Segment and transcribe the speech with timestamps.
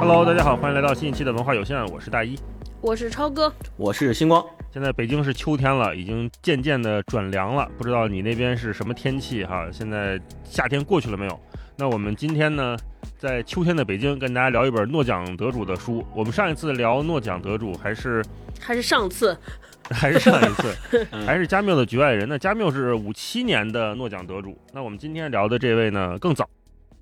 [0.00, 2.34] Hello，大家好，欢迎来到新一期的文化有限，我是大一，
[2.80, 4.42] 我是超哥，我是星光。
[4.72, 9.68] 现在北京是秋天了，已经渐渐的转凉了，不知道你那边是什么天气哈？
[9.70, 11.40] 现在夏天过去了没有？
[11.76, 12.74] 那我们今天呢，
[13.18, 16.02] 在秋天的北京跟大家聊一本诺奖得主的书。
[16.14, 18.24] 我们上一次聊诺奖得主还是
[18.58, 19.36] 还是上次，
[19.92, 22.24] 还是上一次， 还是加缪的《局外人》。
[22.26, 26.48] 那加缪是五七年的诺奖得主，那我们今天聊的这位呢更早，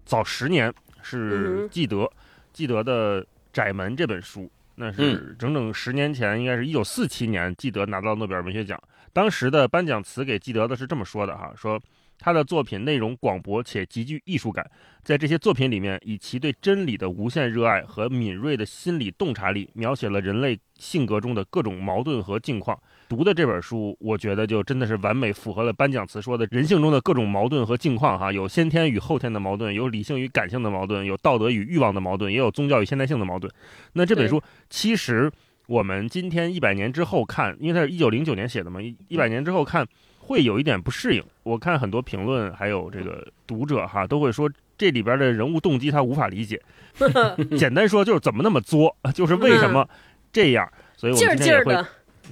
[0.05, 2.11] 早十年是纪德，
[2.59, 3.23] 纪德的
[3.53, 4.51] 《窄门》这本书。
[4.75, 8.77] 那是整整十年前，应该是一九四七年，纪德拿到诺贝尔文学奖。
[9.13, 11.81] 当时的颁奖词给纪德的是这么说的哈，说
[12.19, 14.69] 他的作品内容广博且极具艺术感，
[15.05, 22.77] 在这些作品里面，以其对真理的无限热爱和敏锐的心理洞察力，描写了人类性格中的各种矛盾和境况。
[23.09, 33.51] 读的这本书，我觉得就真的是完美符合了颁奖词说的人性中的各种矛盾和境况哈，有先天与后天的矛盾，有理性与感性的矛盾，有道德与欲望的矛盾，也有宗教与现代性的矛盾。
[33.95, 35.31] 那这本书其实
[35.67, 39.87] 我们今天一百年之后看，因为它是一九零九年写的嘛，一一百年之后看
[40.19, 41.25] 会有一点不适应。
[41.45, 46.61] 我看很多评论还有这个读者哈都会说这里边的人物动机他无法理解，
[47.57, 49.89] 简单说就是怎么那么作， 就是为什么
[50.31, 50.71] 这样。
[50.95, 51.85] 所以我们今天也会。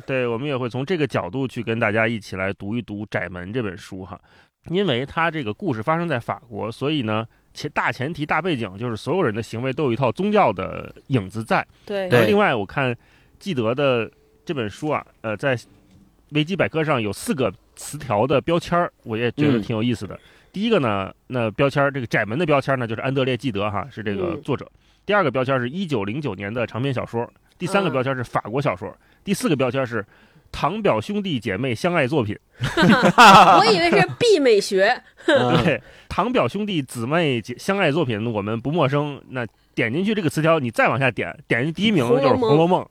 [0.04, 4.20] 对，我们也会从这个角度去跟大家一起来读一读《窄门》这本书哈，
[4.68, 11.66] 因为它这个故事发生在法国，所以呢，前大前提、大背景就是所有人的行为都有一套宗教的影子在。
[11.86, 12.08] 对。
[12.08, 12.96] 然后另外，我看
[13.38, 14.10] 记得的
[14.44, 15.58] 这本书啊，呃，在
[16.30, 20.18] 维基百科上有四个词条的标签儿，我也觉得挺有意思的。
[20.52, 24.70] 第一个呢，那标签儿这个《窄门》的标签呢，就是安德烈·纪德哈，是这个作者。
[25.04, 27.30] 第二个标签是一九零九年的长篇小说。
[27.58, 28.94] 第三个标签是法国小说。
[29.26, 30.06] 第四个标签是
[30.52, 35.02] 堂表兄弟姐妹相爱作品， 我以为是 B 美学。
[35.26, 39.20] 对，堂表兄弟姊妹相爱作品我们不陌生。
[39.30, 42.86] 那点进去这个词条，你再往下点，点进第一名就是《红楼梦》。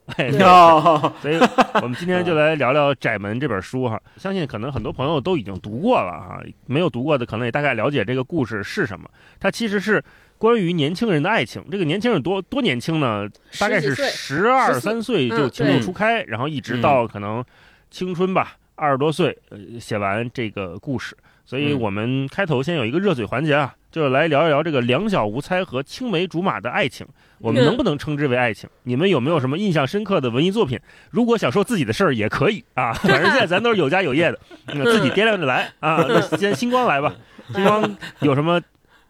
[1.22, 1.40] 所以，
[1.82, 3.98] 我们今天就来聊聊《窄门》这本书哈。
[4.18, 9.10] 相信可能很多朋友都已经读过了哈，没有读过的可能也大概了解这个故事是什么。
[9.40, 10.04] 它其实是。
[10.38, 13.28] 关于年轻人的爱情，这个年轻人多多年轻呢？
[13.60, 17.44] 大概是十二三岁就情窦初开，然后一直到可能
[17.90, 21.16] 青春吧，二十多岁呃写完这个故事。
[21.48, 27.06] 所以我们开头先有一个热嘴环节啊，就来聊一聊这个两小无猜和青梅竹马的爱情，
[27.38, 28.68] 我们能不能称之为爱情？
[28.82, 30.80] 你们有没有什么印象深刻的文艺作品？
[31.12, 36.04] 如果想说自己的事儿也可以啊，反正现在咱都是有家有业的， 自己掂量着来啊。
[36.08, 37.14] 那先星光来吧，
[37.54, 38.60] 星光有什么？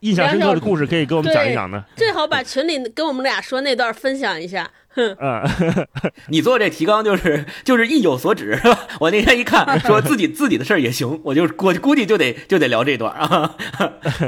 [0.06, 1.84] 印象深刻的故事可以给我们讲一讲呢。
[1.96, 4.70] 最好把群里跟我们俩说那段分享一下。
[5.20, 5.44] 嗯，
[6.30, 8.80] 你做这提纲就是 就是意有所指，是吧？
[9.00, 13.56] 我那天一看，说自己自己的事儿也行，我就我估计就得就得聊这段啊。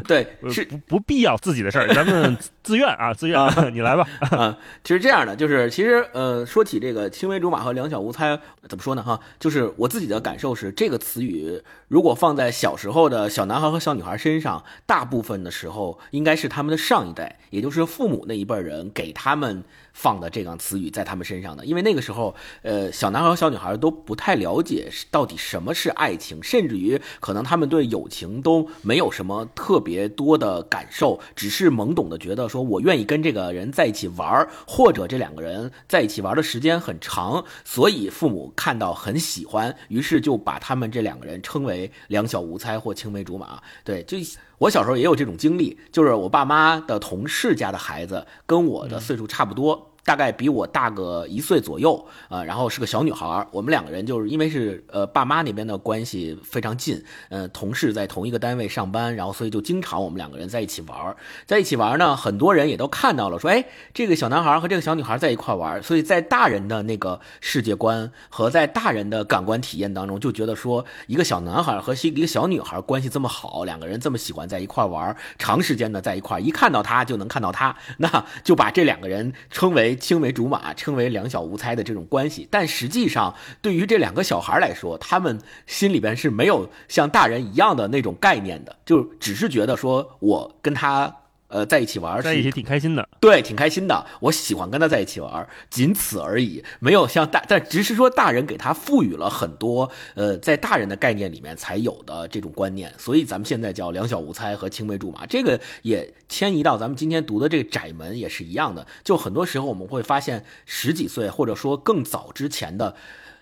[0.07, 3.39] 对，是不不必要自己的事儿，咱们自愿啊，自愿，
[3.73, 4.05] 你来吧。
[4.31, 9.01] 啊，其实这样的，就是其实呃，说起这个青梅竹马和两小无猜，怎么说呢？
[9.01, 19.63] 哈，就是我自己的感受是，这个词语如果放在小时候的小男孩和小女孩身上，大部分的时候应该是他们的上一代，也就是父母那一辈人给他们。
[19.97, 43.59] 放的这个词语在他们身上的，因为那个时候，呃，小男孩和小女孩都不太了解到底什么是爱情，甚至于可能他们对友情都没有什么特别多的感受，只是懵懂的觉得说，我愿意跟这个人在一起玩，或者这两个人在一起玩的时间很长，所以父母看到很喜欢，于是就把他们这两个人称为两小无猜或青梅竹马。
[43.83, 44.17] 对，就。
[44.59, 49.91] 我小时候也有这种经历，就是我爸妈的同事家的孩子跟我的岁数差不多。
[50.07, 53.45] 大概比我大个一岁左右啊，然后是个小女孩。
[53.51, 61.13] 我们两个人就是因为是呃爸妈那边的关系非常近，呃同事在同一个单位上班，然后所以就经常我们两个人在一起玩，
[61.45, 79.96] 在一起玩呢，很多人也都看到了，说哎这个小男孩和这个小女孩在一块玩，所以在大人的那个世界观和在大人的感官体验当中，就觉得说一个小男孩和一个小女孩关系这么好，两个人这么喜欢在一块玩，长时间的在一块，一看到他就能看到他，那就把这两个人称为。
[79.97, 91.13] 青梅竹马，称为两小无猜的这种关系，但实际上对于这两个小孩来说，他们心里边是没有像大人一样的那种概念的，就只是觉得说我跟他。
[91.49, 94.05] 呃，在一起玩，在一起挺开心的，对，挺开心的。
[94.19, 102.93] 我喜欢跟他在一起玩，仅此而已，没有像大，但只是说大人给他赋予了很多，呃，在大人的概念里面才有的这种观念。
[102.97, 108.85] 所以咱们现在叫两小无猜和青梅竹马，这个也迁移到咱们今天读的这个窄门也是一样的。
[109.03, 112.95] 就很多时候我们会发现，十几岁或者说更早之前的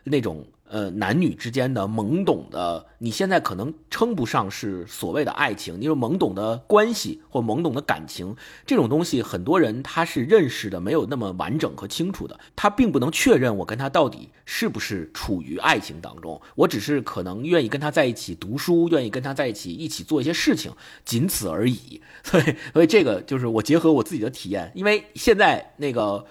[0.04, 0.46] 那种。
[0.76, 8.36] 呃男女之间的懵懂的，你现在可能称不上是所谓的爱情，你有懵懂的关系或懵懂的感情
[8.66, 20.74] 这种东西，很多人他是认识的没有那么完整和清楚的，他并不能确认我跟他到底是不是处于爱情当中，我只是可能愿意跟他在一起读书，愿意跟他在一起一起做一些事情，
[21.06, 22.02] 仅此而已。
[22.22, 22.44] 所以，
[22.74, 26.26] 所以这个就是我结合我自己的体验，因为现在那个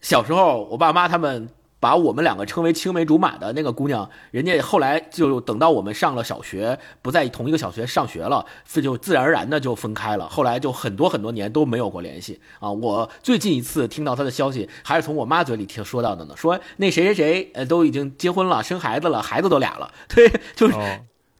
[0.00, 1.50] 小时候，我爸妈他们
[1.80, 10.28] 把我们两个称为青梅竹马的那个姑娘，人家后来就等到我们上了小学，不在同一个小学上学了，这就自然而然的就分开了。
[10.28, 12.70] 后来就很多很多年都没有过联系啊。
[12.70, 19.90] 我最近一次听到他的消息，还是从我妈嘴里听说到的呢，说那谁谁谁呃都已经结婚了，生孩子了，孩子都俩了。
[20.14, 20.76] 对，就是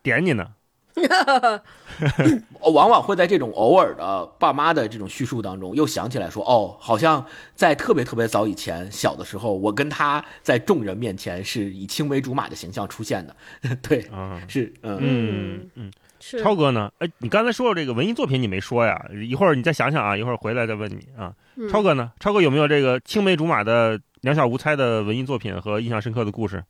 [0.03, 0.47] 点你呢。
[2.73, 7.25] 往往会在这种偶尔的爸妈的这种叙述当中，又想起来说，哦，好像
[7.55, 13.37] 在特别特别早以前，小的时候，我跟他在众人面前是以青梅竹马的形象出现的。
[13.83, 14.03] 对，
[14.49, 16.43] 是，嗯嗯嗯，是。
[16.43, 16.91] 超哥呢？
[16.99, 19.07] 哎，你刚才说的这个文艺作品，你没说呀？
[19.13, 21.33] 一会儿你再想想啊，一会儿回来再问你啊。
[21.71, 22.13] 超哥呢？
[22.21, 26.65] 超哥有没有这个青梅竹马的两小无猜的文艺作品和印象深刻的故事？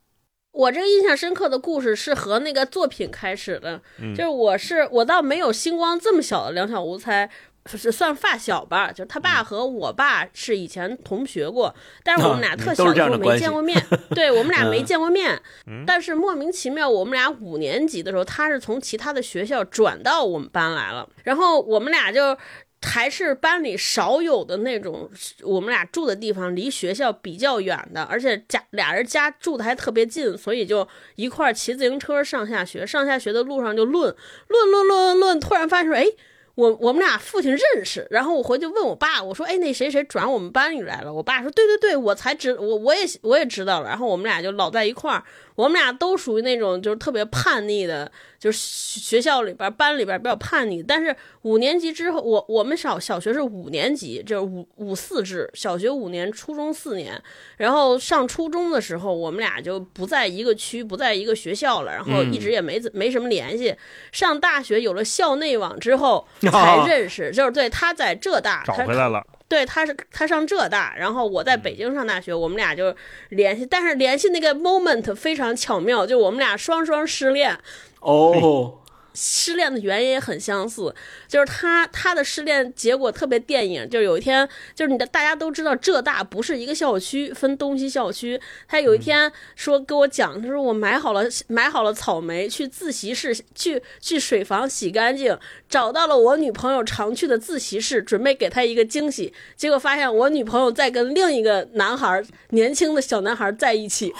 [0.52, 3.80] 我这个印象深刻的故事是和那个作品开始的，
[4.14, 7.30] 就是我是我倒没有星光这么小的两小无猜，
[7.66, 13.80] 是算发小吧，就是他爸和我爸是以前同学过，但是我们俩特小的时候没见过面，
[14.10, 15.40] 对我们俩没见过面，
[15.86, 22.36] 但是莫名其妙我们俩五年级的时候，他是从其他的学校转到我们班来了，然后我们俩就。
[22.82, 25.10] 还是班里少有的那种，
[25.42, 32.86] 我们俩住的地方离学校比较远的，而且家俩人家住的还特别近，所以就一块儿骑自行车上下学。
[32.86, 34.14] 上下学的路上就论
[34.48, 36.06] 论论论论，突然发现，哎，
[36.54, 38.06] 我我们俩父亲认识。
[38.10, 41.12] 然后我回去问我爸，我说，哎，那谁谁转我们班里来了？
[41.12, 43.88] 我爸说，对对对，我才知我我也我也知道了。
[43.88, 45.22] 然后我们俩就老在一块儿。
[45.60, 50.82] 我们俩都属于那种就是特别叛逆的，就是学校里边班里边比较叛逆。
[50.82, 57.22] 但是五年级之后，我我们小小学是五年级，就是五五四制，小学五年，初中四年。
[57.58, 63.76] 然后上初中的时候，我们俩就不在一个区，不在一个学校了，然后一直也没没什么联系。
[64.12, 69.22] 上大学有了校内网之后 才认识，就是对他在浙大找回来了。
[69.50, 72.94] 对，他是他上浙大，然后我在北京上大学，我们俩就
[73.30, 77.58] 联系，但是联系那个 moment 非常巧妙，就我们俩双双失恋。
[77.98, 78.79] 哦。
[79.14, 80.94] 失恋的原因也很相似，
[81.26, 88.40] 就是他他的失恋结果特别电影，就是有一天，就是你的大家都知道浙大不是一个校区，分东西校区。
[88.68, 95.36] 他有一天说跟我讲，他说我买好了买好了草莓，去自习室去去水房洗干净，
[95.68, 99.32] 找到了我女朋友常去的自习室，准备给她一个惊喜。
[99.56, 104.12] 结果发现我女朋友在跟另一个男孩，年轻的小男孩在一起。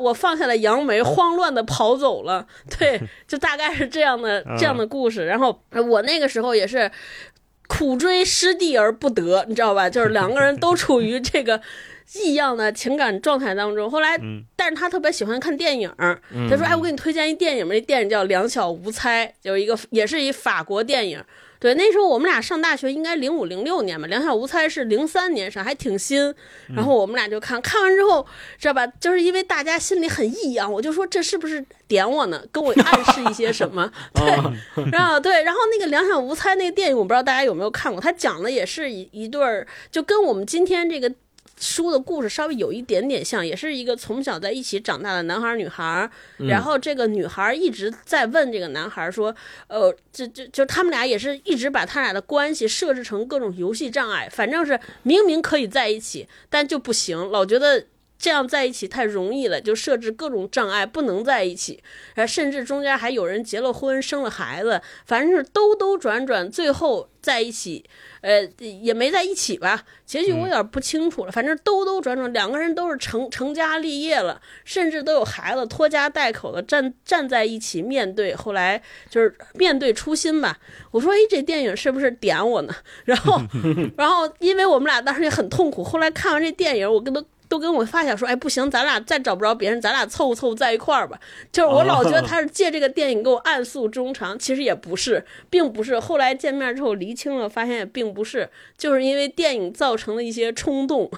[0.00, 2.46] 我放下了杨梅，慌乱的跑走了。
[2.78, 5.26] 对， 就大概是这样的这样的故事。
[5.26, 6.90] 然后我那个时候也是
[7.68, 9.88] 苦追师弟而不得，你知道吧？
[9.88, 11.60] 就是两个人都 处于这个
[12.14, 13.90] 异样的情感状态当中。
[13.90, 14.18] 后来，
[14.56, 15.92] 但是他特别喜欢看电影。
[16.48, 21.22] 他说：“哎，我给你推荐一电影吧，那电影叫《两小无猜》，有一个也是一法国电影。”
[21.60, 24.08] 对，那时候我们俩上大学，应该零五零六年吧。
[24.08, 26.34] 两小无猜是零三年上，还挺新。
[26.74, 28.26] 然后我们俩就看，看完之后，
[28.58, 28.86] 知道吧？
[28.98, 32.42] 就是因为大家心里很异样，我就说这是不是点我呢？
[32.50, 33.92] 跟我暗示一些什么？
[34.14, 38.00] 对，然后对，然后那个两小无猜那个电影，我不知道大家有没有看过？
[38.00, 41.12] 他讲的也是一一对儿，就跟我们今天这个。
[41.60, 49.32] 书的故事稍微有一点点像，也是一个从小在一起长大的男孩女孩，然后这个女孩一直在问这个男孩说，
[49.68, 57.86] 呃，就就就他们俩也是一直把他俩的关系设置成各种游戏障碍，反正是明明可以在一起，但就不行，老觉得。
[58.20, 61.82] 这样在一起太容易了，就设置各种障碍，不能在一起。
[62.16, 67.82] 呃，甚至中间还有人结了婚，生了孩子，反正是兜兜转转，最后在一起，
[68.20, 69.84] 呃，也没在一起吧？
[70.04, 71.32] 结局我有点不清楚了。
[71.32, 80.58] 反正兜兜转转，两个人都是成成家立业了，甚至都有孩子，拖家带口的站站在一起，面对后来就是面对初心吧。
[80.90, 82.74] 我说，哎，这电影是不是点我呢？
[83.06, 83.40] 然后，
[83.96, 87.24] 然后因为我们俩当时也很痛苦，后来看完这电影，我跟他。
[87.50, 91.18] 都跟我发小说，哎，不行，咱俩再找不着别人，咱俩凑凑在一块儿吧。
[91.50, 95.98] 就是我老觉得他是借这个电影给我暗诉衷肠，其实也不是，并不是。
[95.98, 101.10] 后来见面之后厘清了，发现也并不是，就是因为电影造成的一些冲动，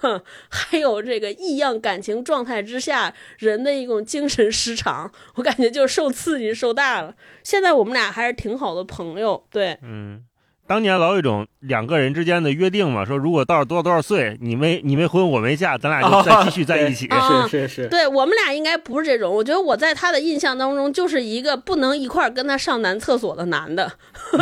[0.49, 5.13] 还有这个异样感情状态之下人的一种精神失常。
[5.35, 7.15] 我感觉就受刺激受大了。
[7.45, 10.25] 现在我们俩还是挺好的朋友，对，嗯。
[10.73, 17.07] 当年老有一种两个人之间的约定嘛，说如果到了多少多少岁，你没你没婚我没嫁，咱俩就再继续在一起。
[17.09, 23.93] 啊是是是，对我们俩应该不是这种，我觉得我在他的印象当中就是一个不能一块儿跟他上男厕所的男的，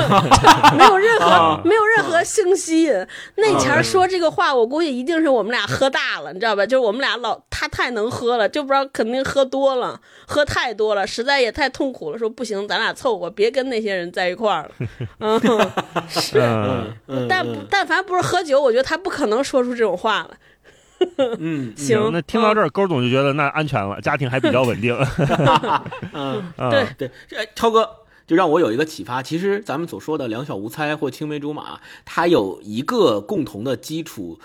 [0.79, 3.07] 没有任何、啊没有任何性吸引。
[3.35, 6.65] 那前儿说这个话，我估计一定是我们俩喝大了，你知道吧？
[6.65, 14.71] 就是我们俩老他太能喝了，就不知道肯定喝多了，喝太多了，实在也太痛苦了，说不行，咱俩凑合，别跟那些人在一块儿了。
[15.19, 15.41] 嗯，
[16.21, 16.39] 是。
[16.39, 20.37] 嗯，嗯，但但凡不是喝酒，我觉得他不可能说出这种话来。
[21.39, 24.95] 嗯，行，那听到这儿，勾总就觉得那安全了，家庭还比较稳定。
[26.13, 27.89] 嗯，啊对对，哎，超哥
[28.27, 29.23] 就让我有一个启发。
[29.23, 34.39] 其实咱们所说的两小无猜或青梅竹马，它有一个共同的基础，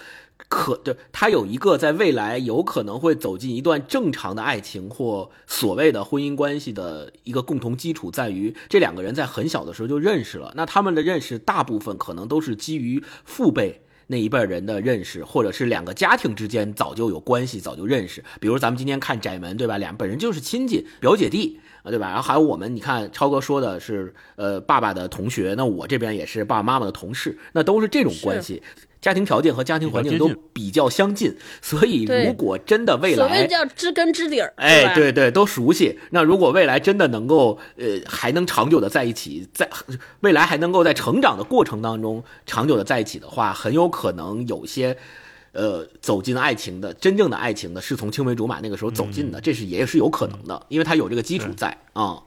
[0.56, 10.54] 可对，他有一个在未来有可能会走进一段正常的爱情或所谓的婚姻关系的一个共同基础，在于这两个人在很小的时候就认识了。
[10.56, 13.82] 那他们的认识大部分可能都是基于父辈。
[14.08, 18.24] 那一辈人的认识，或者是两个家庭之间早就有关系，早就认识。
[18.40, 19.80] 比如咱们今天看窄门，对吧？
[19.80, 22.10] 俩本人就是亲戚，表姐弟啊，对吧？
[22.10, 28.62] 然后还有我们，你看超哥说的是，呃，爸爸的同学，那我这边也是爸爸妈妈的同事，那都是这种关系。
[29.06, 31.32] 家庭条件和家庭环境都比较相近，
[31.62, 36.00] 所以如果真的未来，所谓叫知根知底儿，哎，对对，都熟悉。
[36.10, 39.70] 那如果未来真的能够，呃，还能长久的在一起，在
[40.22, 44.98] 未来还能够在成长的过程当中长久的在一起的话，很有可能有些，
[45.52, 52.24] 呃，走进爱情的真正的爱情的，是从青梅竹马那个时候走进的，这是也是有可能的，因为他有这个基础在啊。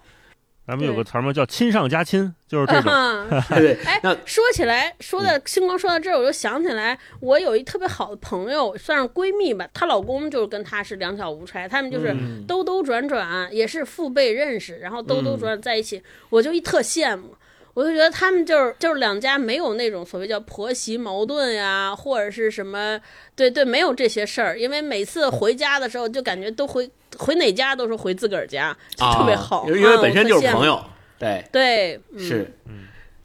[0.69, 2.93] 咱们有个词儿嘛，叫亲上加亲，就是这种。
[3.57, 12.15] 对，哎，说起来，说到星光说到这儿，我就想起来，我有一特别好的朋友，算是闺蜜吧，她老公就是跟她是两小无猜，他们就是
[12.47, 17.35] 兜兜转转，也是父辈认识，然后兜兜转转在一起，我就一特羡慕。
[17.75, 23.01] 我就觉得他们就是就是两家没有那种所谓叫婆媳矛盾呀，或者是什么，
[23.37, 24.59] 对对，没有这些事儿。
[24.59, 29.69] 因为每次回家的时候，就感觉都回回哪家都是回自个儿家，就特别好。
[29.69, 30.83] 因为本身就是朋友，
[31.19, 32.51] 对对，是，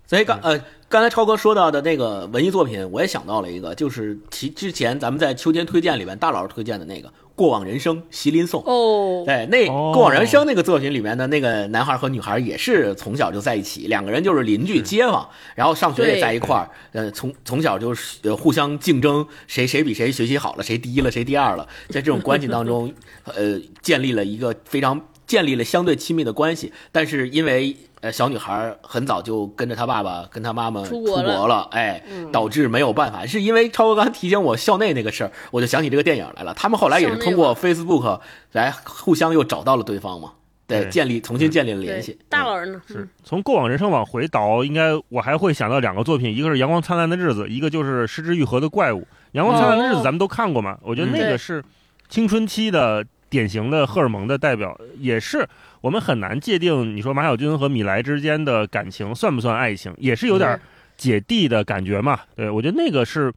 [0.05, 0.59] 所以刚呃
[0.89, 7.11] 刚才超哥说到的那个文艺作品，我也想到了一个，就是其之前咱们在秋天推荐里面大老师推荐的那个。
[7.35, 8.63] 过往人生，席琳颂。
[8.65, 16.69] 哦，对，那过往人生那个作品里面的那个男孩和女孩也是从小就在一起，两个人就是邻居街坊，然后上学也在一块儿。
[16.91, 22.93] 呃，从从小就是呃互相竞争，谁谁比谁学习好了，谁第一了，谁第二了，在这种关系当中，
[23.25, 26.71] 呃，建立了一个非常建立了相对亲密的关系。
[26.91, 33.25] 但是因为呃小女孩很早就跟着她爸爸跟她妈妈出国了，哎，导致没有办法。
[33.25, 36.53] 是因为超哥刚提醒我校内那个事儿，我就想起这个电影来了。
[36.53, 38.19] 他们后来也是通过 Facebook
[38.51, 40.33] 来互相又找到了对方嘛，
[40.67, 42.19] 对，建立重新建立了联系。
[42.27, 42.81] 大老人呢？
[42.85, 48.99] 是从过往人生往回倒，应该我还会想到两个作品，一个是《阳光灿烂的日子》，一个就是《失之愈合的怪物》。
[49.31, 50.77] 《阳光灿烂的日子》咱们都看过嘛？
[50.81, 51.63] 我觉得那个是
[52.09, 55.47] 青春期的典型的荷尔蒙的代表，也是。
[55.83, 60.57] 我们很难界定，你说马小军和米莱之间的感情算不算爱情，也是有点
[60.95, 62.21] 姐弟的感觉嘛？
[62.37, 63.29] 对我觉得那个是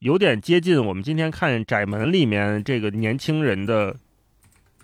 [0.00, 3.94] 有点接近我们今天看《窄门》里面这个年轻人的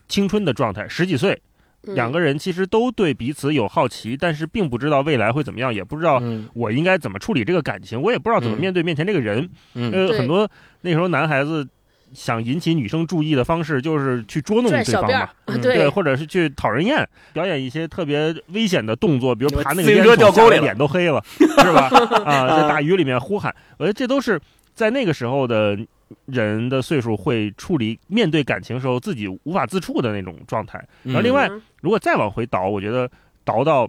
[0.07, 1.37] 青春的状态，十几岁，
[1.83, 6.23] 两个人其实都对彼此有好奇，但是并不知道未来会怎么样，也不知道
[6.55, 9.51] 我应该怎么处理这个感情，我也不知道怎么面对面前这个人。
[9.75, 10.49] 呃，很多
[10.83, 11.67] 那时候男孩子。
[12.13, 15.29] 想引起女生注意的方式就是去捉弄对方嘛，
[15.61, 21.89] 对，或者是去讨人厌，表演一些特别危险的动作，比如爬那个烟囱，沟里脸都黑了， 是吧？
[22.25, 24.41] 啊，在大雨里面呼喊，我觉得这都是
[24.75, 25.79] 在那个时候的
[26.27, 30.83] 人的岁数会处理面对感情时候自己无法自处的那种状态。
[31.03, 31.51] 然后另外，
[31.81, 33.11] 如果再往回倒，我觉得
[33.45, 33.89] 倒到。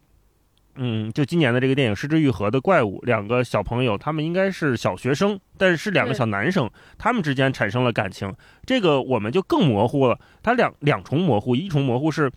[0.75, 8.33] 嗯，就今年的这个电影《失之愈合的怪物》，两个小朋友，他们应该是小学生，但是是两个小男生，他们之间产生了感情，
[8.65, 10.17] 这个我们就更模糊了。
[10.41, 12.31] 它两两重模糊，一重模糊是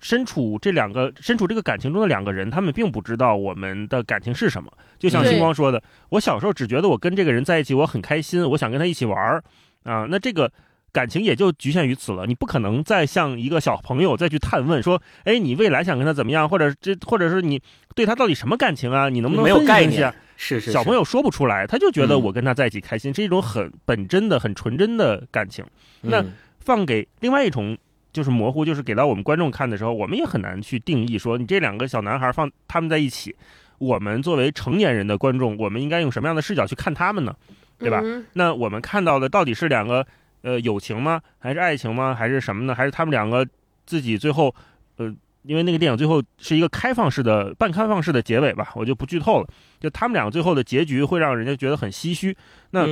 [0.00, 4.72] 身处这两个身处这个感情中的两个人，他们并不知道我们的感情是什么。
[4.98, 9.44] 就像星光说的，我小时候只觉得我跟这个人在一起，我很开心，我想跟他一起玩儿
[9.84, 10.50] 啊，那这个。
[10.92, 17.60] 感情也就局限于此了，你不可能再像一个小朋友再去探问说，哎，你未来想跟他怎么样，或者这，或者是你
[17.94, 19.08] 对他到底什么感情啊？
[19.08, 20.14] 你能不能分析分析啊？
[20.36, 25.64] 是是，小朋友说不出来，他就觉得我跟他在一起开心，是一种很本真的、很纯真的感情。
[26.02, 26.22] 那
[26.60, 27.78] 放给另外一种
[28.12, 33.34] 就是模糊，就是给到我们观众看的时候，我们也很难去定义说，你这两个小男孩放他们在一起，
[33.78, 37.34] 我们作为成年人的观众，我们应该用什么样的视角去看他们呢？
[37.78, 38.02] 对吧？
[38.34, 40.06] 那我们看到的到底是两个。
[40.42, 41.20] 呃，友情吗？
[41.38, 42.14] 还是爱情吗？
[42.14, 42.74] 还是什么呢？
[42.74, 43.46] 还是他们两个
[43.86, 44.54] 自己最后，
[44.96, 49.48] 呃，因为那个电影最后是一个开放式的、半开放式的结尾吧，我就不剧透了。
[49.80, 52.36] 就他们两个最后的结局会让人家觉得很唏嘘。
[52.70, 52.86] 那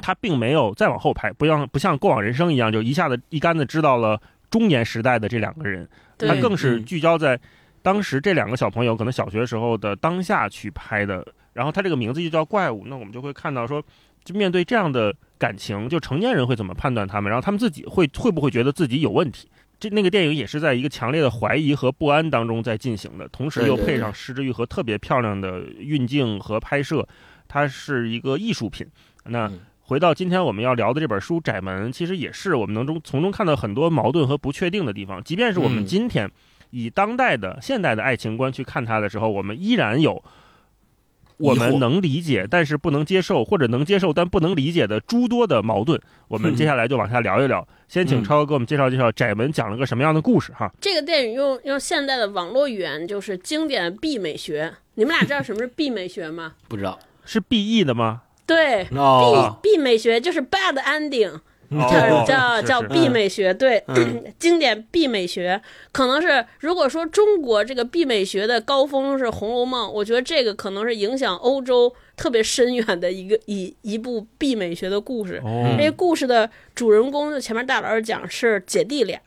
[0.00, 4.20] 他并没有再往后拍，不像不像过往人生一样，就一下子一竿子知道了
[4.50, 5.88] 中年时代的这两个人。
[6.18, 7.38] 他更是聚焦在
[7.82, 11.26] 当时这两个小朋友可能小学时候的当下去拍的。
[11.52, 13.84] 然后他这个名字就叫怪物，那我们就会看到说，
[14.24, 17.30] 就面对这样的感情，就成年人会怎么判断他们？
[17.30, 19.48] 然后他们自己会会不会觉得自己有问题？
[19.80, 27.04] 这那个电影也是在一个强烈的怀疑和不安当中在进行的，同时又配上失之愈合特别漂亮的运镜和拍摄，
[27.48, 28.86] 它是一个艺术品。
[29.24, 29.50] 那
[29.80, 35.20] 回到今天我们要聊的这本书《窄门》，其实也是我们能中从中看到很多矛盾和不确定的地方。
[35.24, 36.30] 即便是我们今天
[36.70, 40.22] 以当代的现代的爱情观去看它的时候，我们依然有。
[41.42, 46.00] 我们能理解，但是不能接受，或者能接受但不能理解的诸多的矛盾。
[46.28, 47.66] 我们接下来就往下聊一聊。
[47.88, 50.72] 先请超哥给我们介绍介绍《窄门》讲了个什么样的故事哈。
[50.80, 54.72] 这个电影用用现代的网络语言就是经典 B 美学。
[54.94, 56.54] 你们俩知道什么是 B 美学吗？
[56.68, 58.22] 不知道，是 B E 的吗？
[58.46, 58.96] 对，B
[59.62, 61.40] B 美学就是 bad ending。
[61.80, 63.82] 叫叫叫毕美学，对，
[64.38, 65.60] 经典毕美学，
[65.92, 71.92] 可能是如果说中国这个毕美学的高峰是《红楼梦》，我觉得这个可能是影响欧洲。
[72.16, 75.42] 特别深远的一个一一部毕美学的故事，
[75.78, 79.20] 这故事的主人公就前面大老师讲是姐弟俩，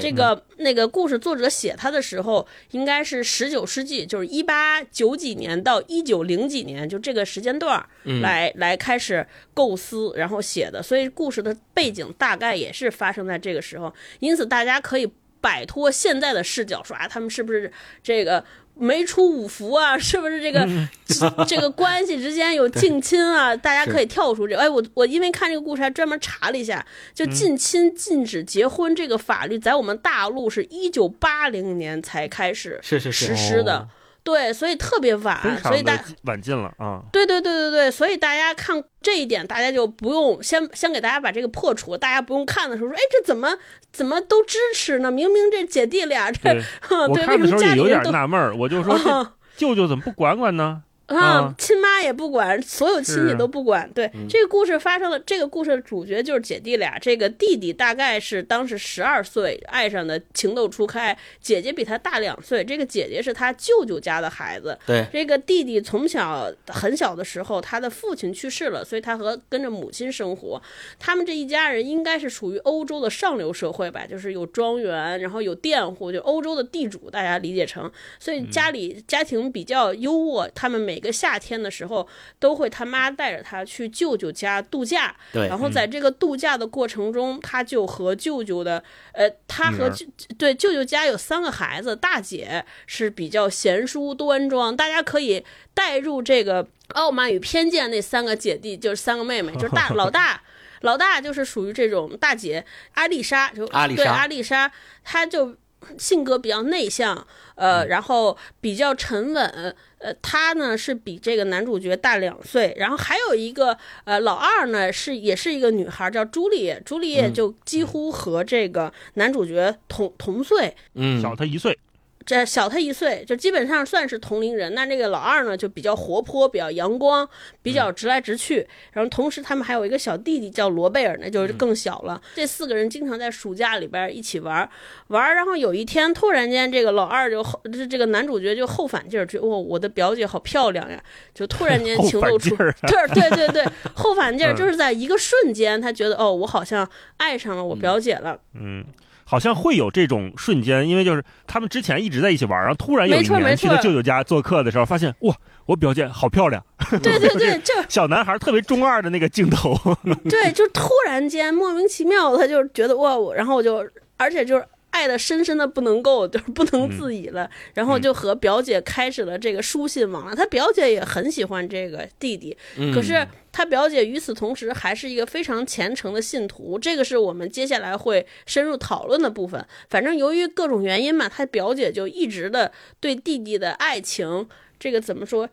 [0.00, 7.84] 这个那个故事作者写他的时候应该是十九世纪，就是一八九几年到一九零几年，就这个时间段
[8.22, 15.10] 来来开始构思，然后写的，所以故事的背景大概也是发生在这个时候，因此大家可以
[15.40, 17.70] 摆脱现在的视角，说啊他们是不是
[18.02, 18.44] 这个。
[18.74, 20.66] 没出五福啊， 是不是这个
[21.46, 23.54] 这个关系之间有近亲啊？
[23.54, 24.56] 大家可以跳出这。
[24.56, 26.84] 哎，我我因为看这个故事还专门查了一下，
[27.14, 33.86] 就近亲禁止结婚这个法律，在我们大陆是一九八零年才开始实施的。
[34.22, 37.02] 对，所以特别晚，所以大晚进了啊。
[37.12, 43.56] 对对对对对，所以大家看这一点，大家就不用先先给大家把这个破除，大家不用看的时候说，哎，这怎么
[43.92, 45.10] 怎么都支持呢？
[45.10, 46.50] 明明这姐弟俩这，
[47.08, 48.96] 我看的时候也有点纳闷儿，我就说
[49.56, 50.82] 舅舅怎么不管管呢？
[51.10, 53.90] 啊，亲妈也不管，所有亲戚都不管。
[53.92, 56.96] 对，这个故事发生了，这个故事的主角就是姐弟俩。
[57.00, 62.62] 这个弟弟大概是当时十二岁，爱上的情窦初开，姐姐比他大两岁。
[62.62, 64.78] 这个姐姐是他舅舅家的孩子。
[64.86, 70.62] 对，这个弟弟从小很小的时候，他的父亲去世了，所以他和跟着母亲生活。
[71.00, 77.90] 他们这一家人应该是属于欧洲的上流社会吧，就是有庄园，然后有佃户，就欧洲的地主，大家理解成。
[78.20, 80.99] 所以家里家庭比较优渥，他们每。
[81.00, 82.06] 一个夏天的时候，
[82.38, 85.16] 都会他妈带着他去舅舅家度假。
[85.32, 90.04] 对，然后在这个度假的过程中，他就和舅舅的，呃，他和舅
[90.36, 100.42] 对舅舅家有三个孩子，大姐是比较贤淑端庄，大家可以带入这个《傲慢与偏见》那三个姐弟，就是三个妹妹，就是大 老大，
[100.82, 104.70] 老大就是属于这种大姐阿丽莎，就阿丽莎，阿丽莎，
[105.02, 105.56] 她就。
[105.96, 121.78] 性格比较内向，呃，然后比较沉稳，呃，他呢是比这个男主角大两岁，然后还有一个呃老二呢是也是一个女孩，叫朱丽叶，朱丽叶就几乎和这个男主角同同岁，嗯，小他一岁。
[122.26, 124.74] 这小他一岁，就基本上算是同龄人。
[124.74, 127.26] 那这个老二呢，就比较活泼，比较阳光，
[127.62, 128.66] 比较直来直去。
[128.92, 132.20] 然后同时他们还有一个小弟弟叫罗贝尔，那就是更小了。
[132.34, 134.68] 这四个人经常在暑假里边一起玩
[135.08, 135.34] 玩。
[135.34, 141.02] 然后有一天突然间，这个老二就后，这这个男主角就后反劲儿，就哇，我的表姐好漂亮呀！
[141.34, 142.70] 就突然间情窦初开，
[143.14, 148.38] 对对对， 后反劲儿就是在一个瞬间，他觉得哦，我好像爱上了我表姐了。
[148.54, 148.84] 嗯。
[149.30, 155.32] 好像会有这种瞬间，因为就是他们之前一直在一起玩，然后突然有一年去他舅舅家做客的时候，发现哇，
[155.66, 156.60] 我表姐好漂亮。
[157.00, 159.72] 对对对，就小男孩特别中二的那个镜头。
[160.28, 164.66] 对，就突然间莫名其妙，他就觉得哇，然后我就，而且就是。
[164.92, 167.48] 爱的深深的不能够，就是不能自已了。
[167.74, 170.34] 然后就和表姐开始了这个书信往来。
[170.34, 172.58] 他表姐也很喜欢这个弟弟，
[172.92, 176.78] 可是他表姐与此同时还是一个非常虔诚的信徒。
[176.78, 179.64] 这个是我们接下来会深入讨论的部分。
[179.88, 185.48] 反正由于各种原因嘛，他表姐就一直的对弟弟的爱情，这个怎么说？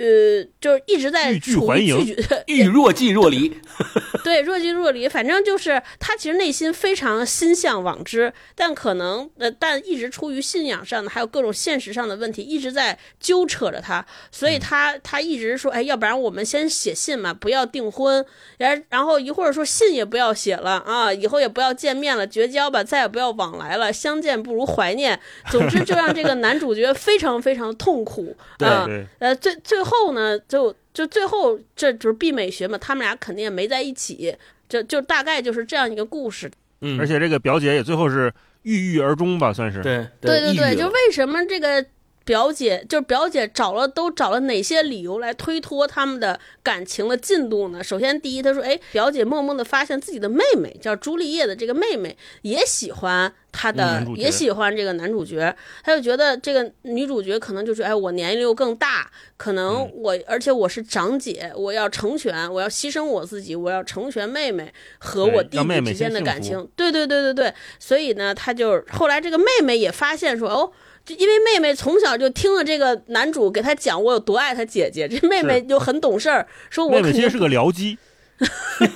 [0.00, 3.54] 呃，就是一直在欲拒拒绝，欲若即若离。
[4.24, 18.24] 对，若即若离，反正就是他其实内心非常心向往之，但可能呃，但一直出于信仰上的，还有各种现实上的问题，一直在纠扯着他，所以他他一直说，哎，要不然我们先写信嘛，不要订婚，
[18.56, 25.18] 然然后一会儿说信也不要写了啊，以后也不要见面了，绝交吧，再也不要往来了，相见不如怀念。
[25.50, 28.86] 总之，就让这个男主角非常非常痛苦 啊。
[28.86, 34.36] 对，呃，最最后呢，就就最后这就是毕美学嘛，他们俩肯定也没在一起，
[34.68, 36.50] 就就大概就是这样一个故事。
[36.82, 39.82] 嗯而且这个表姐也最后是郁郁而终吧，算是。
[39.82, 41.84] 对对对对，就为什么这个
[42.30, 47.82] 表姐，就是表姐找了都找了哪些理由来推脱他们的感情的进度呢？
[47.82, 66.64] 首先，第一，她说，哎，表姐默默的发现自己的妹妹叫朱丽叶的这个妹妹也喜欢她的，也喜欢这个男主角，她就觉得这个女主角可能就是，哎，我年龄又更大，可能嗯我，而且我是长姐，我要成全，我要牺牲我自己，我要成全妹妹和我弟妹之间的感情。
[66.76, 70.70] 对对对对对，所以呢，她就后来这个妹妹也发现说，哦。
[71.10, 77.98] 就因为妹妹从小就听了这个男主给她讲我有多爱她姐姐，这妹妹就很懂事儿，说我肯定妹妹其实是个僚机，
[78.38, 78.88] 对，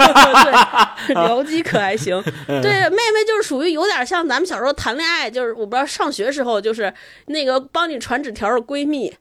[1.15, 2.23] 僚机可还行。
[2.47, 6.93] 对，妹妹就是属于有点像咱们小时候谈恋爱，就是我不知道上学时候就是
[7.27, 9.13] 那个帮你传纸条的闺蜜。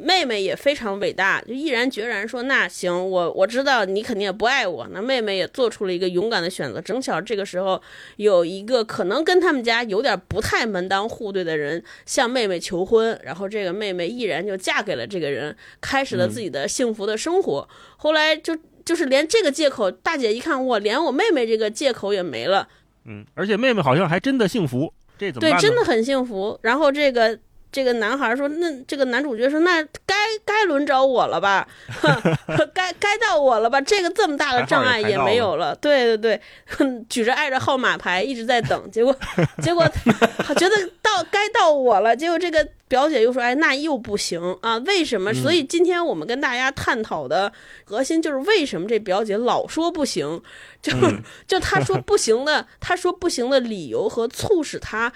[0.00, 6.80] 妹妹也非常伟大，就毅然决然说：“那行，我我知道你肯定也不爱我。”那妹妹也做出了一个勇敢的选择。
[6.80, 7.82] 正巧这个时候
[8.16, 17.68] 有一个可能跟他们家有点不太门当户对的人向妹妹求婚，然后这个妹妹毅然就嫁给了这个人，开始了自己的幸福的生活。
[17.96, 22.68] 后来就就是连这个借口，大姐一看我连我妹妹这个借口也没了，
[23.06, 25.60] 嗯，而且妹妹好像还真的幸福，这怎么对？
[25.60, 26.56] 真的很幸福。
[26.62, 27.36] 然后这个
[27.74, 31.66] 这个男孩说，那这个男主角说，那该该轮着我了吧，
[32.00, 32.08] 哼
[32.72, 33.80] 该该到我了吧？
[33.80, 39.12] 这个这么大的障碍也没有了，对对对，哼举着爱的号码牌一直在等，结果
[39.60, 39.84] 结果
[40.56, 44.78] 觉得到该到我了，结果这个表姐又说，哎，那又不行啊？
[44.86, 45.34] 为什么？
[45.34, 50.40] 所以今天我们跟大家探讨的核心就是为什么这表姐老说不行，
[50.80, 50.98] 就是、
[51.48, 55.12] 就她说不行的，她说不行的理由和促使她。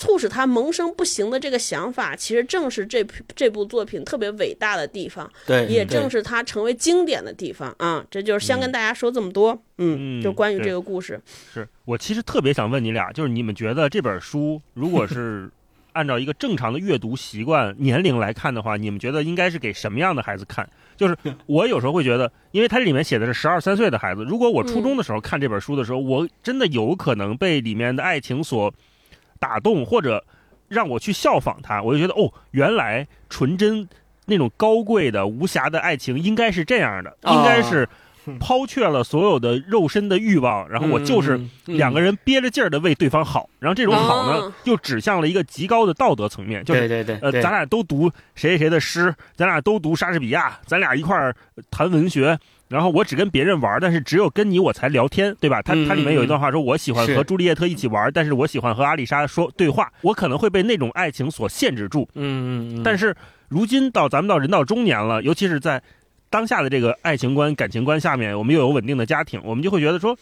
[0.00, 8.02] 促使他萌生不行的这个想法，其实正是这这部作品特别伟大的地方，对，也正是他成为经典的地方啊！
[8.10, 11.20] 这就是先跟大家说这么多，嗯，嗯就关于这个故事，
[11.52, 15.50] 是我其实特别想问你俩，就是你们觉得这本书如果是
[15.92, 20.66] 按照一个正常的阅读习惯年龄来看的话，你们觉得应该是给什么样的孩子看？
[20.96, 28.72] 就是 我有时候会觉得，因为它里面写的是十二三岁的孩子，如果我初中的时候看这本书的时候，我真的有可能被里面的爱情所
[29.40, 30.24] 打动，或者
[30.68, 33.88] 让我去效仿他，我就觉得哦，原来纯真
[34.26, 37.34] 那种高贵的无瑕的爱情应该是这样的，啊。
[37.34, 37.88] 应该是
[38.38, 51.34] 抛却了所有的肉身的欲望，然后我就是两个人憋着劲儿的为对方好，然后这种好呢哦，又指向了一个极高的道德层面，就是对对对，呃，咱俩都读谁谁谁的诗，咱俩都读莎士比亚，咱俩一块儿
[51.70, 52.38] 谈文学。
[52.70, 55.60] 然后我只跟别人玩，但是只有跟你我才聊天，对吧？
[55.60, 59.92] 他嗯他里面有一段话说，我喜欢和朱丽叶特一起玩，但是我喜欢和阿丽莎说对话。
[60.02, 63.14] 我可能会被那种爱情所限制住，嗯嗯嗯，但是
[63.48, 65.82] 如今到咱们到人到中年了，尤其是在
[66.30, 70.16] 当下的这个爱情观、感情观下面，我们又有稳定的家庭，我们就会觉得说，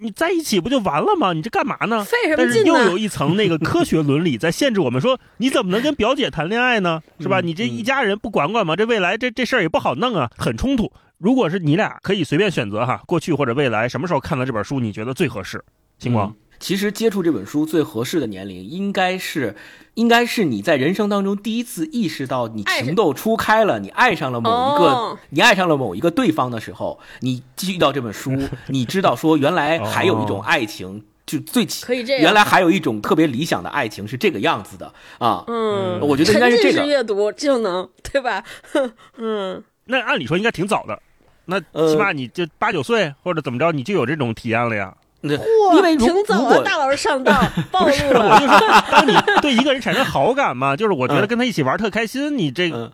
[0.00, 1.32] 你在一起不就完了吗？
[1.32, 2.02] 你这干嘛呢？
[2.04, 2.98] 费什但么劲呢是又有？
[2.98, 7.00] 一层那个科学伦理在限制我们，说你怎么能跟表姐谈恋爱呢？
[7.20, 7.40] 是吧？
[7.40, 8.74] 嗯你这一家人不管管吗？
[8.74, 10.90] 这未来这这事儿也不好弄啊，很冲突。
[11.18, 15.62] 如果是你俩可以随便选择哈，过去或者未来，什么时候看到这本书你觉得最合适？
[15.98, 19.56] 星光嗯，其实接触这本书最合适的年龄，应该是，
[19.94, 28.36] 应该是你在人生当中第一次意识到你情窦初开了，你爱上了某一个，哦你爱上了某一个对方的时候，你遇到这本书，
[28.68, 31.86] 你知道说原来还有一种爱情，就最起。
[31.86, 35.42] 可以这样，原来还有一种特别理想的爱情是这个样子的啊！
[35.48, 36.86] 嗯，我觉得应该是这沉浸式个。
[36.86, 38.44] 阅读就能对吧？
[39.16, 41.00] 嗯，那按理说应该挺早的，
[41.46, 44.94] 那呃起码你就八九岁或者怎么着，你就有这种体验了呀。
[45.22, 47.32] 那嚯，因为挺早啊，大老师上道
[47.70, 52.90] 暴露我了，就说，当你 对一个人产生好感嘛，就是我觉得嗯跟他一起玩特开心，你这个，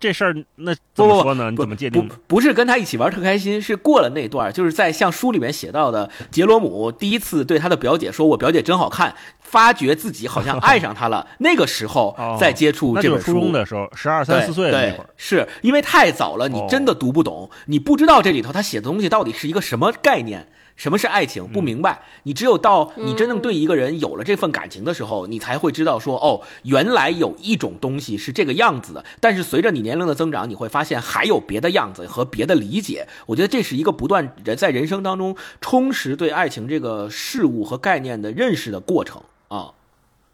[0.00, 1.50] 这事儿那怎么说呢？
[1.50, 2.08] 你怎么界定？
[2.26, 9.14] 不是跟他一起玩特开心，是过了那段，就是在像书里面写到的，杰罗姆第一次对他的表姐说：“我表姐真好看。”
[9.48, 13.32] 发觉自己好像爱上她了， 那个时候哦再接触这本书。
[13.32, 15.06] 初中的时候，十二三四岁的那对会儿。
[15.16, 20.46] 是因为太早了，你哦真的读不懂，你不知道这里头他写的东西到底是一个什么概念。
[20.78, 21.46] 什么是爱情？
[21.48, 22.00] 不明白。
[22.22, 29.04] 你只有到你真正对一个人有了这份感情的时候，你才会知道说，哦，原来有一种东西是这个样子的。
[29.20, 33.08] 但是随着你年龄的增长，你会发现还有别的样子和别的理解。
[33.26, 39.72] 我觉得这是一个不断人在人生当中充实对爱情这个事物和概念的认识的过程啊。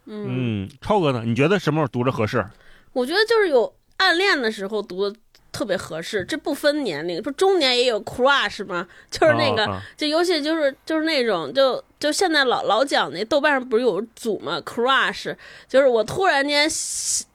[0.05, 1.23] 嗯，超哥呢？
[1.25, 2.45] 你觉得什么时候读着合适？
[2.93, 5.15] 我觉得就是有暗恋的时候读的。
[5.55, 8.85] 特别合适，这不分年龄，不中年也有 crush 吗？
[9.09, 9.65] 就是那个，
[9.95, 15.33] 就尤其就是就是那种，就就现在老老讲那豆瓣上不是有组吗？crush
[15.69, 16.69] 就是我突然间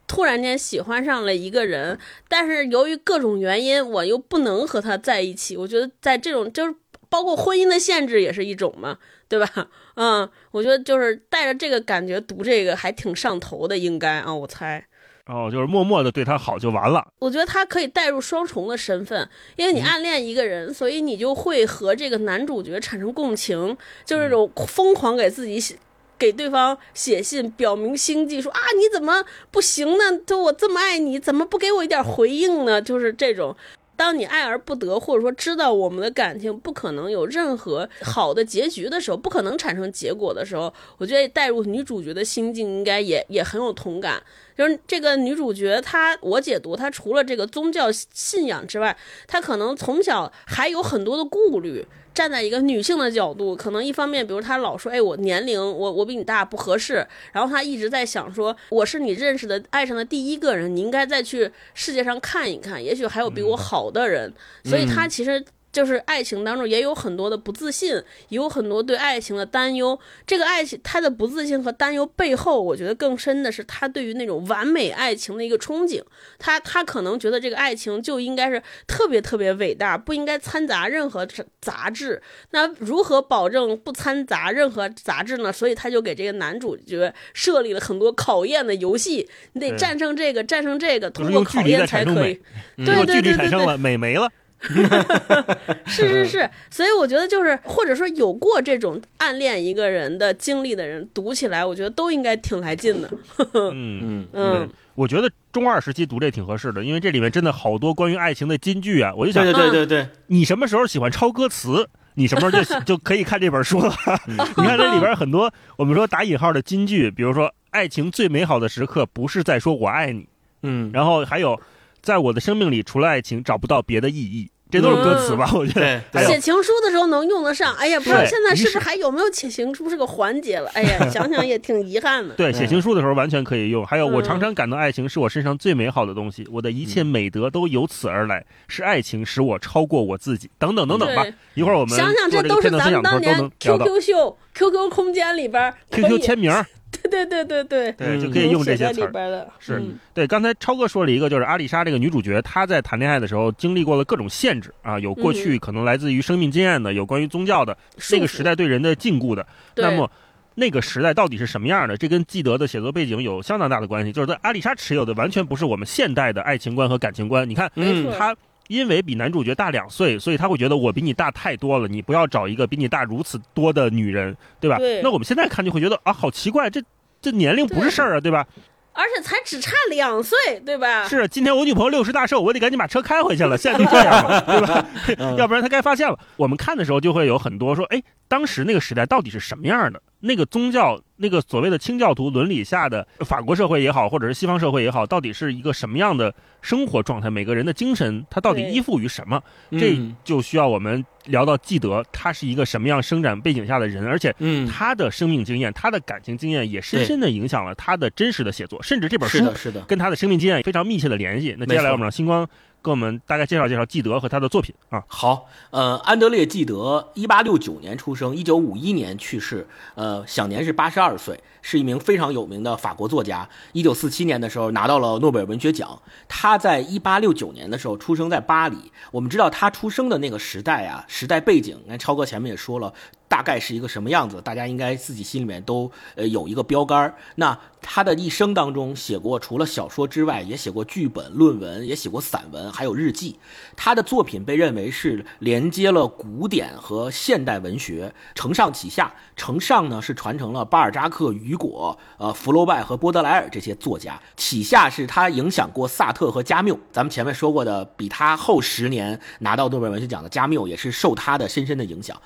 [0.07, 5.57] 突然间喜欢上了一个人，但是由于各种原因，我又不能和他在一起。
[5.57, 6.75] 我觉得在这种就是
[7.09, 9.49] 包括婚姻的限制也是一种嘛，对吧？
[9.97, 14.87] 嗯，我觉得就是带着这个感觉读这个还挺上头的，应该啊，我猜。
[15.31, 17.07] 哦，就是默默的对他好就完了。
[17.21, 25.77] 我觉得他可以带入双重的身份，因为你暗恋一个人，所以你就会和这个男主角产生共情，就是这种疯狂给自己写、
[26.19, 30.19] 给对方写信，表明心迹，说啊你怎么不行呢？
[30.27, 32.83] 就我这么爱你，怎么不给我一点回应呢？
[32.83, 33.57] 就是这种。
[34.01, 44.23] 当你爱而不得，或者说知道我们的感情不可能有任何 好的结局的时候，不可能产生结果的时候，我觉得带入女主角的心境，应该也也很有同感。
[44.57, 51.87] 就是这个女主角，她我解读，她除了这个宗教信仰之外，她可能从小还有很多的顾虑。
[52.15, 57.07] 站在一个女性的角度，可能一方面，比如她老说，哎，我年龄，我我比你大，不合适。
[57.33, 64.33] 然后她一直在想说，我是你认识的爱上的第一个人，你应该再去世界上看一看，也许还有比我好的人。
[64.65, 65.45] 所以她其实。
[65.73, 67.95] 就是爱情当中也有很多的不自信，
[68.29, 69.99] 也有很多对爱情的担忧。
[70.27, 76.03] 这个爱情，他的不自信和担忧背后，我觉得更深的是他对于那种完美爱情的一个憧憬。
[76.39, 81.27] 他他可能觉得这个爱情就应该是特别特别伟大，不应该掺杂任何
[81.61, 82.21] 杂质。
[82.51, 85.53] 那如何保证不掺杂任何杂质呢？
[85.53, 92.41] 所以他就给这个男主角设立了很多考验的游戏，你得战胜这个，战胜这个，通过考验才可以。
[92.77, 94.29] 对对对对对，美没了。
[95.87, 103.11] 是是是，所以我觉得就是，或者说有过这种暗恋一个人的经历的人，读起来我觉得都应该挺来劲的。
[103.73, 109.15] 嗯嗯嗯，我觉得中二时期读这挺合适的，因为这里面真的好多关于爱情的金句啊！
[109.17, 113.95] 我就想，对对对对，你什么时候喜欢抄歌词，你什么时候就 就可以看这本书了。
[114.27, 120.29] 你看这里边很多我们说打引号的金句，比如说爱情最美好的时刻不是在说我爱你，
[120.65, 121.59] 嗯，然后还有。
[122.03, 124.51] 在我的生命里，除了爱情，找不到别的意义。
[124.73, 125.51] 这都是歌词吧？
[125.53, 127.75] 我觉得写情书的时候能用得上。
[127.75, 130.71] 哎呀，不知道现在是不是还有没有写情书这个环节了？
[130.75, 132.37] 哎呀， 想想也挺遗憾的。
[132.37, 133.85] 对，写情书的时候完全可以用。
[133.85, 140.49] 还有，我常常感到爱情是我身上最美好的东西，我的一切美德都由此而来，是爱情使我超过我自己。
[140.57, 141.27] 等等等等吧。
[141.55, 146.53] 一会儿我们想想，这都是咱们当年 QQ 秀、QQ 空间里边 QQ 签名。
[147.11, 149.47] 对对对对对，对就可以用这些词儿。
[149.59, 157.77] 是对，刚才超哥说了一个，就是阿丽莎这个女主角，她在谈恋爱的时候经历过了各种限制啊，有过去可能来自于生命经验的，有关于宗教的，
[158.11, 159.47] 那个时代对人的禁锢的。
[159.77, 160.11] 那么，
[160.57, 161.97] 那个时代到底是什么样的？
[161.97, 164.13] 这跟基德的写作背景有相当大的关系。
[164.13, 167.49] 就是阿丽莎持有的完全不是我们现代的爱情观和感情观。
[167.49, 167.71] 你看，
[168.19, 168.37] 她
[168.71, 174.79] 因为比男主角大两岁，所以他会觉得我比你大太多了，你不要找一个比你大如此多的女人，对吧？
[175.03, 176.81] 那我们现在看就会觉得啊，好奇怪，这。
[177.23, 178.47] 这年龄不是事儿啊，对吧？
[178.95, 181.07] 而且才只差两岁，对吧？
[181.07, 183.57] 是，今天我女朋友六十大寿，我得赶紧把车开回去了。
[183.61, 184.87] 现在就这样了，对吧？
[185.37, 186.19] 要不然她该发现了。
[186.39, 190.01] 我们看的时候就会有很多说，哎，当时那个时代到底是什么样的？
[190.21, 197.31] 那个宗教，那个所谓的清教徒伦理下的法国社会也好，或者是西方社会也好，到底是一个什么样的生活状态？
[197.31, 199.43] 每个人的精神，他到底依附于什么？
[199.73, 204.35] 这就需要我们聊到记得他是一个什么样生长背景下的人，而且
[204.71, 211.57] 他的生命经验、他的感情经验也深深的影响了他的真实的写作，甚至这本书是的跟他的生命经验非常密切的联系。
[211.59, 212.47] 那接下来我们让星光。
[212.83, 215.05] 给我们大概介绍介绍纪德和他的作品啊。
[215.07, 223.49] 好，呃，安德烈·纪德，一八六九年出生，一九五一年去世，呃，享年是八十二岁，是一名非常有名的法国作家。
[223.73, 226.01] 一九四七年的时候拿到了诺贝尔文学奖。
[226.29, 228.93] 他在一八六九年的时候出生在巴黎。
[229.11, 232.93] 我们知道他出生的那个时代啊，时代背景，那超哥前面也说了。
[233.31, 234.43] 大概是一个什么样子？
[234.43, 237.15] 大家应该自己心里面都呃有一个标杆。
[237.37, 243.39] 那他的一生当中写过，除了小说之外，也写过剧本、论文，也写过散文，还有日记。
[243.77, 249.15] 他的作品被认为是连接了古典和现代文学，承上启下。
[249.37, 256.77] 承上呢是传承了巴尔扎克、雨果、呃福楼拜和波德莱尔这些作家，启下是他影响过萨特和加缪。
[256.91, 262.21] 咱们前面说过的，比他后十年拿到诺贝尔文学奖的加缪，也是受他的深深的影响。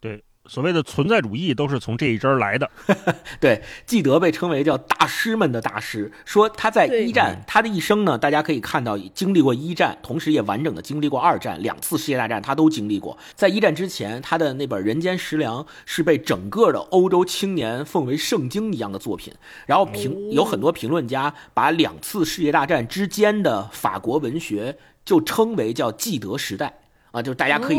[0.00, 0.22] 对。
[0.46, 2.70] 所谓的存在主义都是从这一支儿来的。
[3.40, 13.16] 对，纪德被称为叫大师们的大师，说他在一战，他的一生呢，大家可以看到经历过一战，同时也完整的经历过二战，两次世界大战他都经历过。
[13.34, 19.32] 在一战之前，他的那本《人间食粮》是被整个的欧洲青年奉为圣经一样的作品。
[19.66, 26.80] 然后评有很多评论家把两次世界大战之间的法国文学就称为叫纪德时代。
[27.14, 27.78] 啊，就是大家可以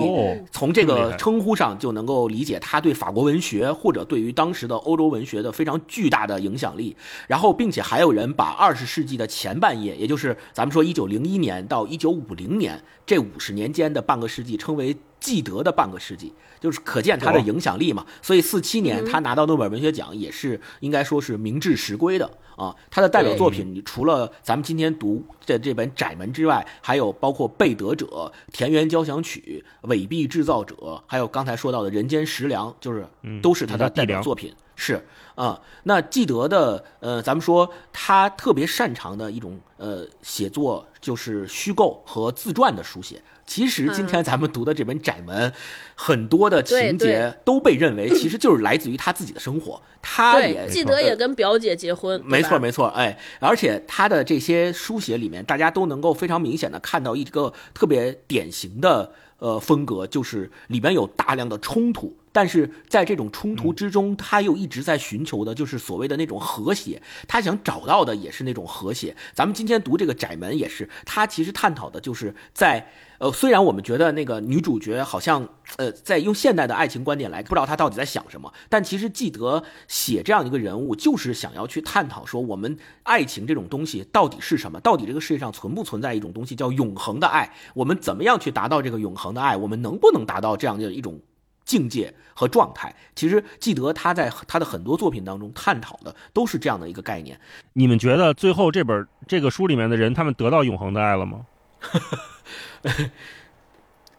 [0.49, 6.95] 从这个称呼上就能够理解他对法国文学或者对于当时的欧洲文学的非常巨大的影响力。
[7.27, 16.31] 然后，并且还有人把二十世纪的前半叶，也就是咱们说一九零一年到一九五零年这五十年间的半个世纪，称为纪德的半个世纪。
[16.57, 22.75] 就是可见他的影响力嘛，所以四七年他拿到诺贝尔文学奖也是应该说是名至实归的啊。
[22.89, 28.05] 他的代表作品除了咱们今天读的这本《窄门》之外，还有包括《贝德者》
[28.51, 33.05] 《田园交响曲》《伪币制造者》，还有刚才说到的《人间食粮》，就是
[33.43, 34.51] 都是他的代表作品。
[34.75, 43.21] 是啊，那纪德的呃，咱们说他特别擅长的一种呃写作就是虚构和自传的书写。
[43.45, 45.51] 其实今天咱们读的这本《窄门》，
[45.93, 49.79] 很多的情节都被认为其实就是来自于他自己的生活。
[50.01, 52.87] 他也记得也跟表姐结婚，没错没错。
[52.87, 62.17] 哎，而且他的这些书写里面，大家都能够非常明显的看到一个特别典型的呃风格，就是里边有大量的冲突。
[62.35, 67.01] 但是在这种冲突之中，他又一直在寻求的，就是所谓的那种和谐。
[67.29, 69.15] 他想找到的也是那种和谐。
[69.33, 78.53] 咱们今天读这个《窄门》也是，他其实探讨的就是在呃，虽然我们觉得那个女主角好像呃，在用现代的爱情观点来，不知道她到底在想什么。
[78.67, 84.77] 但其实记得写这样一个人物，就是想要去探讨说，我们爱情这种东西到底是什么？
[84.81, 87.53] 到底这个世界上存不存在一种东西叫永恒的爱？
[87.75, 89.55] 我们怎么样去达到这个永恒的爱？
[89.55, 91.21] 我们能不能达到这样的一种？
[91.65, 97.39] 境界和状态，其实记得他在他的很多作品当中探讨的都是这样的一个概念。
[97.73, 101.45] 你们觉得最后这本这个书里面的人，他们得到永恒的爱了吗？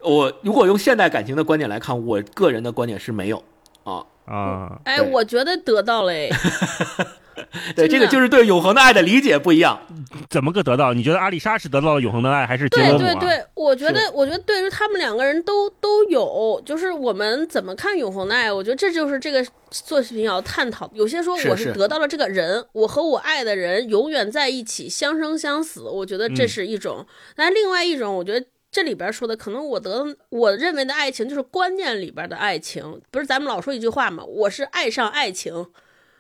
[0.03, 3.43] 我如果用现代感情的观点来看，我个人的观点是没有
[3.85, 4.81] 啊啊！
[4.85, 6.13] 哎，我觉得得到了。
[7.77, 9.79] 对，这个就是对永恒的爱的理解不一样。
[10.31, 10.95] 怎么个得到？
[10.95, 16.61] 你觉得阿丽莎是得到了永恒的爱，还是对对对，我觉得，我觉得对于他们两个人都都有。
[16.65, 18.51] 就是我们怎么看永恒的爱？
[18.53, 20.91] 我觉得这就是这个作品要探讨。
[20.95, 25.83] 有些说我是得到了这个人，我和我爱的人永远在一起，相生相死。
[25.83, 27.07] 我觉得这是一种。
[27.35, 33.01] 但另外一种，我觉得这里边说的，可能我得我认为的爱情就是观念里边的爱情。
[33.11, 34.25] 不是咱们老说一句话吗？
[34.25, 35.67] 我是爱上爱情。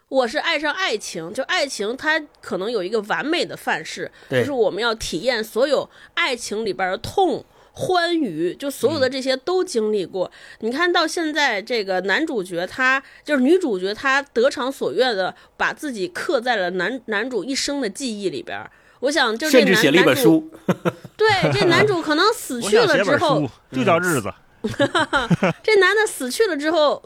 [0.09, 10.31] 我是爱上爱情，就爱情它可能有一个完美的范式，就是我们要体验所有爱情里边的痛、欢愉，就所有的这些都经历过。
[10.61, 18.65] 你看到现在这个男主角，他就是女主角，她得偿所愿的把自己刻在了男男主一生的记忆里边。
[19.01, 20.49] 我想，就甚至写了一本书。
[21.17, 24.33] 对，这男主可能死去了之后， 就叫日子。
[25.63, 27.03] 这男的死去了之后，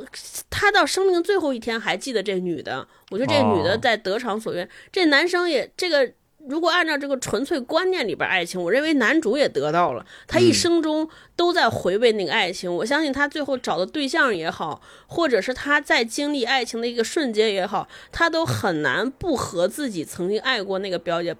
[0.49, 2.87] 他到生命最后一天还记得这女的。
[3.11, 4.69] 我觉得这女的在得偿所愿。
[4.93, 6.13] 这男生也这个，
[6.47, 10.07] 如果按照这个纯粹观念里边爱情，我认为男主也得到了。
[10.29, 12.73] 他一生中都在回味那个爱情。
[12.73, 21.37] 我相信他最后找的对象也好，或者是他在经历爱情的一个瞬间也好，他都很难不和自己曾经爱过那个表姐，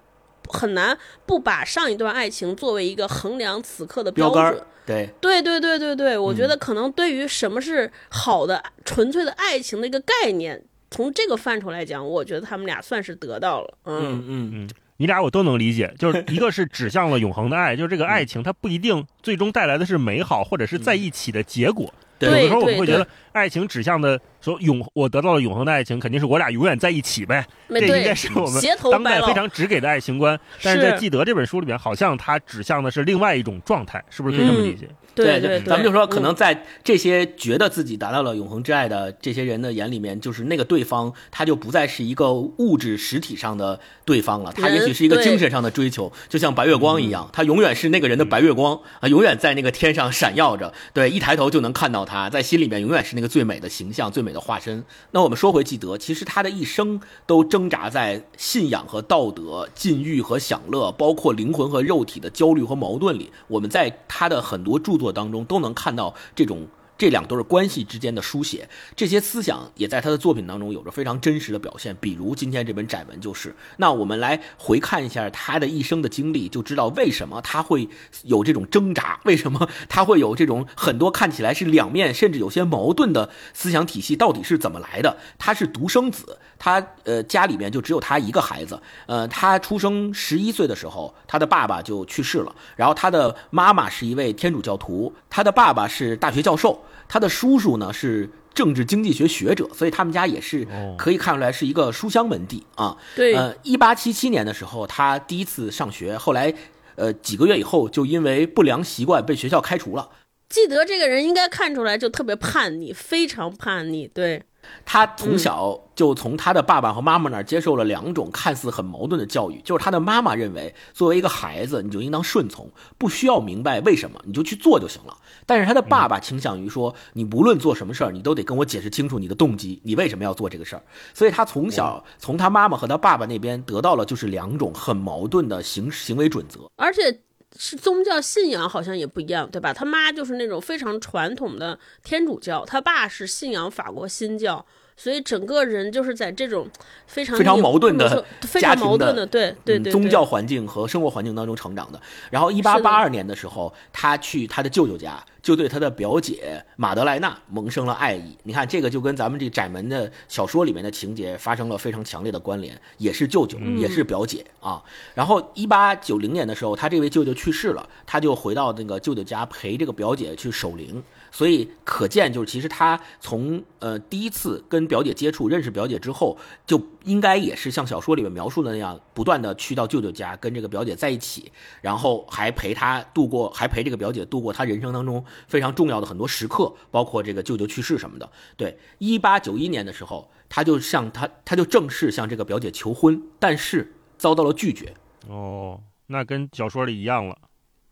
[0.51, 4.61] 很难不把上一段爱情作为一个衡量此刻的标准。
[4.85, 5.09] 对。
[5.19, 13.77] 对对对对对，我觉得可能对于什么是好的、纯粹的爱情的一个概念，从这个范畴来讲，我觉得他们俩算是得到了。
[13.85, 14.23] 嗯。
[14.27, 21.93] 嗯嗯，你俩我都能理解，就是一个是指向了永恒的爱，就是这个爱情它不一定最终带来的是美好或者是在一起的结果。
[22.19, 27.45] 有的时候我们会觉得爱情指向的说永，我得到了永恒的爱情，肯定是我俩永远在一起呗。
[27.69, 30.39] 这应该是我们当代非常直给的爱情观。
[30.61, 34.87] 但是在《记得》这本书里面，好像它指向的是另外一种状态，是不是可以这么理解？
[35.13, 54.83] 对对，咱们就说，可能在这些觉得自己达到了永恒之爱的这些人的眼里面，就是那个对方，他就不再是一个物质实体上的对方了，他也许是一个精神上的追求，就像白月光一样，他永远是那个人的白月光啊，永远在那个天上闪耀着，对，一抬头就能看到他，在心里面永远是那一个最美的形象、最美的化身。
[55.11, 63.31] 那我们说回纪德，其实他的一生都挣扎在信仰和道德、禁欲和享乐，包括灵魂和肉体的焦虑和矛盾里。
[63.47, 66.65] 我们在他的很多著作当中都能看到这种
[67.01, 71.97] 这两对关系之间的书写，这些思想也在他的作品当中有着非常真实的表现。
[71.99, 73.55] 比如今天这本窄文就是。
[73.77, 77.89] 那我们来回看一下他的一生的经历，就知道为什么他会
[78.25, 85.17] 有这种挣扎，为什么他会有这种很多看起来是两面，甚至有些矛盾的思想体系，到底是怎么来的？
[85.39, 88.79] 他是独生子，他呃家里面就只有他一个孩子。
[89.07, 96.83] 呃，他出生十一岁的时候，他的爸爸就去世了，然后他的妈妈是一位天主教徒，他的爸爸是大学教授。
[97.07, 102.95] 他的叔叔呢是政治经济学学者，所以他们家也是可以看出来是一个书香门第啊。
[103.15, 106.53] 对，呃，一八七七年的时候，他第一次上学，后来，
[106.95, 110.07] 呃，几个月以后就因为不良习惯被学校开除了。
[110.47, 114.43] 记得这个人应该看出来就特别叛逆，非常叛逆，对。
[114.85, 125.15] 他从小就从他的爸爸和妈妈那儿接受了两种看似很矛盾的教育，就是他的妈妈认为，作为一个孩子，你就应当顺从，不需要明白为什么，你就去做就行了。
[125.45, 130.83] 但是他的爸爸倾向于说，你无论做什么事儿，你都得跟我解释清楚你的动机，你为什么要做这个事儿。
[131.13, 137.21] 所以他从小从他妈妈和他爸爸那边得到了就是两种很矛盾的行行为准则，而且。
[137.57, 139.73] 是宗教信仰好像也不一样，对吧？
[139.73, 146.69] 他妈就是那种非常传统的天主教，他爸是信仰法国新教，所以整个人就是在这种
[147.07, 152.01] 非常非常矛盾的非常矛盾的对对对宗教环境和生活环境当中成长的。
[152.29, 155.23] 然后，一八八二年的时候，他去他的舅舅家。
[155.41, 158.37] 就对他的表姐马德莱娜萌生了爱意。
[158.43, 164.81] 你看，这个就跟咱们这窄门的小说里面的情节发生了非常强烈的关联，也是舅舅，也是表姐啊。
[165.13, 171.01] 然后，一八九零年的时候，他这位舅舅去世了，他就回到那个舅舅家陪这个表姐去守灵。
[171.31, 181.51] 所以可见，就是其实他从呃第一次跟表姐接触、认识表姐之后，就应该也是像小说里面描述的那样，不断的去到舅舅家跟这个表姐在一起，
[181.81, 185.23] 然后还陪他度过，还陪这个表姐度过他人生当中。
[185.47, 188.29] 非常重要的很多时刻，包括这个舅舅去世什么的。
[188.57, 194.93] 对，一八九一年的时候，他就向他，他就正式向这个表姐求婚，但是遭到了拒绝。
[195.29, 197.37] 哦，那跟小说里一样了。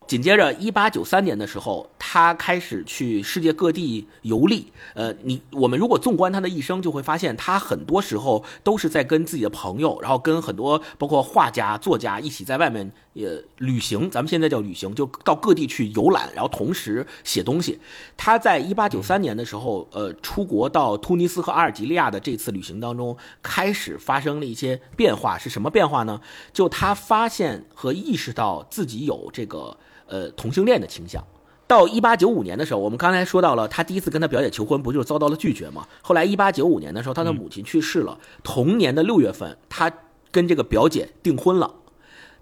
[0.09, 4.73] 紧接着，一八九三年的时候，他开始去世界各地游历。
[4.95, 14.09] 呃，你我们如果纵观他的一生，就会发现他很多时候都是在跟自己的朋友，然后跟很多包括画家、作家一起在外面呃旅行。
[14.09, 17.79] 咱们现在叫旅行，就到各地去游览，然后同时写东西。
[18.17, 25.37] 他在一八九三年的时候，呃，出国到突尼斯和阿尔及利亚的这次旅行当中，开始发生了一些变化。
[25.37, 26.19] 是什么变化呢？
[26.51, 29.77] 就他发现和意识到自己有这个。
[30.09, 31.23] 呃，同性恋的倾向，
[31.67, 35.87] 到一八九五年的时候，我们刚才说到了，他第一次跟他表姐求婚，不就是遭到了拒绝吗？
[36.01, 39.91] 后来一八九五年的时候，他的母亲去世了，同年的六月份，他
[40.31, 41.73] 跟这个表姐订婚了，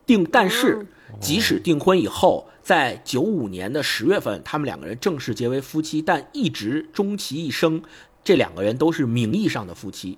[0.06, 0.88] 订，但是
[1.20, 7.82] 即使订婚以后，在九五年的十月份，他们两个人正式结为夫妻，但一直终其一生，
[8.24, 10.18] 这两个人都是名义上的夫妻。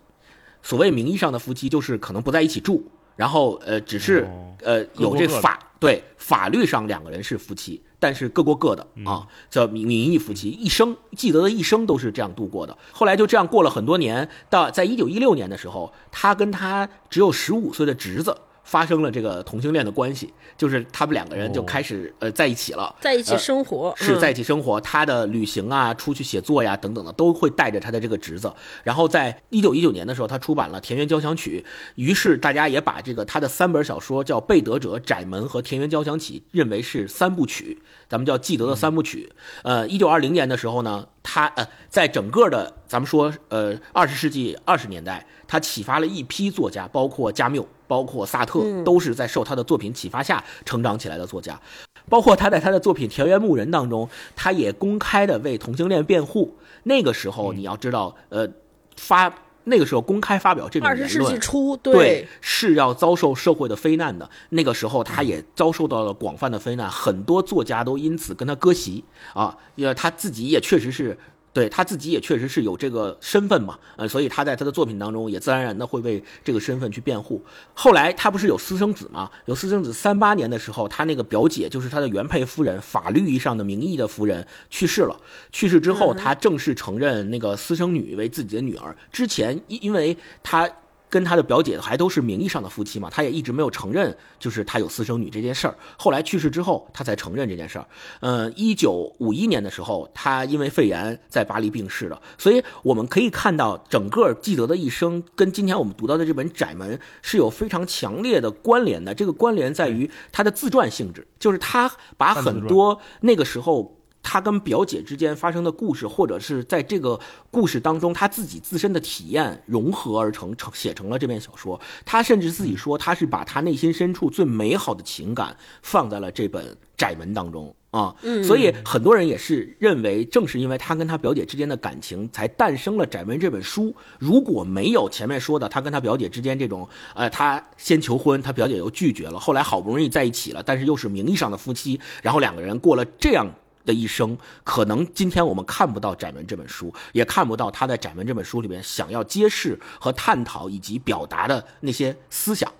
[0.61, 2.85] 所谓名义上的夫妻，就是可能不在一起住。
[3.15, 4.29] 然后，呃，只是，
[4.63, 12.77] 呃，有这法对法律上两个人是夫妻，但是各过各的啊，叫名名义夫妻，一生记得的一生都是这样度过的。
[12.91, 18.35] 后来就这样过了很多年，到在一九一六年的时候，他跟他只有十五岁的侄子。
[18.69, 24.79] 发生了这个同性恋的关系，就是他们两个人就开始呃在一起了，在一起生活是在一起生活。
[24.79, 28.53] 他的旅行啊，出去写作呀等等的，都会带着他的这个侄子。
[28.83, 31.65] 然后在一九一九年的时候，他出版了《田园交响曲》，
[31.95, 39.31] 于是大家也把这个他的三本小说叫《贝德者》《窄门》和《田园交响曲》认为是三部曲，咱们叫记得的三部曲。
[39.63, 47.65] 呃，一九二零年的时候呢，他呃在整个的咱们说呃二十世纪二十年代，他启发了一批作家，包括加缪。
[47.89, 51.59] 包括萨特都是在受他的作品启发下成长起来的作家，
[52.07, 56.55] 包括他在他的作品《田园牧人》当中，他也公开的为同性恋辩护。
[56.83, 58.47] 那个时候你要知道，呃，
[58.95, 59.33] 发
[59.63, 64.29] 那个时候公开发表这种言论，二十世纪初，对，是要遭受社会的非难的。
[64.49, 71.17] 那个时候他也遭受到了广泛的非难，很多作家都因此跟他割席啊，因为他自己也确实是。
[71.51, 77.43] 对他自己也确实是有这个身份嘛，呃，所以他在他的作品当中也自然而然的会为这个身份去辩护。
[77.73, 79.29] 后来他不是有私生子嘛？
[79.45, 85.19] 有私生子，三八年的时候，他那个表姐就是他的原配夫人，法律意义上的名义的夫人去世了。
[85.51, 88.95] 去世之后，他正式承认那个私生女为自己的女儿。
[89.11, 90.69] 之前因因为他。
[91.09, 95.75] 跟他的表姐还都是名义上的夫妻嘛，他也一直没有承认，就是他有私生女这件事儿。
[95.97, 97.87] 后来去世之后，他才承认这件事儿。
[98.19, 102.21] 嗯，一九五一年的时候，他因为肺炎在巴黎病逝了。
[102.37, 109.13] 所以我们可以看到，整个纪德的一生跟今天我们读到的这本《窄门》是有非常强烈的关联的。
[109.13, 113.98] 这个关联在于他的自传性质，就是他把很多那个时候。
[114.21, 121.79] 他跟表姐之间发生的故事，或者是在这个故事当中他自己自身的体验融合而成，成写成了这篇小说。
[122.05, 126.65] 他甚至自己说，他是把他内心深处最美好的情感放在了这本
[126.97, 127.73] 《窄门》当中。
[127.91, 128.15] 啊，
[128.45, 133.95] 所以很多人也是认为，正是因为他跟他表姐之间的感情，才诞生了《窄门》这本书。
[134.19, 143.47] 如果没有前面说的他跟他表姐之间这种，呃，他先求婚，他表姐又拒绝了，后来好不容易在一起了，但是又是名义上的夫妻，然后两个人过了这样
[143.89, 152.71] 的一生，可能今天我们看不到《窄门》这本书，也看不到他在《窄门》这本书里面想要揭示和探讨以及表达的那些思想。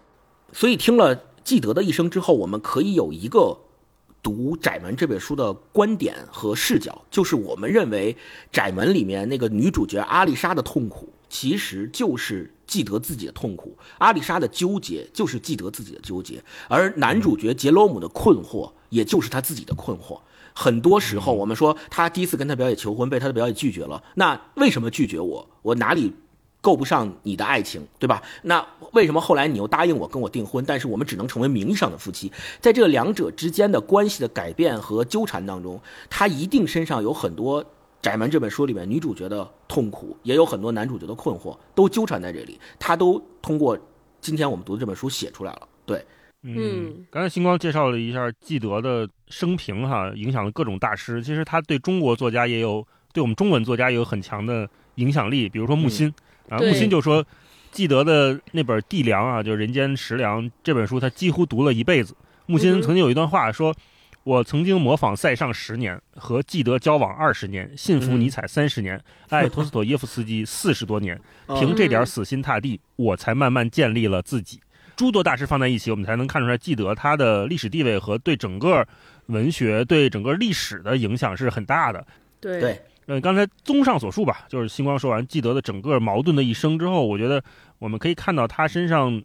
[0.54, 3.58] 所以听了纪德的一生之后，我们可以有一个。
[4.22, 8.14] 读《窄门》这本书的观点和视角，就是我们认为
[8.52, 16.36] 《窄门》里面那个女主角阿丽莎的痛苦，其实就是记得自己的痛苦；阿丽莎的纠结，就是记得自己的纠结；
[16.68, 20.20] 而男主角杰罗姆的困惑，也就是他自己的困惑。
[20.60, 25.48] 很多时候，我们说他第一次跟他表姐求婚，被他的表姐拒绝了，那为什么拒绝我？
[25.62, 26.14] 我哪里？
[26.62, 28.22] 够不上你的爱情，对吧？
[28.42, 30.62] 那为什么后来你又答应我跟我订婚？
[30.68, 32.30] 但是我们只能成为名义上的夫妻。
[32.60, 35.80] 在这两者之间的关系的改变和纠缠当中，
[36.10, 37.64] 他一定身上有很多
[38.02, 42.60] 《窄门》这本书里面女主角的痛苦，也有很多男主角的困惑，都纠缠在这里。
[42.78, 43.80] 他都通过
[44.20, 45.62] 今天我们读的这本书写出来了。
[45.86, 46.06] 对，
[46.44, 51.22] 嗯，刚才星光介绍了一下纪德的生平，哈，影响了各种大师。
[51.22, 55.50] 其实他对中国作家也有，对我们中文作家也有很强的影响力。
[55.50, 56.14] 比如说木心。
[56.48, 57.24] 啊，木心就说，
[57.72, 62.16] 记得的那本《地粮》啊，就是《人间食粮》这本书，他几乎读了一辈子。
[62.48, 63.72] 木心曾经有一段话说
[64.26, 71.22] ：“我曾经模仿塞尚十年，和记得交往二十年，信服尼采三十年，爱托斯妥耶夫斯基四十多年，
[71.60, 74.60] 凭这点死心塌地，我才慢慢建立了自己。
[75.00, 78.86] 诸多大师放在一起，我们才能看出来，记得他的历史地位和对整个
[79.28, 82.06] 文学、对整个历史的影响是很大的。”
[82.42, 82.78] 对。
[83.08, 87.42] 嗯，刚才综上所述吧，就是星光说完记得的整个矛盾的一生之后，我觉得
[87.78, 89.24] 我们可以看到他身上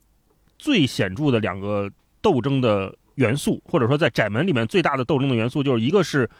[0.56, 1.90] 最显著的两个
[2.22, 6.30] 斗争的元素，或者说在窄门里面最大的斗争的元素，就是一个是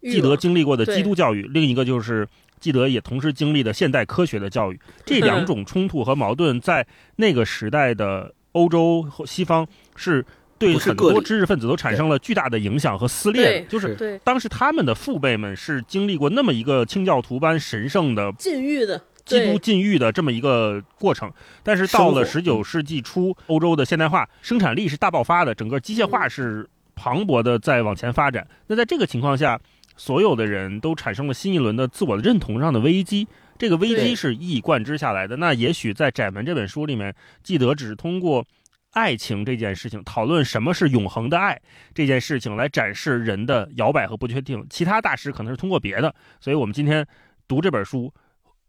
[0.00, 2.26] 记得经历过的基督教育，另一个就是
[2.58, 4.80] 记得也同时经历的现代科学的教育。
[5.04, 10.24] 这两种冲突和矛盾在那个时代的欧洲和西方是。
[10.60, 21.32] 对很多知识分子都产生了巨大的影响和撕裂，就是当时他们的父辈们是经历过那么一个清教徒般神圣的禁欲的基督禁欲的这么一个过程，
[21.62, 28.46] 但是到了十九世纪初，欧洲的现代化生产力是大爆发的，整个机械化是磅礴的在往前发展。
[28.66, 29.58] 那在这个情况下，
[29.96, 33.26] 所有的人都产生了新一轮的自我认同上的危机，
[33.60, 35.36] 这个危机是一以贯之下来的。
[35.36, 38.44] 那也许在《窄门》这本书里面，记得只是通过。
[38.92, 41.60] 爱情这件事情，讨论什么是永恒的爱
[41.94, 44.66] 这件事情，来展示人的摇摆和不确定。
[44.68, 47.06] 其他大师可能是通过别的，所以我们今天
[47.46, 48.12] 读这本书，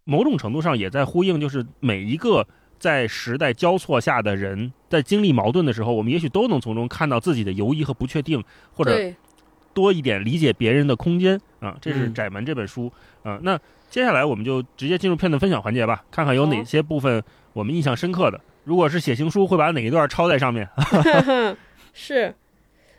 [0.03, 8.95] 某种程度上也在呼应，就是每一个在时代交错下的人，在经历矛盾的时候，我们也许都能从中看到自己的犹疑和不确定，或者
[9.73, 11.77] 多一点理解别人的空间啊。
[11.81, 12.91] 这是《窄门》这本书
[13.23, 13.39] 啊。
[13.41, 13.57] 那
[13.89, 18.39] 接下来我们就直接进入片段分享环节吧，看看有哪些部分我们印象深刻的。
[18.63, 20.69] 如果是写情书，会把哪一段抄在上面？
[21.91, 22.33] 是，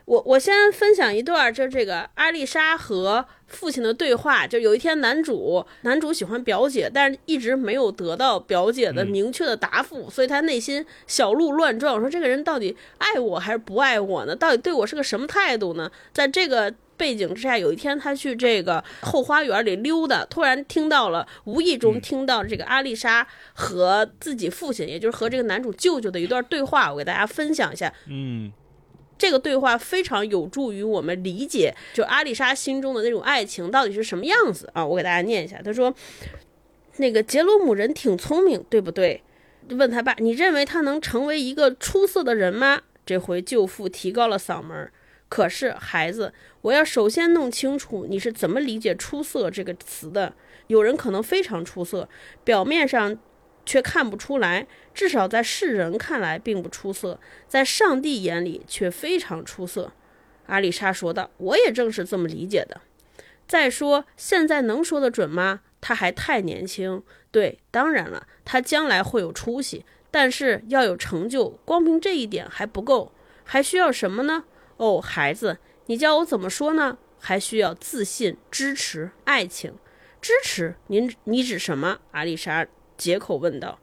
[0.05, 4.45] 我我先分享一段，就是这个阿丽莎和父亲的对话。
[4.45, 14.35] 就有一天，男主男主喜欢表姐，但是一直没有得到表姐的明确的答复，所以他内心小鹿乱撞，说这个人到底爱我还是不爱我呢？
[14.35, 15.89] 到底对我是个什么态度呢？
[16.11, 16.71] 在这个。
[17.03, 27.93] 背景之下，有一天他去这个后花园里溜达，突然听到了，无意中听到这个阿丽莎和自己父亲，也就是和这个男主舅舅的一段对话，我给大家分享一下。
[28.07, 28.49] 嗯，
[29.17, 34.85] 这个对话非常有助于我们理解，就阿丽莎心中的那种爱情到底是什么样子啊！
[34.85, 35.93] 我给大家念一下，他说
[36.99, 39.21] ：“那个杰罗姆人挺聪明，对不对？”
[39.71, 44.89] 问他爸：“你认为他能成为一个出色的人吗？”这回舅父提高了嗓门。
[45.33, 46.31] 可是，孩子，
[46.61, 50.35] 我要首先弄清楚你是怎么理解“出色”这个词的。
[50.67, 52.07] 有人可能非常出色，
[52.43, 53.17] 表面上
[53.65, 59.91] 却看不出来，至少在世人看来并不出色，在上帝眼里却非常出色。
[60.45, 62.81] 阿丽莎说道：“我也正是这么理解的。
[63.47, 65.61] 再说，现在能说得准吗？
[65.81, 67.01] 他还太年轻。
[67.31, 73.11] 对，当然了，他将来会有出息，但是要有成就，光凭这一点还不够，
[73.43, 74.43] 还需要什么呢？”
[74.77, 76.97] 哦，孩子，你叫我怎么说呢？
[77.19, 79.73] 还需要自信、支持、爱情、
[80.21, 80.75] 支持。
[80.87, 81.99] 您你指什么？
[82.11, 82.67] 阿丽莎
[82.97, 83.79] 接口问道。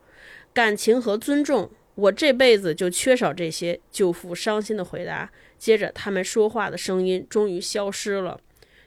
[0.52, 3.80] 感情和尊重，我这辈子就缺少这些。
[3.90, 5.30] 舅父伤心的回答。
[5.56, 8.38] 接着，他们说话的声音终于消失了。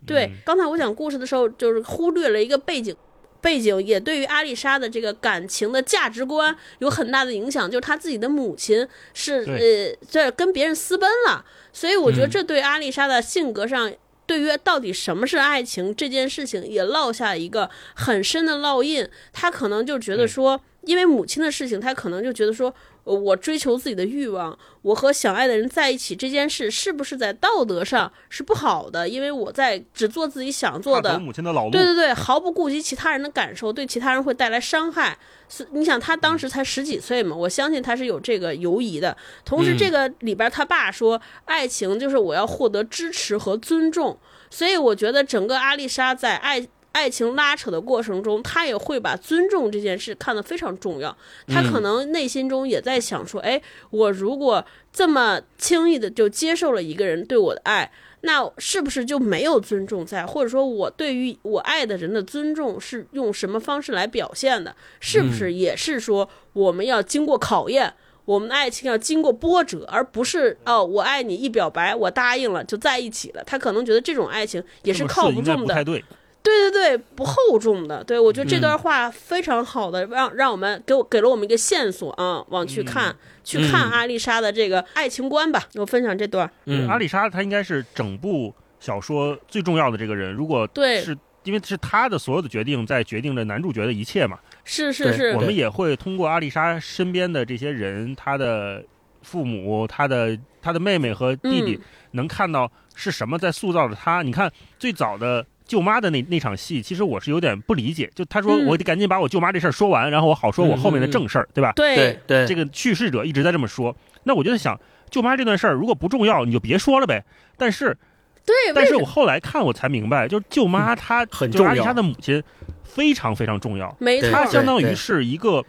[0.06, 2.96] 对嗯，刚才我讲故事的时候，就是忽略了一个背景。
[3.42, 13.92] 背景也对于阿丽莎的这个感情的价值观有很大的影响，就是她自己的母亲是呃，这跟别人私奔了，所以我觉得嗯这对阿丽莎的性格上，
[14.26, 19.06] 对于到底什么是爱情这件事情，也落下一个很深的烙印。
[19.34, 29.10] 她可能就觉得说，因为母亲的事情，她可能就觉得说，呃我追求自己的欲望，我和想爱的人在一起这件事，是不是在道德上是不好的？
[29.10, 35.18] 因为我在只做自己想做的，母亲的老路，对对对，毫不顾及其他人的感受，对其他人会带来伤害。
[35.56, 39.16] 是，你想他当时才十几岁嘛，我相信他是有这个犹疑的。
[39.46, 44.18] 同时，嗯这个里边他爸说，爱情就是我要获得支持和尊重，
[44.50, 46.68] 所以我觉得整个阿丽莎在爱。
[46.94, 51.18] 爱情拉扯的过程中，他也会把尊重这件事看得非常重要。
[51.48, 57.92] 他可能内心中也在想说：“哎，我如果这么轻易的就接受了一个人对我的爱，
[58.26, 60.26] 那是不是就没有尊重在？
[60.26, 64.74] 或者说我对于我爱的人的尊重是用什么方式来表现的？
[65.00, 67.94] 是不是也是说我们要经过考验？
[68.26, 73.44] 我们的爱情要经过波折，而不是哦，我爱你一表白，我答应了就在一起了。
[73.46, 76.04] 他可能觉得这种爱情也是靠不住的，对。
[76.42, 78.04] 对对对，不厚重的。
[78.04, 85.64] 对我觉得这嗯段话非常好的，让让我们给我给了我们一个线索啊，往去看、去看嗯阿丽莎的这个爱情观吧。
[85.76, 98.84] 我分享这段，嗯，阿丽莎她应该是整部小说最重要的这个人，如果对是因为是她的所有的决定在决定着男主角的一切嘛，是是是我，们也会通过阿丽莎身边的这些人，她的
[99.22, 101.82] 父母、她的她的妹妹和弟弟，嗯
[102.12, 104.22] 能看到是什么在塑造着她。
[104.22, 105.46] 你看最早的。
[105.66, 108.10] 舅妈的那那场戏，其实我是有点不理解。
[108.14, 111.72] 就他说，嗯我得赶紧把我舅妈这事儿说完，然后我好说我后面的正事儿，对吧？
[111.76, 113.96] 对对对，这个叙事者一直在这么说。
[114.24, 117.24] 那我就在想，舅妈这段事儿如果不重要，你就别说了呗。
[117.58, 117.98] 但是，
[118.46, 122.42] 对，但是我后来看我才明白，就是舅妈她很重要她的母亲
[122.84, 123.96] 非常非常重要。
[124.00, 125.64] 没错她，相当于是一个，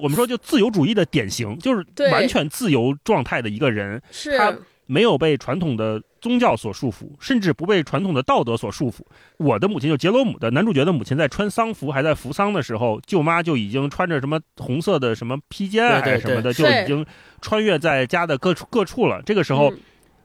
[0.00, 4.54] 我们说就自由主义的典型，就是完全自由状态的一个人，是他
[4.86, 9.00] 没有被传统的宗教所束缚，甚至不被传统的道德所束缚。
[9.36, 17.04] 我的母亲就杰罗姆的男主角的母亲，在穿丧服还在扶丧的时候，舅妈就已经穿着什么红色的什么披肩啊还是什么的，就已经
[17.42, 19.20] 穿越在家的各处各处了。
[19.26, 19.78] 这个时候，嗯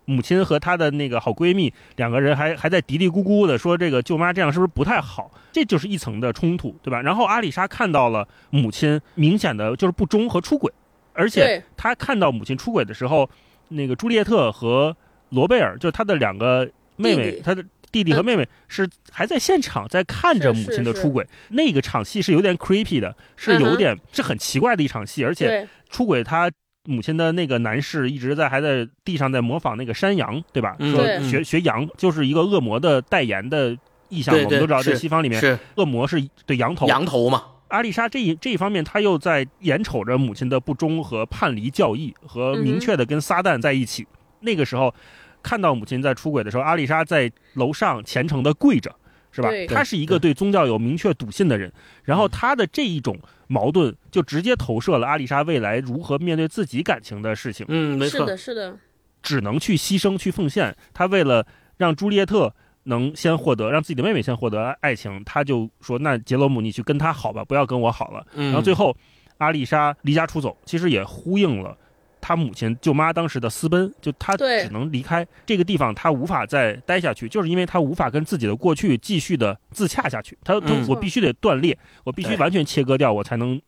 [0.10, 5.30] 母亲和她的那个好闺蜜两个人还还在嘀嘀咕咕的说这个舅妈这样是不是不太好？
[5.52, 7.02] 这就是一层的冲突，对吧？
[7.02, 10.72] 然后阿里莎看到了母亲明显的就是不忠和出轨，
[11.12, 13.30] 而且她看到母亲出轨的时候，
[13.68, 14.96] 那个朱丽叶特和
[15.30, 17.42] 罗贝尔，就是他的两个妹妹，弟弟。
[17.42, 21.02] 她的弟弟和妹妹是还在现场在看着母亲的是。
[21.02, 26.52] 出轨，那个场戏是有点 creepy 的，是有点、是很奇怪的一场戏，而且出轨他
[26.84, 30.76] 母亲的那个男士一直在还在地上在模仿那个山羊，对吧？
[30.80, 30.94] 嗯。
[30.94, 33.76] 说学学羊就是一个恶魔的代言的
[34.10, 34.46] 意象，对对。
[34.46, 35.58] 我们都知道，在西方里面，是。
[35.76, 36.88] 恶魔是对羊头。
[36.88, 44.06] 羊头嘛，阿丽莎这一这一方面，她又在眼瞅着母亲的不忠和叛离教义，和明确的跟撒旦在一起。
[44.40, 44.94] 那个时候，
[45.42, 48.94] 看到母亲在出轨的时候，阿丽莎在楼上虔诚的跪着，
[49.32, 49.68] 是吧对？
[49.68, 51.72] 她是一个对宗教有明确笃信的人，
[52.04, 53.18] 然后她的这一种
[53.48, 58.78] 矛盾，就直接投射了阿丽莎未来如何面对自己感情的事情，嗯，没错，是的，是的，
[59.22, 60.76] 只能去牺牲、去奉献。
[60.94, 61.46] 她为了
[61.78, 62.54] 让朱丽叶特。
[62.90, 68.96] 能先获得，让自己的妹妹先获得爱情，她就说：“那杰罗姆，你去跟他好吧，不要跟我好了。”嗯，然后最后，
[69.40, 71.78] 阿丽莎离家出走，其实也呼应了
[72.20, 80.38] 她母亲舅妈当时的私奔，就他只能离开这个地方，他无法再待下去，就是因为他无法跟自己的过去继续的自洽下去。
[80.44, 83.62] 他，他嗯我必须得断裂，我必须完全切割掉，我才能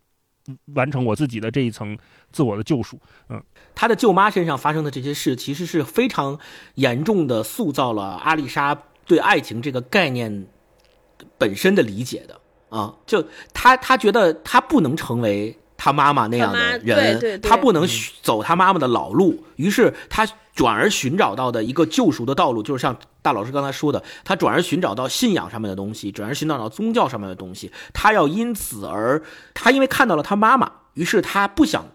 [0.74, 1.98] 完成我自己的这一层
[2.32, 3.00] 自我的救赎。
[3.30, 3.42] 嗯
[3.74, 6.38] 他的舅妈身上发生的这些事，其实是非常
[6.76, 10.48] 严重的塑造了阿丽莎对爱情这个概念
[11.38, 12.40] 本身的理解的
[12.70, 12.94] 啊。
[13.06, 17.88] 就他他觉得他不能成为他妈妈那样的人，对对对他不能
[18.22, 27.72] 走他妈妈的老路，于是他转而寻找到的一个救赎的道路，就是像大老师刚才说的，他转而寻找到信仰上面的东西，转而寻找到宗教上面的东西。
[27.94, 29.24] 他要因此而，
[29.54, 31.86] 他因为看到了他妈妈，于是他不想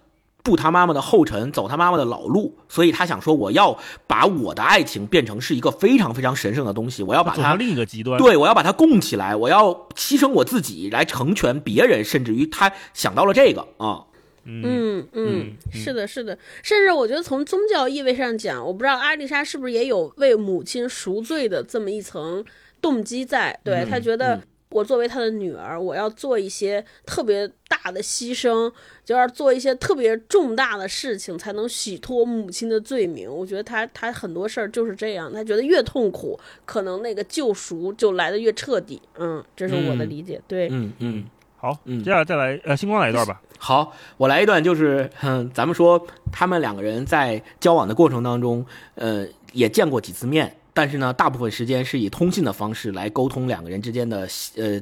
[0.45, 3.77] 步他妈妈的后尘，走他妈妈的老路，所以他想说，我要
[4.07, 14.05] 把我的爱情变成是一个非常非常神圣的东西，我要把它另一个极端，对，我要把它供起来，我要牺牲我自己来成全别人，甚至于他想到了这个啊，
[14.45, 22.45] 嗯嗯嗯嗯，是的，是的，甚至我觉得从宗教意味上讲，我不知道阿丽莎是不是也有为母亲赎罪的这么一层
[22.83, 24.43] 动机在，对他觉得。
[24.75, 28.73] 我作为他的女儿，我要做一些特别大大的牺牲，
[29.05, 33.31] 就要做一些特别重大的事情，才能洗脱母亲的罪名。
[33.31, 39.03] 我觉得他他很多事儿就是这样，他觉得越痛苦，可能那个救赎就来的越彻底。
[39.19, 40.41] 嗯，这是我的理解。
[40.49, 41.25] 对，嗯嗯。
[41.57, 43.43] 好，嗯接下来再来，呃，星光来一段吧。
[43.59, 48.65] 好，我来一段，就是，嗯，咱们说他们两个人在交往的过程当中，
[48.95, 54.79] 呃，也见过几次面，但是呢，大部分时间是以通信的方式来沟通两个人之间的，呃，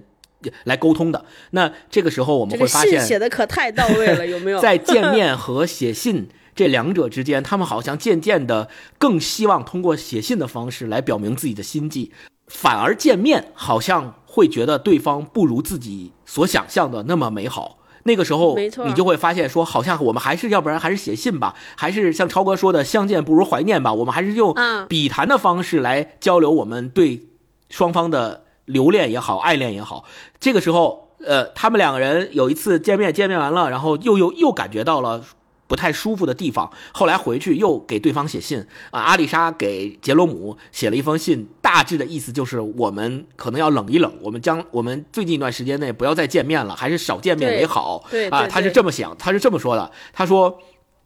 [0.65, 1.25] 来沟通的。
[1.51, 4.59] 那这个时候我们会发现，写的可太到位了，有没有？
[4.63, 8.69] 在见面和写信这两者之间，他们好像渐渐的
[8.99, 12.11] 更希望通过写信的方式来表明自己的心迹，
[12.49, 14.17] 反而见面好像。
[14.35, 24.55] 会觉得对方不如自己所想象的那么美好，那个时候，你就会发现说，好像我们还是要不然还是写信吧，还是像超哥说的，相见不如怀念吧，我们还是用
[24.89, 27.29] 笔谈的方式来交流我们对
[27.69, 30.05] 双方的留恋也好，爱恋也好。
[30.41, 35.23] 这个时候，呃，他们两个人有一次见面，见面完了，然后又又又感觉到了。
[35.73, 38.59] 不太舒服的地方，后来回去又给对方写信
[38.91, 39.01] 啊。
[39.01, 48.05] 阿丽莎给杰罗姆写了一封信，大致的意思就是我们可能要冷一冷，我们将我们最近一段时间内不要再见面了，还是少见面为好。
[48.11, 49.91] 对啊，他是这么想，他是这么说的。
[50.13, 50.59] 他说：“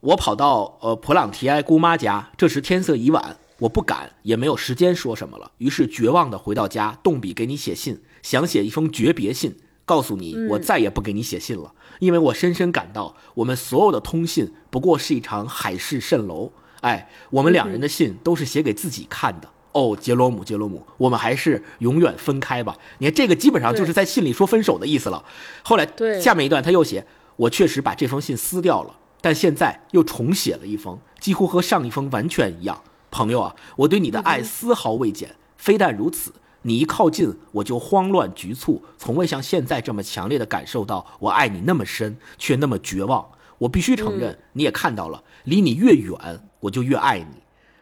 [0.03, 16.53] 我跑到呃普朗提埃姑妈家，这时天色已晚，我不敢也没有时间说什么了，于是绝望的回到家，动笔给你写信，想写一封诀别信，告诉你我再也不给你写信了。”因为我深深感到，我们所有的通信不过是一场海市蜃楼。
[16.81, 19.49] 哎，我们两人的信都是写给自己看的。
[19.73, 22.77] 哦，杰罗姆，杰罗姆，我们还是永远分开吧。
[22.99, 25.25] 你看，这个基本上就是在信里说分手的意思了。
[25.63, 25.87] 后来，
[26.21, 32.83] 下面一段他又写：我确实把这封信撕掉了，但现在又重写了一封，几乎和上一封完全一样。
[33.11, 35.37] 朋友啊，我对你的爱丝毫未减。
[35.57, 36.33] 非但如此。
[36.67, 43.25] 你一靠近，我就慌乱局促，从未像现在这么强烈的感受到我爱你那么深，却那么绝望。
[43.59, 46.19] 我必须承认，你也看到了，离你越远，
[46.59, 47.37] 我就越爱你。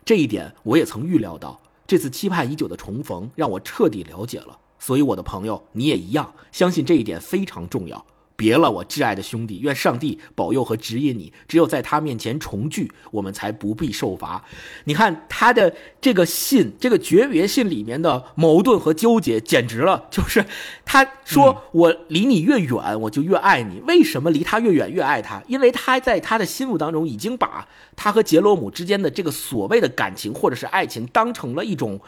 [0.04, 1.58] 这一点我也曾预料到。
[1.86, 4.58] 这次期盼已久的重逢，让我彻底了解了。
[4.78, 8.04] 所以，我的朋友，你也一样，相信这一点非常重要。
[8.36, 11.32] 别了，我挚爱的兄弟，愿上帝保佑和指引你。
[11.46, 14.44] 只有在他面前重聚，我们才不必受罚。
[14.84, 20.06] 你看他的这个信，这个诀别信里面的矛盾和纠结，简直了。
[20.10, 20.44] 就是
[20.84, 23.80] 他说：“我离你越远，我就越爱你。
[23.86, 25.40] 为什么离他越远越爱他？
[25.46, 32.00] 因为他在他的心目当中，已经把他和杰罗姆之间的这个所谓的感情或者是爱情，当成了一种，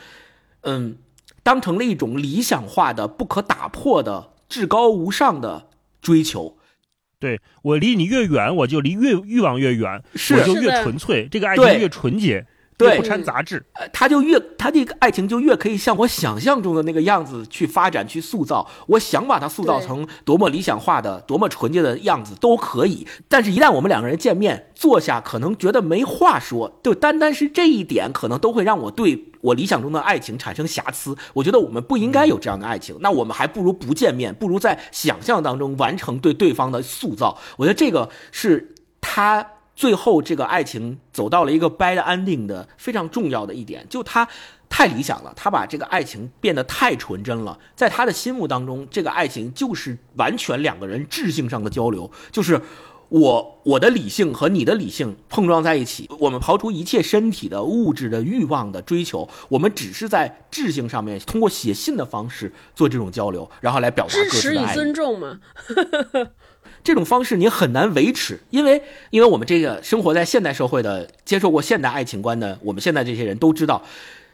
[0.63, 0.97] 嗯，
[1.45, 5.69] 当成了一种理想化的、不可打破的、至高无上的。”
[6.07, 6.57] 追求，
[7.19, 10.01] 对我离你越远，我就离越欲望越远，
[10.37, 12.47] 我就越纯粹，这个爱情越纯洁。
[12.79, 18.69] 对，不掺杂质，他就越他这个爱情就越可以像我想象中的那个样子去发展去塑造。
[18.87, 23.07] 我想把它塑造成多么理想化的、多么纯洁的样子都可以。
[23.29, 31.17] 但是，一旦我们两个人见面坐下，可能觉得没话说，就单单是这一点，可能都会让我对我理想中的爱情产生瑕疵。
[31.33, 37.39] 我觉得我们不应该有这样的爱情，那我们还不如不见面，不如在想象当中完成对对方的塑造。
[37.57, 39.47] 我觉得这个是他。
[39.77, 44.27] 最后，这个爱情走到了一个 bad ending 的非常重要的一点，就他
[44.71, 47.59] 太理想了，他把这个爱情变得太纯真了。
[47.77, 52.59] 在他的心目当中，这个爱情就是完全两个人智性上的交流，就是
[53.11, 65.39] 我我的理性和你的理性碰撞在一起，我们刨除一切身体的物质的欲望的追求，我们只是在智性上面通过写信的方式做这种交流，然后来表达支持与尊重嘛。
[66.87, 68.81] 这种方式你很难维持，因为
[69.11, 73.83] 因为我们这个生活在现代社会的、接受过现代爱情观的，我们现在这些人都知道，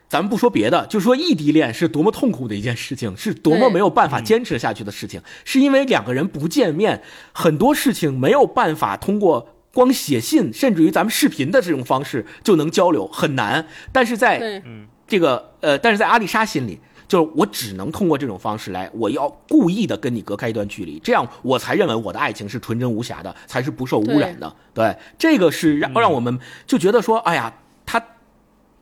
[0.06, 13.66] 咱们不说别的，就说异地恋是多么痛苦的一件事情，是多么没有办法坚持下去的事情，是因为两个人不见面，很多事情没有办法通过光写信，甚至于咱们视频的这种方式就能交流，很难。
[13.90, 14.62] 但是在
[15.08, 16.78] 这个呃，但是在阿丽莎心里。
[17.08, 24.54] 就是我只能通过这种方式来，我要故意的跟你隔开一段距离，这样我才认为我的爱情是纯真无瑕的，才是不受污染的。
[24.72, 27.52] 对，这个是让让我们就觉得说，哎呀，
[27.84, 28.02] 他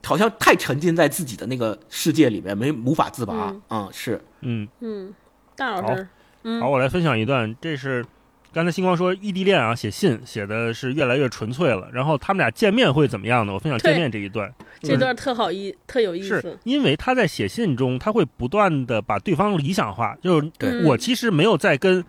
[0.04, 3.54] 好像太沉浸在自己的那个世界里面，没无法自拔。
[3.68, 5.14] 嗯，是，嗯嗯，
[5.56, 6.08] 大老师，
[6.60, 8.04] 好，我来分享一段，这是。
[8.52, 11.88] 刚才星光说异地恋啊，写信写的是越来越纯粹了。
[11.92, 13.54] 然后他们俩见面会怎么样呢？
[13.54, 16.40] 我分享见面这一段，这段特好意，特有意思。
[16.40, 22.04] 是因为他在写信中，他会不断的把对方理想化，就是我其实没有在跟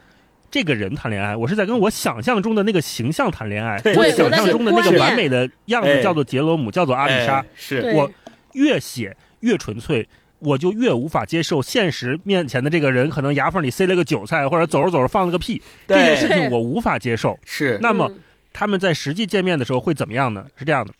[0.49, 3.79] 这个人谈恋爱，我是在跟我想象中的那个形象谈恋爱。
[3.95, 7.45] 我想象中的那个完美的样子叫做杰罗姆，叫做阿丽莎。
[7.53, 8.09] 是我
[8.53, 10.07] 越写越纯粹。
[10.41, 17.39] 我就越无法接受现实面前的这个人可能牙缝里塞了个韭菜，或者走着走着放了个屁，这件事情我无法接受。
[17.45, 18.11] 是，那么
[18.51, 20.47] 他们在实际见面的时候会怎么样呢？
[20.55, 20.93] 是这样的，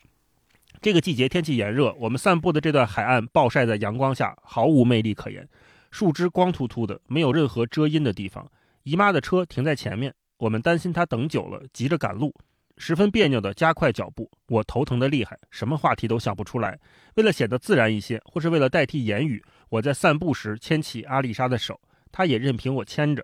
[0.82, 5.48] 这个季节天气炎热，我们散步的这段海岸暴晒在阳光下，毫无魅力可言，
[5.90, 8.50] 树枝光秃秃的，没有任何遮阴的地方。
[8.84, 12.34] 姨妈的车停在前面，我们担心她等久了，急着赶路。
[12.84, 16.80] 十分别扭地加快脚步，我头疼得厉害，什么话题都想不出来。
[17.14, 21.80] 为了显得自然一些，或是为了代替言语，我在散步时牵起阿丽莎的手，
[22.12, 23.24] 她也任凭我牵着。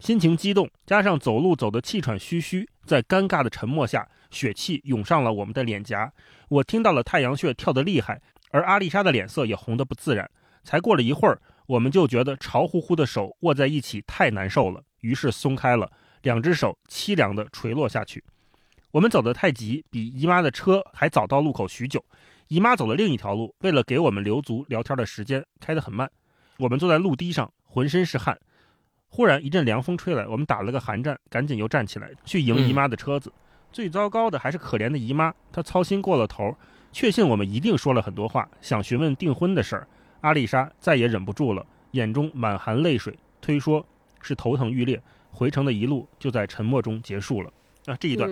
[0.00, 6.12] 心情激动，加上走路走得气喘吁吁，在尴尬的沉默下，血气涌上了我们的脸颊。
[6.50, 8.20] 我听到了太阳穴跳得厉害，
[8.50, 10.30] 而阿丽莎的脸色也红得不自然。
[10.62, 18.22] 才过了一会儿，我们就觉得潮乎乎的手握在一起太难受了，于是松开了，两只手凄凉地垂落下去。
[18.94, 22.00] 我们走得太急，比姨妈的车还早到路口许久。
[22.46, 26.08] 姨妈走了另一条路，为了给我们留足聊天的时间，开得很慢。
[26.58, 28.38] 我们坐在路堤上，浑身是汗。
[29.08, 33.32] 忽然一阵凉风吹来，我们打了个寒战，赶紧又站起来去迎姨妈的车子。
[33.72, 36.56] 最糟糕的还是可怜的姨妈，她操心过了头，
[36.92, 39.88] 确信我们一定说了很多话，想询问订婚的事儿。
[40.20, 43.84] 阿丽莎再也忍不住了，眼中满含泪水，推说
[44.20, 45.02] 是头疼欲裂。
[45.32, 47.52] 回程的一路就在沉默中结束了。
[47.86, 48.30] 啊，这一段。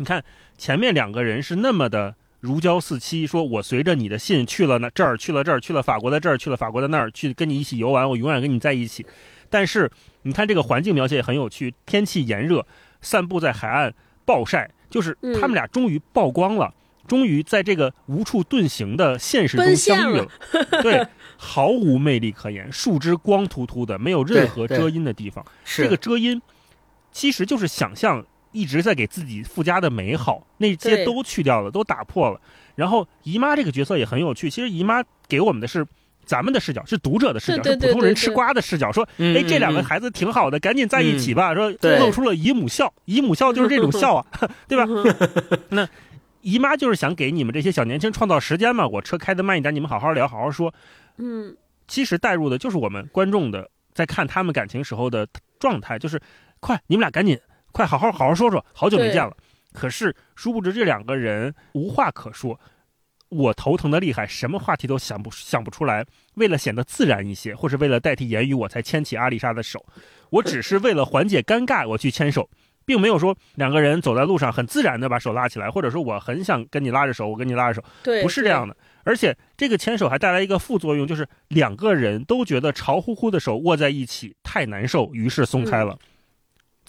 [0.00, 0.24] 你看，
[0.56, 9.04] 前面两个人是那么的如胶似漆，说我随着你的信去了那这儿，去了这儿，去了法国的这儿，去了法国的那儿，去跟你一起游玩，我永远跟你在一起。
[9.50, 9.90] 但是
[10.22, 12.66] 你看这个环境描写也很有趣，天气炎热，
[13.02, 13.92] 散步在海岸
[14.24, 16.72] 暴晒，就是他们俩终于曝光了，
[17.06, 20.26] 终于在这个无处遁形的现实中相遇了。
[20.80, 25.44] 对，毫无魅力可言，树枝光秃秃的，没有任何遮阴的地方。
[25.62, 26.40] 这个遮阴
[27.12, 28.24] 其实就是想象。
[28.52, 32.40] 一直在给自己附加的美好，那些都去掉了，都打破了。
[32.74, 34.48] 然后姨妈这个角色也很有趣。
[34.48, 35.86] 其实姨妈给我们的是
[36.24, 38.90] 咱们的视角，是读者的视角，是普通人吃瓜的视角。
[38.90, 41.54] 说，哎，这两个孩子挺好的，赶紧在一起吧。
[41.54, 44.26] 说露出了姨母笑，姨母笑就是这种笑啊，
[44.66, 44.86] 对吧？
[45.68, 45.86] 那
[46.40, 48.86] 姨妈就是想给你们这些小年轻创造时间嘛。
[48.86, 50.72] 我车开的慢一点，你们好好聊，好好说。
[51.18, 51.54] 嗯，
[51.86, 55.28] 其实带入的就是我们观众的在看他们感情时候的
[55.58, 56.18] 状态，就是
[56.60, 57.38] 快，你们俩赶紧。
[57.72, 59.36] 快好好好好说说，好久没见了。
[59.72, 62.58] 可是殊不知这两个人无话可说，
[63.28, 66.04] 我头疼的厉害，什么话题都想不想不出来。
[66.34, 69.86] 为了显得自然一些，或是为了代替言语，我才牵起阿丽莎的手。
[70.30, 72.50] 我只是为了缓解尴尬，我去牵手，
[72.84, 78.76] 并没有说两个人走在路上很自然的把手拉起来，或者说我很想跟你拉着手，我跟你拉着手，对，不是这样的。
[79.04, 85.96] 而且这个牵手还带来一个副作用，就是两个人都觉得潮乎乎的手握在一起太难受，于是松开了。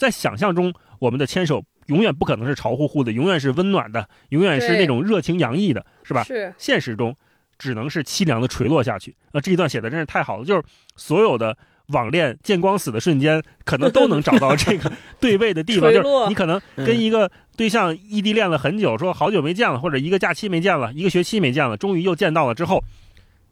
[0.02, 6.24] 在想象中，我们的牵手永远不可能是潮乎乎的，永远是温暖的，永远是那种热情洋溢的，是吧？
[6.24, 6.52] 是。
[6.58, 7.14] 现实中，
[7.56, 9.14] 只能是凄凉的垂落下去。
[9.30, 10.62] 啊，这一段写的真是太好了，就是
[10.96, 14.90] 所有的网恋见光死的瞬间，可能都能找到这个
[15.20, 15.92] 对位的地方。
[15.92, 22.82] 就是你可能跟一个对象异地恋了很久，说好久没见了，或者一个假期没见了，一个学期没见了，终于又见到了之后，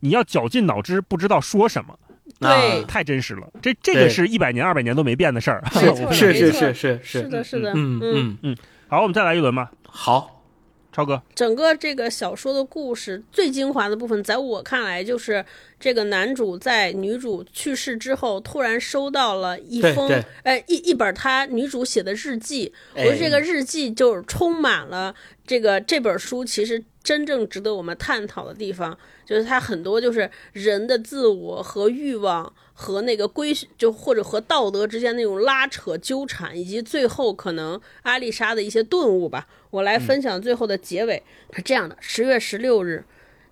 [0.00, 1.96] 你要绞尽脑汁，不知道说什么。
[2.38, 3.48] 对，太真实了。
[3.60, 5.64] 这这个是一百年、二百年都没变的事儿。
[6.12, 7.72] 是是是是是是的，是的。
[7.74, 8.56] 嗯嗯嗯。
[8.88, 9.70] 好，我们再来一轮吧。
[9.86, 10.42] 好，
[10.92, 11.22] 超哥。
[11.34, 15.44] 整个这个小说的故事最精华的部分，在我看来，就是
[15.78, 20.10] 这个男主在女主去世之后，突然收到了一封，
[20.42, 22.72] 呃，一一本他女主写的日记。
[22.94, 25.14] 我觉得这个日记就充满了
[25.46, 28.98] 这个这本书其实真正值得我们探讨的地方。
[29.30, 39.46] 就是他很多就是人的自我和欲望和那个规就或者和道德之间那种拉扯纠缠，以及最后可能阿丽莎的一些顿悟吧。
[39.70, 41.22] 我来分享最后的结尾
[41.52, 43.04] 是这样的：十月十六日，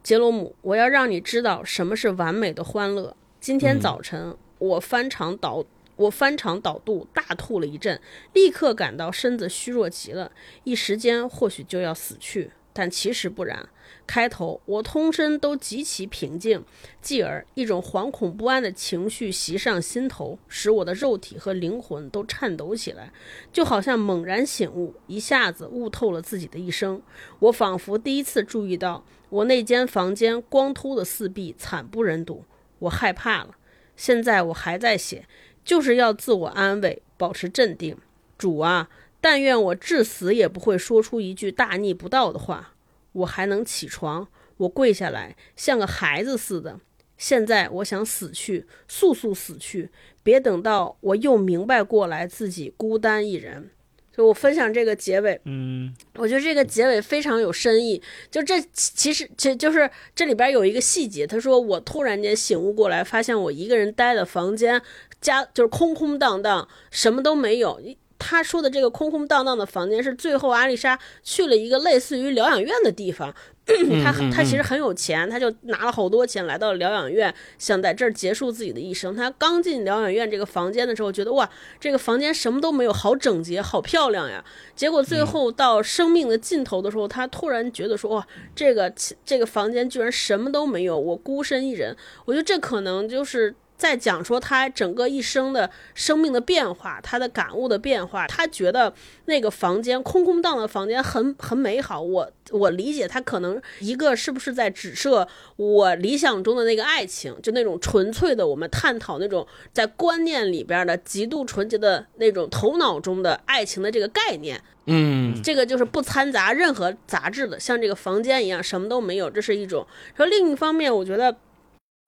[0.03, 3.17] 杰罗姆，我要让你知道什么是完美的欢乐。
[3.41, 5.65] 今天早晨我翻肠倒
[5.95, 8.01] 我翻肠倒肚大吐了一阵，
[8.33, 10.33] 立刻感到身子虚弱极了，
[10.65, 13.69] 一时间或许就要死去，但其实不然。
[14.07, 16.65] 开头我通身都极其平静，
[17.03, 23.13] 继而一种惶恐不安的情绪袭上心头，使我的肉体和灵魂都颤抖起来，
[23.53, 27.03] 就好像猛然醒悟，一下子悟透了自己的一生。
[27.41, 32.45] 我仿佛第一次注意到，我那间房间光秃的四壁惨不忍睹。
[32.79, 33.57] 我害怕了。
[33.97, 35.27] 现在我还在写，
[35.65, 37.97] 就是要自我安慰，保持镇定。
[38.39, 38.89] 主啊，
[39.21, 42.75] 但愿我至死也不会说出一句大逆不道的话。
[43.13, 46.79] 我还能起床，我跪下来，像个孩子似的。
[47.17, 49.91] 现在我想死去，速速死去，
[50.23, 53.71] 别等到我又明白过来自己孤单一人。
[54.13, 58.01] 就我分享这个结尾，嗯，我觉得这个结尾非常有深意。
[58.31, 64.81] 就这其实其就是这里边有一个细节，他说我突然间醒悟过来，发现我一个人待的房间
[65.21, 67.81] 家就是空空荡荡，什么都没有。
[68.19, 73.35] 他说的这个空空荡荡的房间是最后阿丽莎去了一个类似于疗养院的地方。
[74.03, 79.15] 他他其实很有钱，他就拿了好多钱来到疗养院，想在这儿结束自己的一生。
[79.15, 81.47] 他刚进疗养院这个房间的时候，觉得哇，
[81.79, 84.43] 这个房间什么都没有，好整洁，好漂亮呀。
[84.75, 88.91] 结果最后到生命的尽头的时候，他突然觉得说哇，这个
[89.23, 91.95] 这个房间居然什么都没有，我孤身一人。
[92.25, 93.55] 我觉得这可能就是。
[93.79, 98.27] 在讲说他整个一生的生命的变化，他的感悟的变化。
[98.27, 98.93] 他觉得
[99.27, 102.03] 那个房间空空荡的房间很很美好。
[102.03, 105.27] 我我理解他可能一个是不是在指涉
[105.57, 114.61] 我理想中的那个爱情，就那种纯粹的我们探讨那种在观念里边的极度纯洁的那种头脑中的爱情的这个概念。
[114.87, 119.87] 嗯，这个就是不掺杂任何杂质的，像这个房间一样什么都没有，这是一种。
[120.17, 121.37] 然后另一方面，我觉得。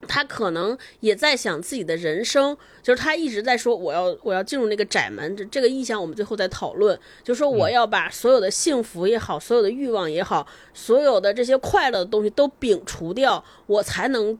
[0.07, 6.97] 他可能也在想自己的人生，就是他一直在说我要我要进入那个窄门，这这个意向我们最后再讨论。
[7.23, 14.37] 就说我要把所有的幸福也好，所有的欲望也好，所有的这些快乐的东西都摒除掉，我才能。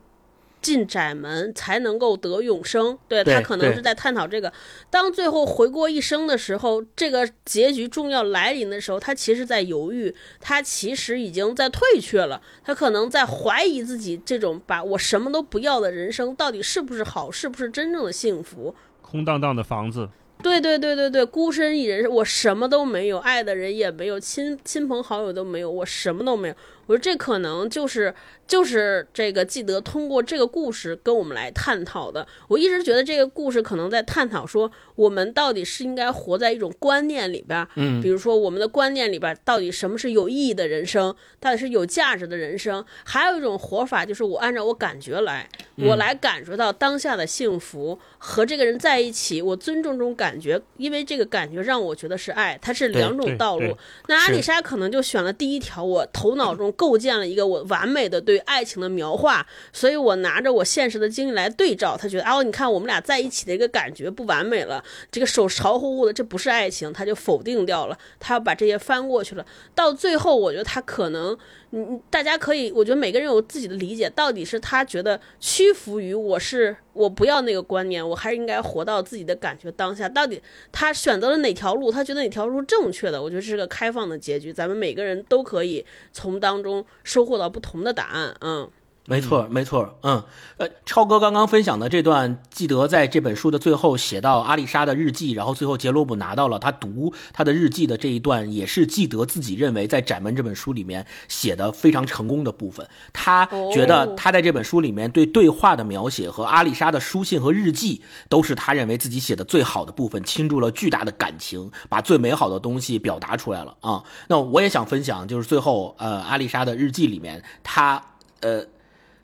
[0.62, 4.52] 进窄门才能够得永生，对他可能是在探讨这个。
[4.90, 18.76] 当最后回过一生的时候，这个结局重要来临的时候，他其实在犹豫，他其实已经在退却了，他可能在怀疑自己这种把我什么都不要的人生到底是不是好，是不是真正的幸福？
[19.02, 20.08] 空荡荡的房子。
[20.44, 26.56] 对对对对对，孤身一人，我什么都没有，爱的人也没有，亲亲朋好友都没有，我什么都没有。
[26.88, 28.14] 我说这可能就是
[28.48, 32.28] 就是这个记得通过这个故事跟我们来探讨的。
[32.48, 42.84] 我一直觉得这个故事可能在探讨说，我们到底是应该活在一种观念里边，嗯，比如说我们的观念里边到底什么是有意义的人生，到底是有价值的人生。
[43.06, 53.78] 还有一种活法就是我按照我感觉来，我来感受到当下的幸福，和这个人在一起，我尊重这种感觉，因为这个感觉让我觉得是爱，它是两种道路。
[54.08, 56.71] 那阿里莎可能就选了第一条，我头脑中。
[56.72, 69.46] 构建了一个我完美的对爱情的描画，所以我拿着我现实的经历来对照，他觉得哦，你看我们俩在一起的一个感觉不完美了，这个手潮乎乎的，这不是爱情，他就否定掉了，他要把这些翻过去了。
[69.76, 71.38] 到最后，我觉得他可能。
[71.72, 80.08] 你大家可以，我觉得每个人有自己的理解，到底是他觉得屈服于我是我不要那个观念，我还是应该活到自己的感觉当下。
[80.08, 80.42] 到底
[80.72, 83.22] 他选择了哪条路，他觉得哪条路正确的？
[83.22, 88.36] 我觉得是个开放的结局，咱们每个人都可以从当中收获到不同的答案。
[88.42, 88.70] 嗯。
[89.08, 90.24] 没错，没错，嗯，
[90.58, 102.88] 呃，超哥刚刚分享的这段，记得在这本书的最后写到阿丽莎的日记，然后最后杰罗姆拿到了他读他的日记的这一段，也是记得自己认为在《窄门》这本书里面写的非常成功的部分。
[103.12, 114.04] 他觉得他在这本书里面对对话的描写和阿丽莎的书信和日记，都是他认为自己写的最好的部分，倾注了巨大的感情，把最美好的东西表达出来了啊。
[114.28, 118.00] 那我也想分享，就是最后，呃，阿丽莎的日记里面，他，
[118.42, 118.64] 呃。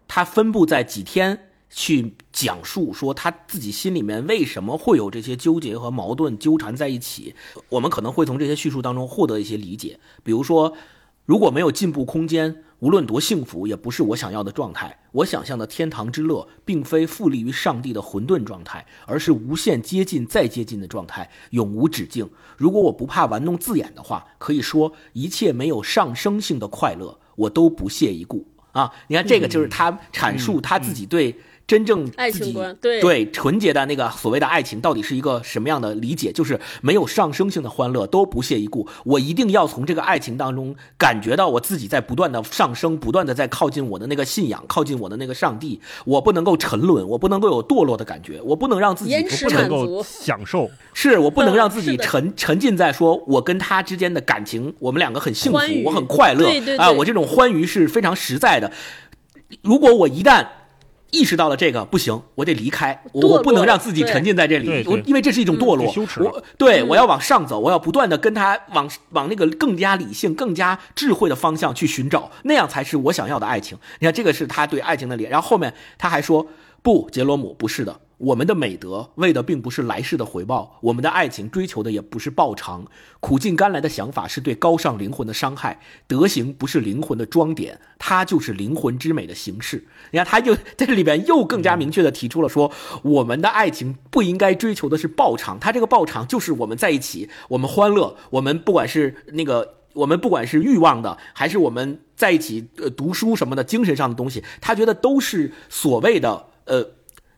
[0.07, 7.35] 他分布在几天去讲述说他自己心里面为什么会有这些纠结和矛盾纠缠在一起，
[7.69, 9.99] 我们可能会从这些叙述当中获得一些理解。
[10.23, 10.73] 比如说，
[11.25, 14.97] 如果没有进步空间，无论多幸福，也不是我想要的状态。
[15.11, 22.29] 我想象的天堂之乐，并非富利于上帝的混沌状态，而是无限接近再接近的状态，永无止境。
[22.55, 28.45] 如果我不怕玩弄字眼的话，可以说一切没有上升性的快乐，我都不屑一顾。
[28.77, 31.35] 啊，你看这个就是他阐述他自己对
[31.67, 38.87] 真正自己对对纯洁的那个所谓的爱情到底是一个什么样的理解，就是没有上升性的欢乐都不屑一顾。
[39.03, 45.81] 我一定要从这个爱情当中感觉到我自己在不断的上升，不断的在靠近我的那个信仰，靠近我的那个上帝。
[46.05, 49.13] 我不能够沉沦，我不能够有堕落的感觉，我不能让自己
[49.43, 58.71] 不能够享受，是我不能让自己沉沉浸在说我跟他之间的感情，我们两个很幸福，我很快乐啊，我这种欢愉是非常实在的。
[59.61, 60.45] 如果我一旦
[61.11, 65.93] 意识到了这个不行，我得离开，我不能让自己沉浸在这里，我因为这是一种堕落。
[66.19, 73.77] 我对我要往上走，我要不断的跟他往往那个更加理性、更加智慧的方向去寻找，那样才是我想要的爱情。
[73.99, 75.23] 你看，这个是他对爱情的理。
[75.23, 76.45] 然后后面他还说
[76.83, 82.85] ：“不，杰罗姆，不是的，我们的美德为的并不是来世的回报，我们的爱情追求的也不是报偿，
[83.19, 85.79] 苦尽甘来的想法是对高尚灵魂的伤害。
[86.07, 89.85] 德行不是灵魂的装点，它就是灵魂之美的形式。
[90.11, 92.71] 你看，他就在这里边又更加明确的提出了说，
[93.03, 99.75] 我们的爱情不应该追求的是报偿，他这个报偿就是我们在一起，我们欢乐，我们不管是那个。
[99.93, 106.96] 我们不管是欲望的，还是我们在一起呃读书什么的，精神上的东西，他觉得都是所谓的呃。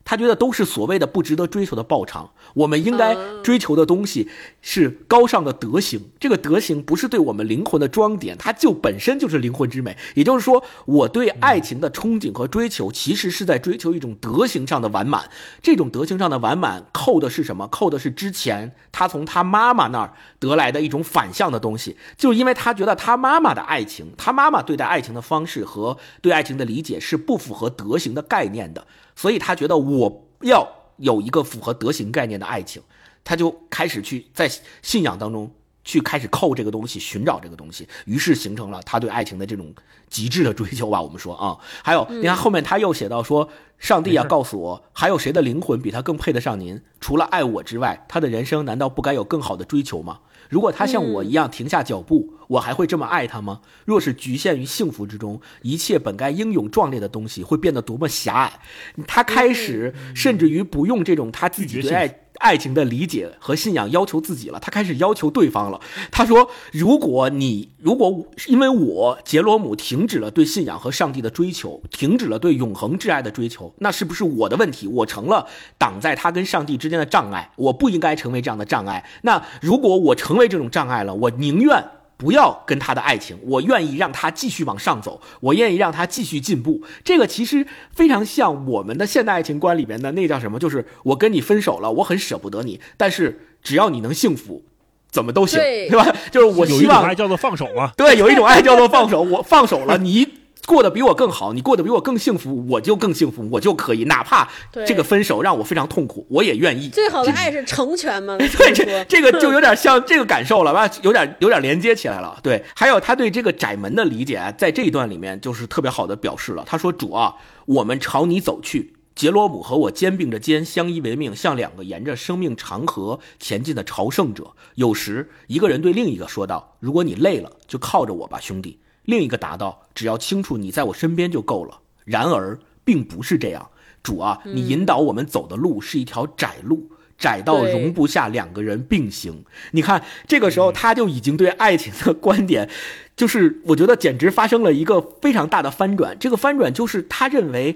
[0.09, 2.27] 他觉得都是所谓的不值得追求的报偿。
[2.55, 4.27] 我们应该追求的东西
[4.59, 6.09] 是高尚的德行。
[6.19, 9.95] 这个德行不是对我们灵魂的装点，它就本身就是灵魂之美。
[10.15, 15.29] 也就是说，我对爱情的憧憬和追求，其实是在追求一种德行上的完满。
[15.61, 17.67] 这种德行上的完满，扣的是什么？
[17.67, 21.95] 扣的是之前他从他妈妈那儿得来的一种反向的东西。
[22.17, 28.87] 就因为他觉得他妈妈的爱情，他妈妈对待爱情的方式和对爱情的理解是不符合德行的概念的。
[29.19, 30.65] 所以他觉得我要
[30.95, 32.81] 有一个符合德行概念的爱情，
[33.21, 34.49] 他就开始去在
[34.81, 35.51] 信仰当中
[35.83, 39.75] 去开始扣这个东西，寻找这个东西，于是形成了他对爱情的这种
[40.07, 41.01] 极致的追求吧。
[41.01, 46.81] 我们说啊，还有你看后面他又写到说，上帝啊，告诉我，还有谁的灵魂比他更配得上您？
[47.01, 50.21] 除了爱我之外，他的人生难道不该有更好的追求吗？
[50.49, 53.61] 如果他像我一样停下脚步，我还会这么爱他吗？
[53.85, 58.59] 若是局限于幸福之中，一切本该英勇壮烈的东西会变得多么狭隘。
[59.07, 62.07] 他开始甚至于不用这种他自己对爱。
[62.39, 65.79] 爱情的理解和信仰要求自己了，他开始要求对方了。
[66.11, 74.87] 他说：“如果你如果因为我杰罗姆停止了对信仰和上帝的追求，停止了对永恒挚爱的追求，那是不是我的问题？
[74.87, 75.45] 我成了
[75.77, 77.51] 挡在他跟上帝之间的障碍？
[77.55, 79.05] 我不应该成为这样的障碍。
[79.21, 81.83] 那如果我成为这种障碍了，我宁愿。”
[82.19, 86.83] 不要跟他的爱情，我愿意让他继续往上走，我愿意让他继续进步。
[87.01, 90.59] 这个其实非常像我们的现代爱情观里面的那叫什么？
[90.59, 94.65] 就是我跟你分手了，我很舍不得你，但是只要你能幸福，
[95.09, 96.13] 怎么都行，对吧？
[96.29, 97.93] 就是我希望爱叫做放手嘛。
[97.95, 100.38] 对，有一种爱叫做放手，我放手了，你。
[100.69, 104.47] 过得比我更好，你过得比我更幸福，我就更幸福，我就可以，哪怕
[104.85, 106.89] 这个分手让我非常痛苦，我也愿意。
[106.89, 108.37] 最好的爱是成全嘛？
[108.37, 110.87] 对，这这个就有点像这个感受了吧？
[111.01, 112.39] 有点有点连接起来了。
[112.43, 116.63] 对，还有他对这个窄门的理解，在这一段里面就是特别好的表示了。
[116.67, 117.33] 他说：“主啊，
[117.65, 124.51] 我们朝你走去。”杰罗姆和我肩并着肩，相依为命，像两个沿着生命长河前进的朝圣者。
[124.75, 128.79] 有时，一个人对另一个说道：“如果你累了，就靠着我吧，兄弟。”
[129.09, 133.71] 另一个答道：“只要清楚你在我身边就够了。”然而，并不是这样。
[134.03, 139.43] 主啊，你引导我们走的路是一条窄路，窄到容不下两个人并行。
[139.71, 142.69] 你看，这个时候他就已经对爱情的观点，
[143.17, 146.15] 就是我觉得简直发生了一个非常大的翻转。
[146.19, 147.75] 这个翻转就是他认为，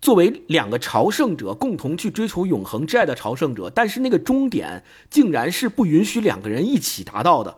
[0.00, 7.56] 作为两个朝圣者共同去追求永恒之爱的朝圣者，但是那个终点竟然是不允许两个人一起达到的。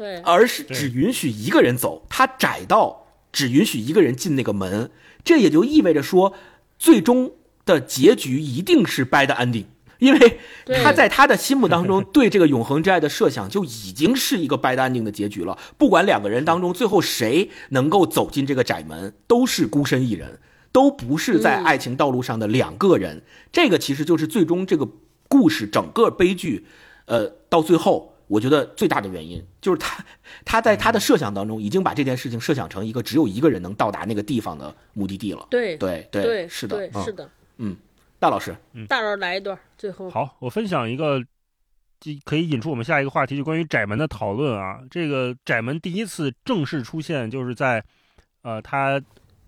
[0.00, 4.90] 对，而是只允许一个人走，它窄到只允许一个人进那个门，
[5.22, 6.32] 这也就意味着说，
[6.78, 7.32] 最终
[7.66, 9.66] 的结局一定是 bad ending，
[9.98, 10.38] 因为
[10.82, 15.58] 他在他的心目当中对这个永恒之爱的设想就已经是一个 bad ending 的结局了。
[15.76, 20.40] 不管两个人当中最后谁能够走进这个窄门，都是孤身一人，
[20.72, 23.22] 都不是在爱情道路上的两个人。
[23.52, 24.88] 这个其实就是最终这个
[25.28, 26.64] 故事整个悲剧，
[27.04, 28.09] 呃，到最后。
[28.30, 30.04] 我觉得最大的原因就是他，
[30.44, 35.44] 他在他的设想当中已经把这件事情设想成一个只有一个人能到达那个地方的目的地了。
[35.50, 37.76] 对对对，是的，是的，嗯，
[38.20, 41.20] 大老师，嗯大老师来一段，最后好，我分享一个，
[42.24, 44.78] 可以引出我们下一个话题，就关于窄门的讨论啊。
[44.88, 47.84] 这个窄门第一次正式出现，就是在，
[48.42, 49.02] 呃，他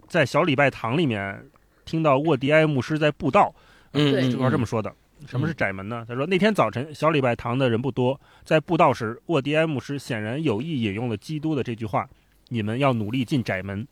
[0.08, 1.48] 在小礼拜堂里面
[1.84, 3.54] 听到沃迪埃牧师在布道，
[3.92, 4.92] 嗯，这块这么说的。
[5.26, 6.04] 什么是窄门呢？
[6.08, 12.08] 他说那天早晨小礼拜堂的人不多，在布道时，沃迪埃牧师显然有意引用了基督的这句话
[12.48, 13.86] ：“你们要努力进窄门。”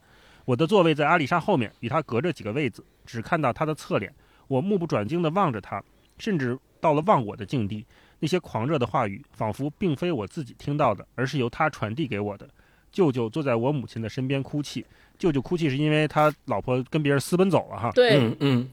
[0.46, 4.12] 我的座位在阿里莎后面，与他隔着几个位子，只看到他的侧脸。
[4.48, 5.82] 我目不转睛地望着他，
[6.18, 7.84] 甚至到了忘我的境地。
[8.18, 12.48] 那些狂热的话语，仿佛并非我自己听到的，而是由他传递给我的。
[12.90, 14.84] 舅舅坐在我母亲的身边哭泣。
[15.16, 17.92] 舅舅哭泣是因为他老婆跟别人私奔走了哈。
[17.92, 18.70] 对，嗯嗯。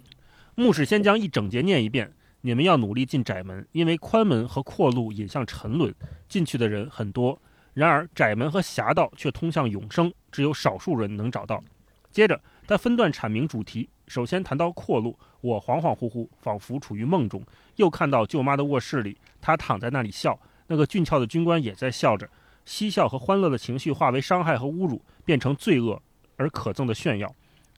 [0.55, 2.11] 牧师先将一整节念一遍。
[2.47, 5.93] 你们要努力进窄门，因为宽门和阔路引向沉沦，
[6.29, 7.37] 进去的人很多；
[7.73, 11.61] 然而窄门和狭道却通向永生，只有少数人能找到。
[12.09, 13.89] 接着，他分段阐明主题。
[14.07, 17.43] 首先谈到阔路，我恍恍惚惚，仿佛处于梦中，
[17.75, 22.29] 又看到舅妈的卧室里，她躺在那里笑，那个俊俏的军官也在笑着。
[22.63, 26.01] 嬉笑和欢乐的情绪化为伤害和侮辱，变成罪恶
[26.37, 27.29] 而可憎的炫耀。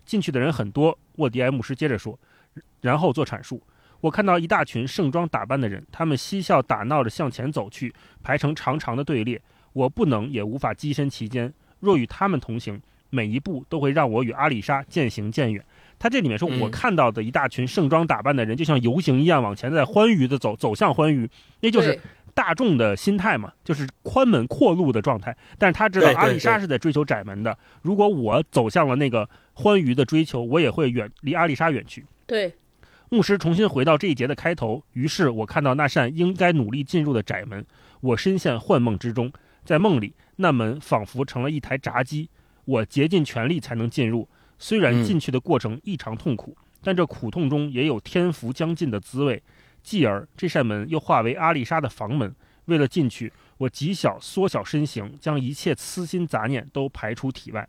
[0.06, 2.20] 进去的人很多，沃迪埃牧师接着说，
[2.82, 3.60] 然后做阐述。
[4.02, 7.94] 我看到一大群盛装打扮的人，他们嬉笑打闹着向前走去，
[8.24, 9.42] 排成长长的队列。
[9.74, 11.54] 我不能也无法跻身其间。
[11.80, 15.64] 若与他们同行，每一步都会让我与阿里莎渐行渐远。
[15.98, 22.00] 他这里面说，我看到的一大群盛装打扮的人，就像游行一样往前，在欢愉的走，走向欢愉，那就是
[22.34, 25.36] 大众的心态嘛，就是宽门阔路的状态。
[25.58, 27.58] 但是他知道阿里莎是在追求窄门的。
[27.82, 32.06] 如果我走向了那个欢愉的追求，我也会远离阿里莎远去。
[32.26, 32.54] 对，
[33.12, 37.66] 牧师重新回到这一节的开头，于是我看到那扇应该努力进入的窄门，
[38.02, 39.32] 我深陷幻梦之中，
[39.66, 42.30] 在梦里，那门仿佛成了一台闸机，
[42.66, 44.30] 我竭尽全力才能进入。
[44.60, 49.42] 虽然进去的过程异常痛苦，但这苦痛中也有天福将近的滋味。
[49.82, 52.36] 继而，这扇门又化为阿丽莎的房门。
[52.66, 57.68] 为了进去，我极小缩小身形，将一切私心杂念都排出体外。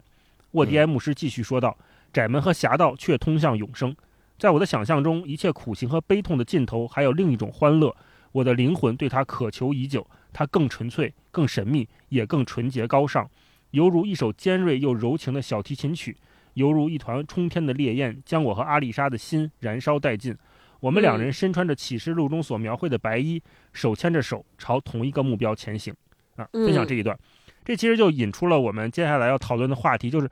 [0.51, 1.79] 沃迪埃牧师继续说道
[2.13, 3.97] ：“窄门和狭道却通向永生。
[4.41, 7.95] 在我的想象中，一切苦行和悲痛的尽头还有另一种欢乐。
[8.33, 13.29] 我的灵魂对它渴求已久，它更纯粹、更神秘，也更纯洁高尚，
[13.73, 16.17] 犹如一首尖锐又柔情的小提琴曲。”
[16.55, 20.37] 犹如一团冲天的烈焰，将我和阿丽莎的心燃烧殆尽。
[20.81, 23.41] 我们两人身穿着启示录中所描绘的白衣，
[23.73, 25.95] 手牵着手，朝同一个目标前行。
[26.35, 27.17] 啊，分享这一段，
[27.65, 30.29] 这其实就引出了我们接下来要讨论的话题，就是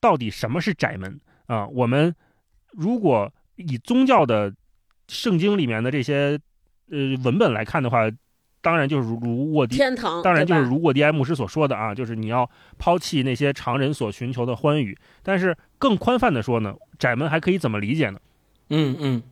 [0.00, 1.66] 到底什么是窄门啊？
[1.66, 2.14] 我们
[2.70, 3.30] 如果
[3.60, 4.52] 以宗教的
[5.08, 6.38] 圣经里面的这些
[6.90, 8.10] 呃文本来看的话。
[8.62, 14.94] 当然就是如沃迪，天堂当然就是如沃迪埃牧师所说的啊，就是你要抛弃那些常人所寻求的欢愉。
[15.22, 18.20] 但是更宽泛的说呢，窄门还可以怎么理解呢？
[18.68, 19.22] 嗯嗯，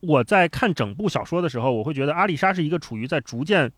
[0.00, 3.70] 我在看整部小说的时候，我会觉得阿丽莎是一个处于在逐渐，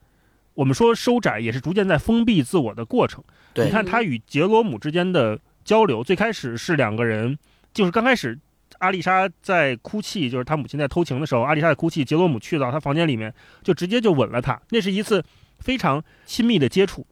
[0.55, 3.24] 我们说收窄也是逐渐在封闭自我的过程。
[3.56, 7.36] 你看她与杰罗姆之间的交流，最开始是两个人，
[7.72, 8.39] 就是刚开始。
[8.78, 12.05] 阿丽莎在哭泣，就是她母亲在偷情的时候，阿丽莎在哭泣。
[12.05, 13.32] 杰罗姆去到她房间里面，
[13.62, 14.60] 就直接就吻了她。
[14.70, 15.24] 那是一次
[15.60, 17.06] 非常亲密的接触，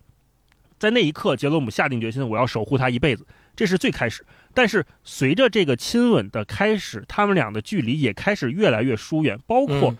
[0.79, 3.27] 在那一刻，杰罗姆下定决心，我要守护她一辈子。
[3.55, 4.25] 这是最开始，
[4.55, 9.39] 但是随着这个亲吻的开始，他们俩的距离也开始越来越疏远。
[9.47, 9.95] 包括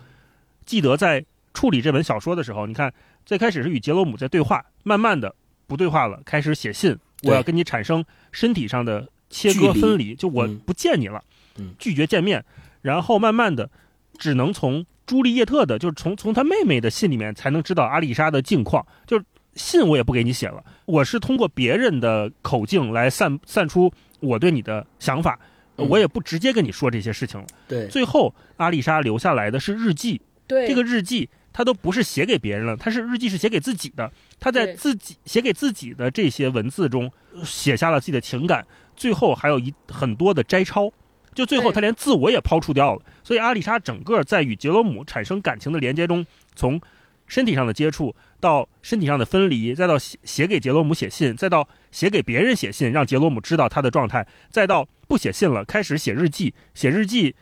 [0.65, 1.23] 记得在
[1.53, 2.91] 处理这本小说的时候，你看
[3.25, 5.35] 最开始是与杰罗姆在对话，慢慢的
[5.67, 11.23] 不对话了，开始写信，我要跟你产生身体上的切割分离，就我不见你了。
[11.77, 12.43] 拒绝见面，
[12.81, 13.69] 然后慢慢的，
[14.17, 18.85] 只能从朱丽叶特的，就是从从他妹妹的信里面才能知道阿丽莎的近况。
[19.05, 19.25] 就是
[19.55, 25.39] 信我也不给你写了，我是通过别人的口径来散散出我对你的想法，
[25.75, 27.45] 我也不直接跟你说这些事情了。
[27.67, 30.21] 对，最后阿丽莎留下来的是日记。
[30.47, 34.11] 对，这个日记他都不是写给别人了，他是日记是写给自己的。
[34.39, 37.11] 他在自己写给自己的这些文字中
[37.43, 38.65] 写下了自己的情感，
[38.95, 40.91] 最后还有一很多的摘抄。
[41.33, 43.01] 就最后，他连自我也抛除掉了。
[43.23, 46.79] 所以，阿丽莎整个在与杰罗姆产生感情的连接中，从
[47.27, 56.53] 身体上的接触到身体上的分离，再到写写给杰罗姆写信，再到写给别人写信，让杰罗姆知道他的状态，再到不写信了，开始写日记。
[56.73, 57.33] 写日记，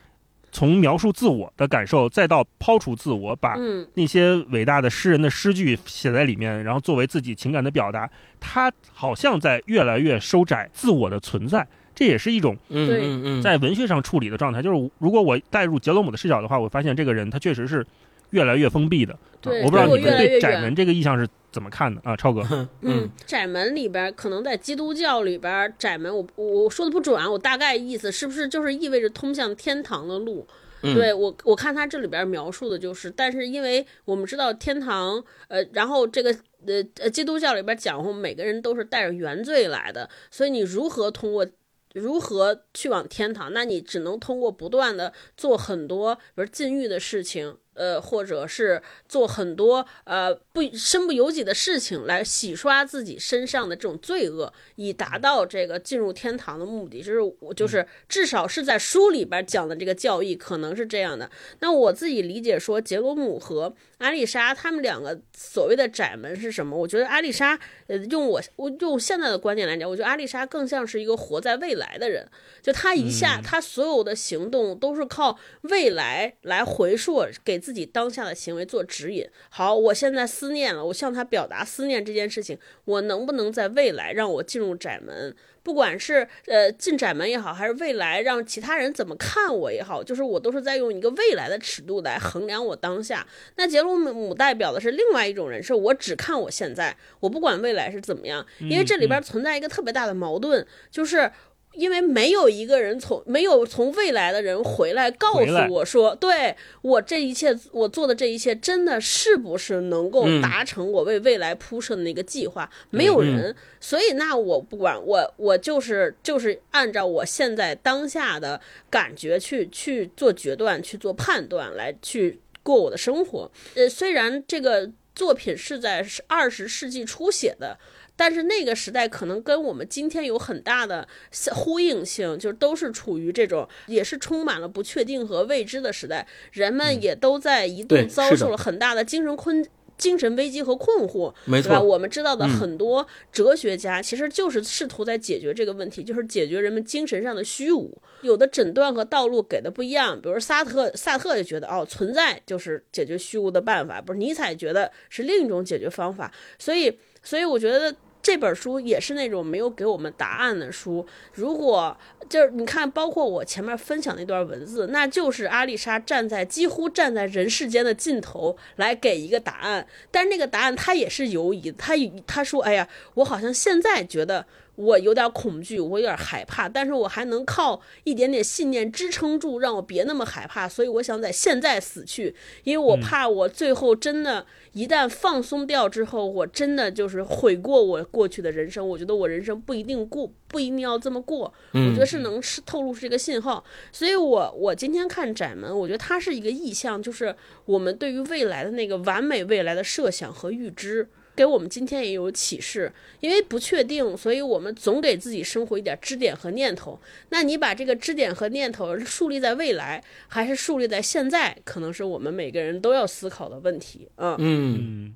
[0.51, 3.55] 从描述自我的感受，再到抛除自我，把
[3.95, 8.09] 那些伟大的诗人的诗句写在里面，然后作为自己情感的表达。
[8.39, 11.68] 他好像在越来越收窄自我的存在。
[12.02, 14.60] 这也是一种嗯在文学上处理的状态。
[14.60, 17.86] 就是如果我带入杰罗姆的视角的话，我发现这个人他确实是
[18.32, 19.15] 越来越封闭的。
[19.40, 22.68] 对，我不知道你们对窄门这个意象是怎么看的啊，超哥？
[22.82, 30.48] 嗯，窄门里边可能在基督教里边，窄门我我说的不准啊，我大概意思是不是就是意味着通向天堂的路？
[30.82, 36.32] 对我我看他这里边描述的就是，但是因为我们知道天堂，呃，然后这个
[36.65, 41.45] 呃呃基督教里边讲，我们每个人都是带着原罪来的，所以你如何通过？
[41.93, 43.51] 如何去往天堂？
[43.53, 47.57] 那你只能通过不断的做很多，比如禁欲的事情。
[47.73, 57.02] 呃，或者是做很多呃不身不由己的事情来洗刷自己身上的这种罪恶，以达到这个进入天堂的目的。
[57.02, 61.31] 就是我就是至少是在书里边讲的这个教义可能是这样的。
[61.60, 66.77] 那我自己理解说，杰罗姆和阿丽莎他们两个所谓的窄门是什么？
[66.77, 67.57] 我觉得阿丽莎，
[67.88, 72.27] 呃，用我我用现在的观点来讲，我觉得阿丽莎更像是一个活在未来的人。
[72.61, 77.61] 就他一下，他所有的行动都是靠未来来回溯给。
[77.62, 79.26] 自己当下的行为做指引。
[79.50, 85.36] 好，我现在思念了，我向他表达思念这件事情，我能不能在未来让我进入窄门？
[85.64, 93.28] 不管是呃进窄门也好，还是未来让其他人怎么看我也好，就是我都是在用一个未来的尺度来衡量我当下。
[93.58, 98.44] 那杰罗姆代表的是另外一种人设，我只看我现在，我不管未来是怎么样。
[98.60, 101.32] 因为这里边存在一个特别大的矛盾，就是
[101.73, 112.69] 因为没有一个人从没有从未来的人回来告诉我说，对我这一切我做的这一切真的是不是能够达成我为未来铺设的那个计划？
[112.89, 123.49] 没有人，所以那我不管我我就是就是按照我现在当下的感觉去去做决断，去做判断，来去过我的生活。
[123.76, 127.77] 呃，虽然这个作品是在二十世纪初写的。
[128.22, 131.07] 但是那个时代可能跟我们今天有很大的
[131.56, 139.68] 呼应性，就是都是处于这种也是充满了不确定和未知的时代，人们也都在一度遭受了很大的精神困、
[139.98, 141.81] 精神危机和困惑，没错。
[141.81, 147.98] 我们知道的很多哲学家其实就是试图在解决这个问题，就是解决人们精神上的虚无。
[148.22, 156.31] 有的诊断和道路给的不一样，比如萨特，萨特就觉得哦，存在就是解决虚无的办法，不是尼采觉得是另一种解决方法。
[156.60, 157.95] 所以，所以我觉得。
[158.22, 161.06] 这本书也是那种没有给我们答案的书。
[161.34, 161.98] 如果
[162.30, 169.85] 就是你看，包括我前面分享那段文字，那就是阿丽莎站在几乎站在人世间的尽头来给一个答案。
[170.11, 171.93] 但是那个答案他也是犹疑，他
[172.27, 174.45] 他说：“哎呀，我好像现在觉得。”
[174.76, 180.68] 我有点恐惧，我有点害怕，但是我还能靠一点点信念支撑住，让我别那么害怕。
[180.68, 182.34] 所以我想在现在死去，
[182.64, 188.88] 因为我怕我最后真的，一旦放松掉之后，我真的就是悔过我过去的人生。
[188.88, 191.53] 我觉得我人生不一定过，不一定要这么过。
[191.73, 193.64] 我觉得是能是透露出这个信号。
[193.91, 197.35] 所以我我今天看窄门，我觉得它是一个意象，就是
[197.65, 201.10] 我们对于未来的那个完美未来的设想和预知。
[201.36, 206.99] 给我们今天也有启示，因为不确定，所以我们总给自己生活一点支点和念头。
[207.30, 214.10] 那你把这个支点和念头树立在未来，还是树立在现在，可能是我们每个人都要思考的问题。
[214.18, 215.16] 嗯嗯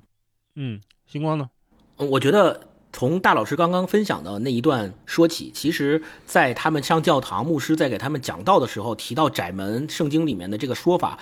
[0.54, 1.50] 嗯，星光呢？
[1.96, 11.18] 我觉得从大老师刚刚分享的那一段说起，其实，在他们上教堂，牧师在给他们讲道的时候提到窄门圣经里面的这个说法，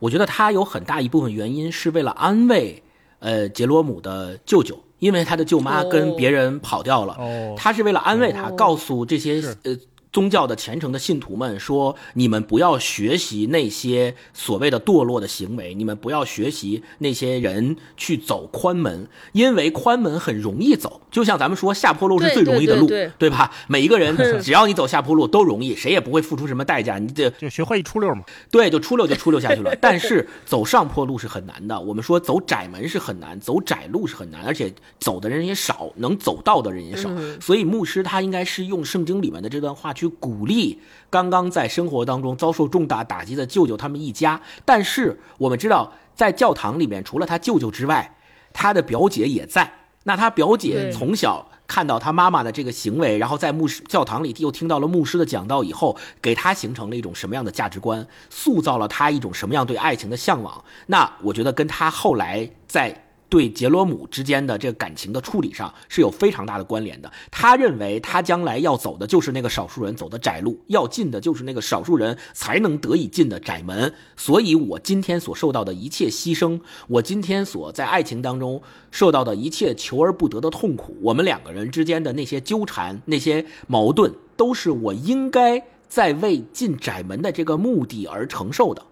[0.00, 2.82] 我觉得他有很大一部分原因是为了安慰。
[3.22, 7.16] 呃，杰罗姆的舅舅，因为他的舅妈跟别人跑掉了，
[7.56, 9.74] 他是为了安慰他，告诉这些呃。
[10.12, 21.00] 宗教的虔诚的信徒们说：“你们不要学习那些所谓的堕落的行为，你们不要学习那些人去走宽门，因为宽门很容易走。
[21.10, 22.86] 就像咱们说下坡路是最容易的路，
[23.18, 23.50] 对吧？
[23.68, 26.98] 每一个人只要你走下坡路都容易，谁也不会付出什么代价。
[26.98, 29.74] 你得就学会一出溜嘛，对，就出溜就出溜下去了。
[29.80, 31.80] 但是走上坡路是很难的。
[31.80, 37.10] 我们说走窄门是很难，走窄路是很难，而且走的人也少，能走到的人也少。
[37.40, 48.16] 所以牧师他应该是用圣经里面的这段话。”去去鼓励刚刚在生活当中遭受重大打击的舅舅他们一家，但是我们知道，在教堂里面，除了他舅舅之外，
[48.52, 49.72] 他的表姐也在。
[50.04, 60.64] 那他表姐从小看到他妈妈的这个行为，然后在牧师教堂里又听到了牧师的讲道以后，给他形成了一种什么样的价值观，塑造了他一种什么样对爱情的向往。
[60.86, 63.06] 那我觉得跟他后来在。
[63.32, 67.10] 对杰罗姆之间的这个感情的处理上是有非常大的关联的。
[67.30, 73.90] 他认为他将来要走的就是那个少数人走的窄路，要进的就是那个少数人才能得以进的窄门。
[74.18, 78.60] 所以，我今天所受到的一切牺牲，我今天所在爱情当中
[78.90, 88.82] 受到的一切求而不得的痛苦，我们两个人之间的那些纠缠、那些矛盾，都是我应该在为进窄门的这个目的而承受的。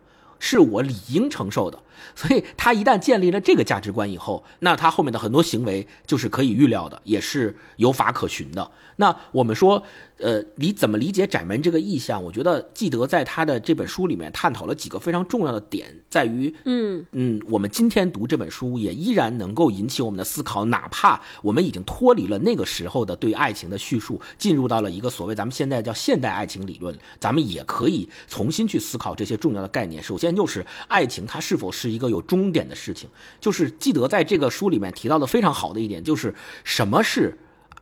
[0.40, 1.78] 是我理应承受的，
[2.16, 8.68] 所以他一旦建立了这个价值观以后，那他后面的很多行为就是可以预料的，也是有法可循的。
[8.96, 9.84] 那我们说。
[10.20, 12.22] 呃，你怎么理解窄门这个意象？
[12.22, 30.02] 我觉得记得在他的这本书里面探讨了几个非常重要的点，在于，嗯嗯，我们今天读这本书也依然能够引起我们的思考，哪怕我们已经脱离了那个时候的对爱情的叙述，进入到了一个所谓咱们现在叫现代爱情理论，咱们也可以重新去思考这些重要的概念。
[30.02, 33.08] 首先就是爱情它是否是一个有终点的事情？
[33.40, 37.38] 就是记得在这个书里面提到的非常好的一点，就是什么是。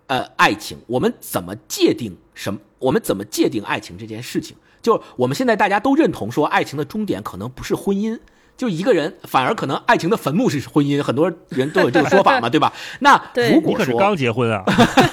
[0.08, 2.60] 呃，爱情，我们怎么界定什么？
[2.78, 4.56] 我们怎么界定爱情这件事情？
[4.82, 8.18] 就我们现在大家都认同说，爱情的终点可能不是婚姻，
[8.56, 12.72] 就一个人，反而可能爱情的坟墓是婚姻，很多人都有这个说法嘛，对吧？
[13.00, 13.20] 那
[13.52, 14.64] 如果说刚结婚啊，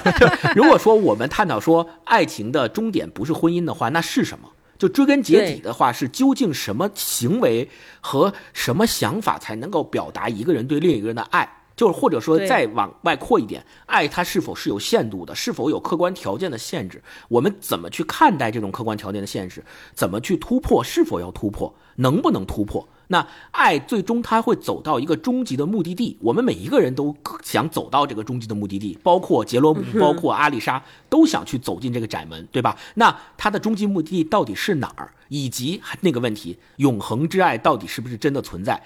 [0.54, 4.48] 如果说我们探讨说爱情的终点不是婚姻的话，那是什么？
[4.78, 7.68] 就追根结底的话，是究竟什么行为
[8.00, 11.48] 和什么想法才能够表达一个人对另一个人的爱？
[11.76, 17.02] 就是或者说再往外扩一点，爱它是否是有限度的，是否有客观条件的限制？
[17.28, 19.62] 我们怎么去看待这种客观条件的限制？
[19.94, 20.82] 怎么去突破？
[20.82, 21.74] 是否要突破？
[21.96, 22.88] 能不能突破？
[23.08, 32.76] 那爱最终它会走到一个终极的目的地，我们每一个人都想走到这个终极的目的地，包括杰罗姆，包括阿丽莎，都想去走进这个窄门，对吧？
[32.94, 35.12] 那它的终极目的地到底是哪儿？
[35.28, 38.82] 以及那个问题，永恒之爱到底是不是真的存在？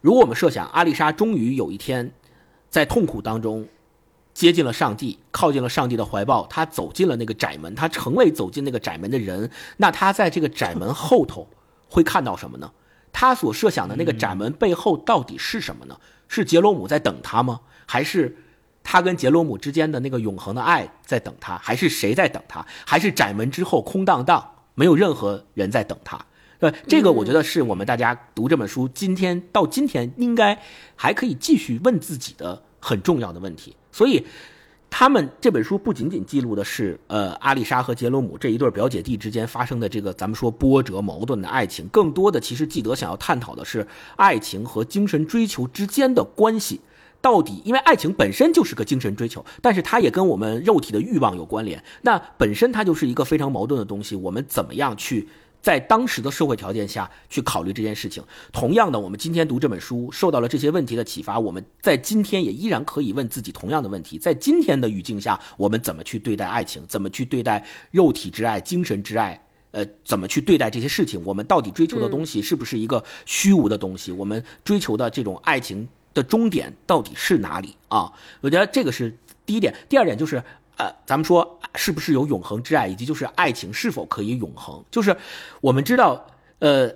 [0.00, 2.12] 如果我们设想阿丽莎终于有一天，
[2.74, 3.68] 在痛苦当中。
[4.32, 9.48] 接近了上帝，靠近了上帝的怀抱，他走进了那个窄门，他成为走进那个窄门的人。
[9.76, 11.48] 那他在这个窄门后头
[11.88, 12.72] 会看到什么呢？
[13.12, 15.96] 他所设想的那个窄门背后到底是什么呢？
[16.26, 17.60] 是杰罗姆在等他吗？
[17.86, 18.36] 还是
[18.82, 21.56] 他跟杰罗姆之间的那个永恒的爱在等他？
[21.58, 22.66] 还是谁在等他？
[22.84, 26.26] 还是窄门之后空荡荡，没有任何人在等他？
[26.58, 30.58] 对，这个我觉得是我们大家读这本书今天到今天应该
[30.96, 33.76] 还可以继续问自己的很重要的问题。
[33.92, 34.24] 所以，
[34.88, 43.86] 他们这本书不仅仅记录的是，呃，阿丽莎和杰罗姆这一对表姐弟之间发生的这个咱们说波折矛盾的爱情，更多的其实记得想要探讨的是
[44.16, 46.80] 爱情和精神追求之间的关系，
[47.20, 55.28] 到底因为爱情本身就是个精神追求，但是它也跟我们肉体的欲望有关联，那本身它就是一个非常矛盾的东西，我们怎么样去？
[55.64, 58.22] 在当时的社会条件下去考虑这件事情，
[58.52, 66.84] 同样的，我们今天读这本书受到了这些问题的启发，我们在今天也依然可以问自己同样的问题：在今天的语境下，我们怎么去对待爱情？
[66.86, 69.42] 怎么去对待肉体之爱、精神之爱？
[69.70, 71.18] 呃，怎么去对待这些事情？
[71.24, 74.12] 我们到底追求的东西是不是一个虚无的东西？
[74.12, 78.12] 我们追求的这种爱情的终点到底是哪里啊？
[78.42, 79.16] 我觉得这个是
[79.46, 79.74] 第一点。
[79.88, 80.44] 第二点就是。
[80.76, 84.84] 呃，咱们说是不是有永恒之爱，以及就是爱情是否可以永恒？
[84.90, 85.16] 就是
[85.60, 86.26] 我们知道，
[86.58, 86.90] 呃，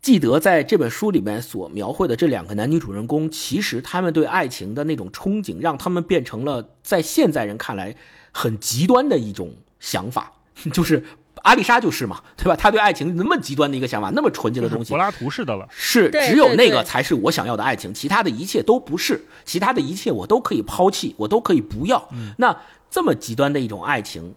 [0.00, 7.94] 记得在这本书里面所描绘的这两个男女主人公，其实他们对爱情的那种憧憬，让他们变成了在现在人看来
[8.32, 10.32] 很极端的一种想法，
[10.72, 11.04] 就是
[11.42, 12.56] 阿丽莎就是嘛，对吧？
[12.56, 22.08] 他对爱情那么极端的一个想法，那么纯洁的东西，柏拉图式的了，是只有那个才是我想要的爱情，其他的一切都不是，其他的一切我都可以抛弃，我都可以不要。
[22.38, 22.56] 那。
[22.90, 24.34] 这么极端的一种爱情，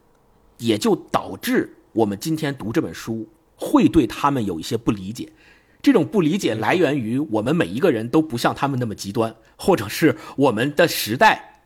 [0.59, 5.27] 也就导致我们今天读这本书会对他们有一些不理解。
[5.81, 11.63] 这种不理解来源于我们每一个人都不像他们那么极端，或者是我们的时代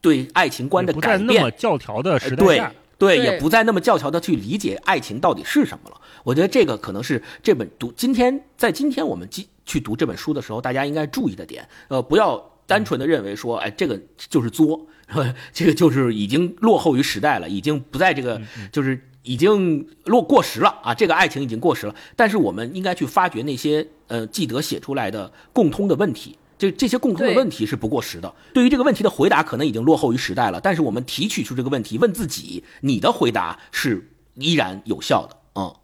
[0.00, 1.26] 对爱情观的改变。
[1.26, 6.00] 那么教条的时代下，对，也不再那么教条的去理解爱情到底是什么了。
[6.24, 11.68] 我觉得这个可能是这本读今天在今天我们去去读这本书的时候，大家应该注意的点。
[11.88, 12.42] 呃，不要。
[12.68, 14.84] 单纯的认为说，哎，这个就是作，
[15.52, 18.40] 这个就是已经落后于时代了，已经不在这个，
[18.72, 20.94] 就是已经落过时了啊！
[20.94, 21.94] 这个爱情已经过时了。
[22.14, 28.32] 但是我们应该去发掘那些呃，记得写出来的共通的问题，这这些共通的问题是不过时的。
[28.52, 30.60] 对于这个问题的回答，可能已经落后于时代了。
[30.60, 35.36] 但是我们提取出这个问题，问自己，你的回答是依然有效的。
[35.54, 35.74] 嗯，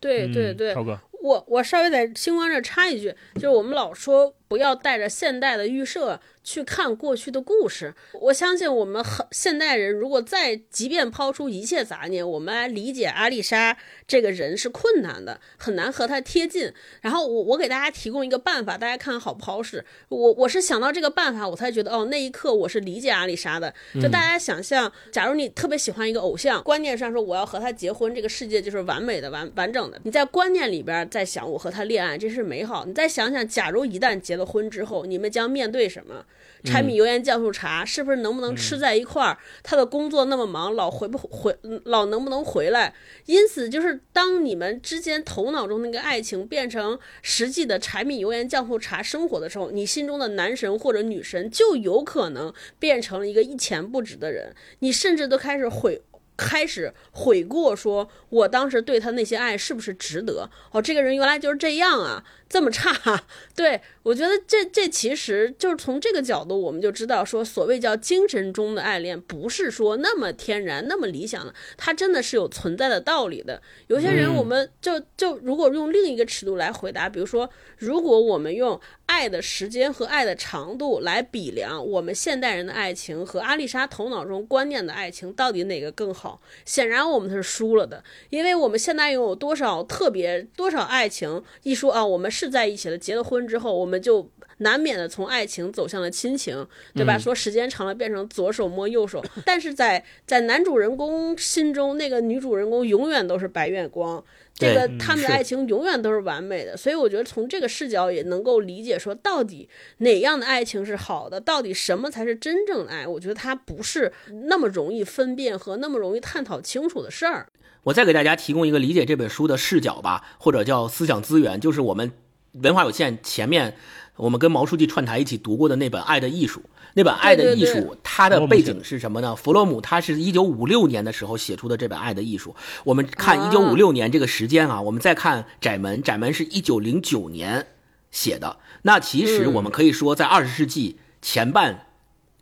[0.00, 6.20] 对对对，超哥，我我稍微在星光这插一句，就是我们老说不要带着现代的预设。
[6.42, 13.76] 去看过去的故事，我相信我们很现代人，如果再即便抛出一切杂念，我们来理解阿丽莎
[14.08, 16.72] 这个人是困难的，很难和她贴近。
[17.02, 19.84] 然后我我给大家提供一个办法，大家看好不好使？
[20.08, 23.72] 我我是想到这个办法，我才觉得哦，那一刻我是理解阿丽莎的。
[24.00, 30.00] 就大家想象，假如你特别喜欢一个偶像，观念上说我要和他结婚，这个世界就是完美的、完完整的。
[30.04, 32.86] 你在观念里边在想我和他恋爱，这是美好。
[32.86, 36.24] 你再想想，假如一旦结了婚之后，你们将面对什么？
[36.64, 39.38] 柴米油盐酱醋茶是不是能不能吃在一块儿？
[39.62, 42.92] 他的工作那么忙，老回不回，老能不能回来？
[43.26, 54.54] 因此，就是当你们之间头脑中那个爱情变成实际的柴米油盐酱醋茶生活的时候，你心中的男神或者女神就有可能变成了一个一钱不值的人。
[54.80, 56.02] 你甚至都开始悔。
[56.42, 60.48] 开始悔过，说我当时对他那些爱是不是值得？
[60.72, 63.24] 哦，这个人原来就是这样啊，这么差。
[63.54, 73.62] 对我觉得这这其实就是从这个角度，我们就知道说，所谓叫精神中的爱恋，不是说那么天然、那么理想的，它真的是有存在的道理的。
[73.86, 77.48] 有些人，我们就就如果用另一个尺度来回答，比如说，
[77.78, 78.78] 如果我们用。
[79.10, 86.40] 爱的时间和爱的长度来比量，我们现代人的爱情和阿丽莎头脑中观念的爱情到底哪个更好？
[86.64, 91.42] 显然我们是输了的，因为我们现在拥有多少特别多少爱情？
[91.64, 97.18] 一说啊，我们是在一起了，结了婚之后，我们就难免的从爱情走向了亲情，对吧？
[97.18, 104.24] 说时间长了变成左手摸右手，但是在在男主人公心中，那个女主人公永远都是白月光。
[104.54, 109.68] 这个他们的爱情永远都是完美的，所以我觉得从这个视角也能够理解说，到底
[109.98, 113.06] 哪样的爱情是好的，到底什么才是真正的爱？
[113.06, 114.12] 我觉得它不是
[114.48, 117.46] 那么容易分辨和那么容易探讨清楚的事儿。
[117.84, 122.12] 我再给大家提供一个理解这本书的视角吧，或者叫思想资源，就是我们
[122.52, 123.76] 文化有限前面
[124.16, 126.60] 我们跟毛书记串台一起读过的那本《爱的艺术》，
[126.94, 129.34] 那本《爱的艺术》，它的背景是什么呢？
[129.34, 132.50] 弗洛姆他是一九五六年的时候写出的这本《爱的艺术》。
[132.84, 137.68] 我们看一九五六年这个时间啊，我们再看窄门，窄门是一九零九年
[138.10, 138.58] 写的。
[138.82, 141.86] 那其实我们可以说，在二十世纪前半，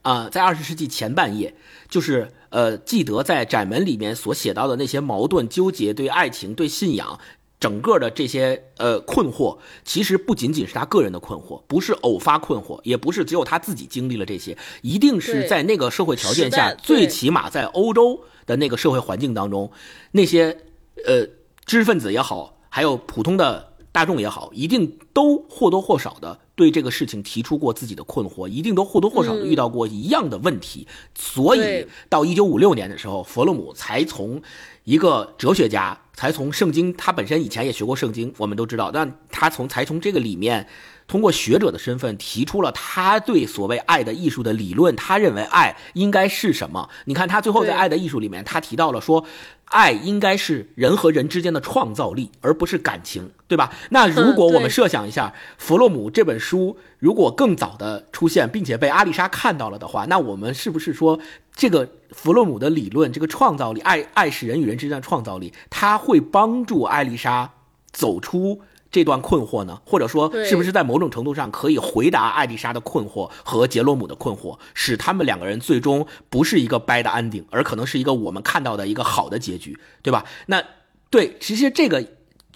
[0.03, 1.55] 啊，在二十世纪前半叶，
[1.89, 7.21] 就是呃，记得在窄门里面所写到的那些矛盾纠结，对爱情、对信仰。
[7.61, 19.71] 整个的这些呃困惑，其实不仅仅是他个人的困惑，不是偶发困惑，也不是只有他自己经历了这些，一定是在那个社会条件下，最起码在欧洲的那个社会环境当中，
[20.13, 20.57] 那些
[21.05, 21.27] 呃
[21.65, 34.43] 知识分子也好，还有普通的大众也好，一定都或多或少的对这个事情提出过自己的困惑，一定都或多或少的遇到过一样的问题，所以到一九五六年的时候，弗洛姆才从
[34.83, 35.97] 一个哲学家。
[36.19, 38.91] 才从圣经，他本身以前也学过圣经，我们都知道。
[38.91, 40.67] 但他从才从这个里面，
[41.09, 44.95] 通过学者的身份提出了他对所谓爱的艺术的理论。
[44.95, 46.89] 他认为爱应该是什么？
[47.07, 49.25] 你看他最后在《爱的艺术》里面，他提到了说。
[49.71, 53.71] 爱应该是人和人之间的创造力，而不是感情，对吧？
[53.91, 61.21] 那如果我们设想一下，弗洛姆这本书如果更早的出现，并且被阿丽莎看到了的话，那我们是不是说，
[61.55, 67.53] 这个弗洛姆的理论，这个创造力，爱爱是人与人之间的创造力，它会帮助艾丽莎
[67.93, 68.63] 走出？
[68.91, 80.25] 这段困惑呢，或者说是不是在某种程度上可以回答艾丽莎的困惑和杰罗姆的困惑，使他们两个人最终不是一个 bad ending，而可能是一个我们看到的一个好的结局，对吧？
[80.47, 80.63] 那
[81.11, 82.05] 对，其实这个，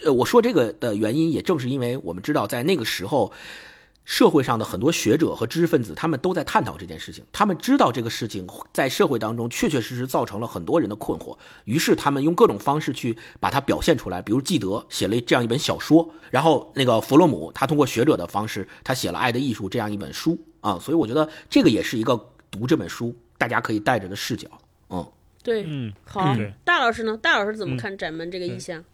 [0.04, 3.32] 呃，我说这个的原因，也正是因为我们知道在那个时候。
[4.04, 7.24] 社会上的很多学者和知识分子，他们都在探讨这件事情。
[7.30, 14.20] 他们知道这个事情在社会当中确确实实造成了很多人的困惑，于是他们用各种方式去把它表现出来。
[14.20, 20.76] 比如纪德写了这样一本小说，然后那个弗洛姆他通过学者的方式，他写了《爱的艺术》这样一本书啊。
[20.80, 22.16] 所以我觉得这个也是一个
[22.50, 24.48] 读这本书大家可以带着的视角。
[24.90, 25.06] 嗯，
[25.44, 27.16] 对，嗯，好，大老师呢？
[27.16, 28.84] 大老师怎么看窄门这个意象？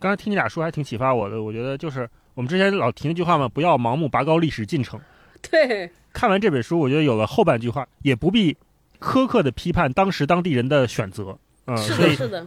[0.00, 2.08] 刚才听你俩说还挺启发我的，我觉得就是。
[2.34, 5.00] 我们之前老提那句话嘛，不要盲目拔高历史进程。
[5.50, 8.56] 对，看完这本书，我觉得有了后半句话，也不必
[9.00, 11.36] 苛刻的批判当时当地人的选择。
[11.66, 12.46] 嗯，是的，是的。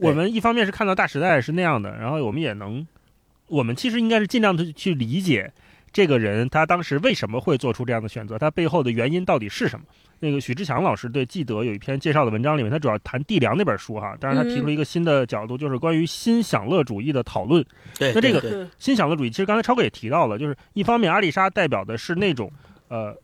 [0.00, 2.86] 我们一方面是看到大时代是那样的，然后我们也能，
[3.48, 5.52] 我们其实应该是尽量的去理解
[5.92, 9.84] 这个人他当时为什么会做出这样的选择，他背后的原因到底是什么。
[10.24, 17.62] 那个许志强老师对纪德有一篇介绍的文章里面，他主要谈《地梁》那本书哈，但是他提出了一个新的角度，就是关于新享乐主义的讨论。
[17.98, 22.50] 对，那这个新享乐主义，其实刚才超哥也提到了，就是一方面阿丽莎代表的是那种
[22.88, 23.14] 呃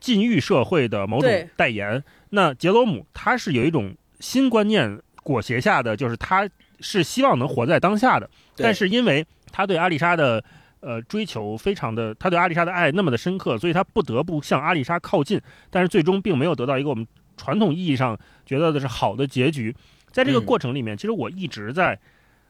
[0.00, 6.48] 禁欲社会的某种代言，那杰罗姆他是有一种新观念裹挟下的，就是他
[6.80, 10.42] 是希望能活在当下的，但是因为他对阿丽莎的。
[10.80, 15.40] 呃，追求非常的，他对阿丽莎的爱那么的深刻，所以他不得不向阿丽莎靠近，
[15.70, 19.74] 但是最终并没有得到一个我们传统意义上觉得的是好的结局。
[20.12, 21.98] 在这个过程里面，其实我一直在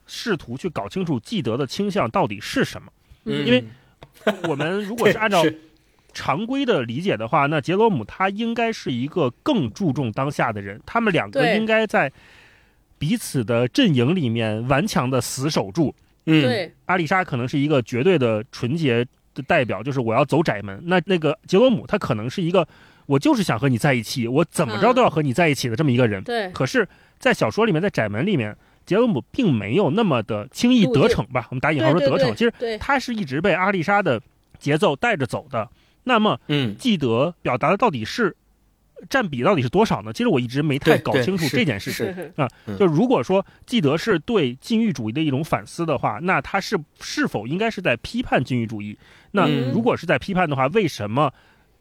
[0.06, 2.92] 试图去搞清楚纪德的倾向到底是什么。
[3.24, 3.64] 因为
[4.48, 5.42] 我们如果是按照
[6.12, 12.12] 常规的理解的话，那杰罗姆他应该是一个更注重当下的人，他们两个应该在
[12.98, 15.94] 彼此的阵营里面顽强的死守住。
[16.26, 20.80] 嗯，对，阿丽莎可能是一个绝对的纯洁的代表，就是我要走窄门。
[20.84, 22.66] 那那个杰罗姆，他可能是一个，
[23.06, 26.22] 我就是想和你在一起，我怎么着都要和你在一起的这么一个人。
[26.24, 26.50] 对。
[26.50, 26.86] 可是，
[27.18, 31.46] 在小说里面，在窄门里面，杰罗姆并没有那么的轻易得逞吧？
[31.50, 34.20] 我们打引号说得逞，其实他是一直被阿丽莎的
[34.58, 35.68] 节奏带着走的。
[36.04, 38.36] 那么，嗯，记得表达的到底是？
[39.08, 40.12] 占比到底是多少呢？
[40.12, 42.48] 其实我一直没太搞清楚这件事情啊。
[42.78, 48.98] 就如果说纪德是对禁欲主义的一种反思的话，那他是是否应该是在批判禁欲主义？
[49.32, 51.32] 那如果是在批判的话，为什么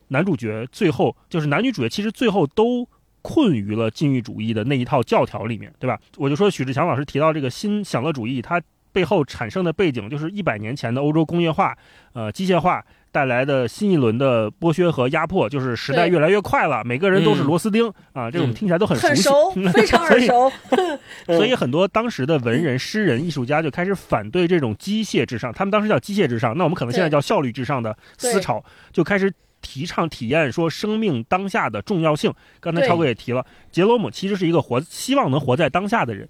[0.09, 2.87] 男主角最后就是男女主角其实最后都
[3.21, 5.99] 困于了禁欲主义的那一套教条里面，对吧？
[6.17, 8.61] 我就说许志强老师提到这个新享乐主义，它
[8.95, 11.77] 背后产生的背景就是一百年前的欧洲工业化，
[12.13, 12.81] 呃，机械化。
[13.15, 19.31] 带来的新一轮的剥削和压迫，就是时代越来越快了，每个人都是螺丝钉啊，这种听起来都很很熟，
[19.71, 20.51] 非常耳熟。
[21.27, 28.61] 所以很多当时的文人、诗人、艺术家就开始反对这种机械至上，他们当时叫机械至上，那我们可能现在叫效率至上的思潮，
[28.91, 32.33] 就开始提倡体验说生命当下的重要性。
[32.59, 36.27] 刚才超哥也提了，杰罗姆其实是一个活希望能活在当下的人，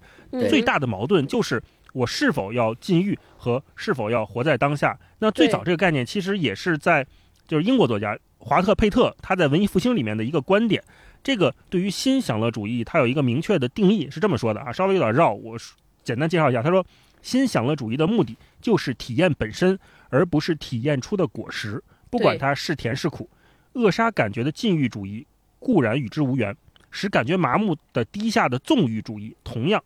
[0.48, 1.60] 最大的矛盾就是。
[1.96, 4.98] 我是否要禁欲和是否要活在当下？
[5.18, 7.06] 那最早这个概念其实也是在，
[7.48, 10.84] 就是英国作家华特佩特他在文艺复兴里面的一个观点。
[11.24, 15.56] 这个对于新享乐主义，它有一个明确的定义，是这么说的啊，稍微有点绕，我
[16.04, 16.62] 简单介绍一下。
[16.62, 16.84] 他说，
[17.22, 19.78] 新享乐主义的目的就是体验本身，
[20.10, 23.26] 而不是体验出的果实，不管它是甜是苦。
[23.72, 25.26] 扼杀感觉的禁欲主义
[25.58, 26.54] 固然与之无缘，
[26.90, 29.82] 使感觉麻木的低下的纵欲主义同样，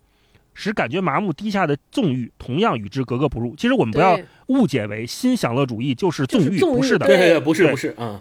[0.61, 3.57] 使感觉麻木低下的纵欲同样与之格格不入。
[3.57, 8.21] 其实我们不要误解为新享乐主义就是纵欲，不是的，对，不是，不是，嗯，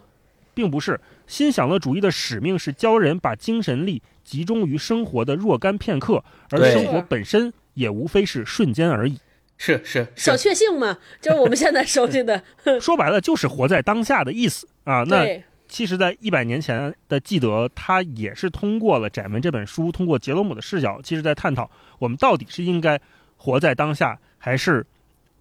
[0.54, 1.00] 并不是。
[1.28, 9.20] 新享乐主义的使命是教人把精神力集中于生活的若干片刻，而生活本身也无非是瞬间而已。
[9.58, 12.42] 是是，小确幸嘛，就是我们现在熟悉的。
[12.80, 15.04] 说白了，就是活在当下的意思啊。
[15.06, 15.44] 那。
[15.70, 21.70] 其实，在一百年前的记得，他也是通过了《窄门》这本书，通过杰罗姆的视角，其实在探讨
[22.00, 23.00] 我们到底是应该
[23.38, 24.86] 活在当下，还是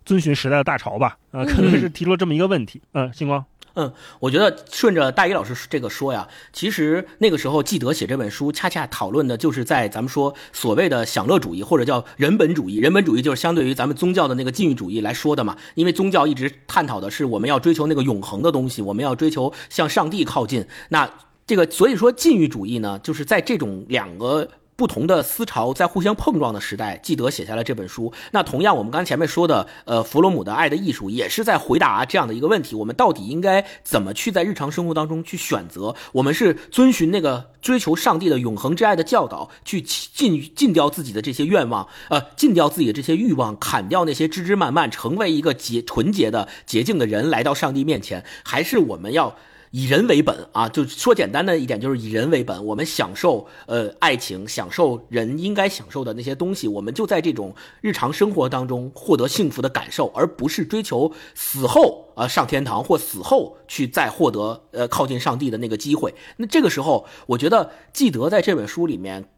[0.05, 1.19] 遵循时代的大潮吧？
[1.33, 2.81] 啊，可能是提出了这么一个问题。
[2.93, 3.45] 嗯，星光。
[3.81, 12.79] 嗯，我觉得顺着大一老师这个说呀，其实那个时候记得写这本书，恰恰讨论的就是在咱们说所谓的享乐主义或者叫人本主义。
[12.79, 20.67] 人本主义就是相对于咱们宗教的那个禁欲主义来说的嘛，因为宗教一直探讨的是我们要追求那个永恒的东西，我们要追求向上帝靠近。
[20.89, 21.09] 那
[21.47, 24.49] 这个所以说禁欲主义呢，就是在这种两个。
[24.79, 28.13] 不同的思潮在互相碰撞的时代，记得写下了这本书。
[28.31, 35.97] 那同样，我们刚才前面说的，呃，弗洛姆的《爱的艺术》也是在回答这样的一个问题：我们到底应该怎么去在日常生活当中去选择？
[36.13, 48.25] 我们是遵循那个追求上帝的永恒之爱的教导，去禁禁掉自己的这些愿望，呃，禁掉自己的这些欲望，砍掉那些枝枝蔓蔓，成为一个洁纯洁的洁净的人，来到上帝面前？
[48.45, 49.35] 还是我们要？
[49.70, 52.65] 以人为本啊，就说简单的一点，就是以人为本。
[52.65, 66.15] 我们享受呃爱情，享受人应该享受的那些东西，我们就在这种日常生活当中获得幸福的感受，而不是追求死后啊上天堂或死后去再获得呃靠近上帝的那个机会。
[66.39, 69.28] 那这个时候，我觉得记得在这本书里面，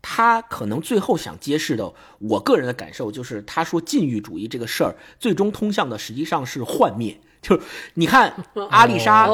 [0.00, 7.20] 他可能最后想揭示的，我个人的感受就是，他说禁欲主义这个事儿，最终通向的实际上是幻灭。
[7.44, 7.58] 就
[7.94, 8.32] 你看，
[8.70, 9.28] 阿丽莎，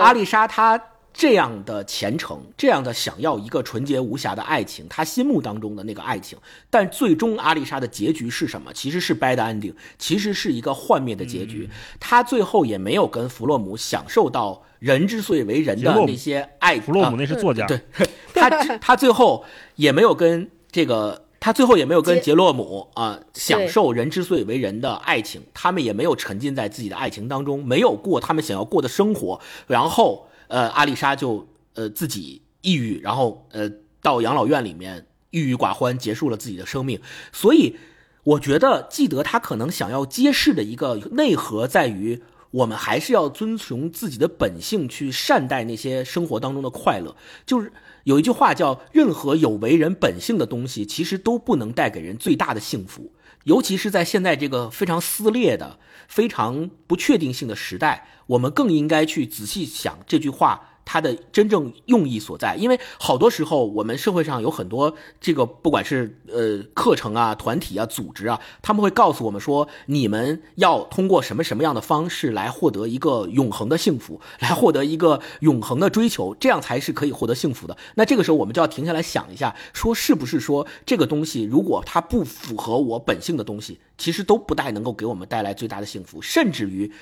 [0.00, 0.80] 阿丽莎她
[1.14, 6.36] 这样的虔诚，这样的想要一个纯洁无瑕的爱情，她心目当中的那个爱情，
[6.68, 8.72] 但最终阿丽莎的结局是什么？
[8.72, 11.70] 其实是 bad ending，其实是一个幻灭的结局。
[12.00, 16.80] 她最后也没有跟弗洛姆享受到人之所以为人的那些爱。
[16.80, 17.80] 弗洛姆那是作家，对，
[18.34, 19.44] 他他 最后
[19.76, 21.26] 也没有跟这个。
[21.42, 29.40] 他最后也没有跟杰洛姆啊享受人之所以为人的爱情，他们也没有沉浸在自己的爱情当中，没有过他们想要过的生活。
[29.66, 31.44] 然后，呃，阿丽莎就
[31.74, 33.68] 呃自己抑郁，然后呃
[34.00, 37.00] 到养老院里面郁郁寡欢，结束了自己的生命。
[37.32, 37.76] 所以，
[38.22, 42.22] 我觉得记得他可能想要揭示的一个内核在于。
[42.52, 47.16] 我们还是要遵从自己的本性去善待那些生活当中的快乐。
[47.46, 47.72] 就是
[48.04, 53.12] 有一句话叫“任何有为人本性的东西，其实都不能带给人最大的幸福”。
[53.44, 60.71] 尤其是在现在这个非常撕裂的、非常不确定性的时代，我们更应该去仔细想这句话。
[60.92, 77.74] 它的真正用意所在，因为好多时候我们社会上有很多这个，不管是呃课程啊、团体啊、组织啊，他们会告诉我们说，你们要通过什么什么样的方式来获得一个永恒的幸福，来获得一个永恒的追求，这样才是可以获得幸福的。
[77.94, 86.92] 那这个时候我们就要停下来想一下，说是不是说这个东西如果它不符合我本性的东西，其实都不太能够给我们带来最大的幸福，甚至于，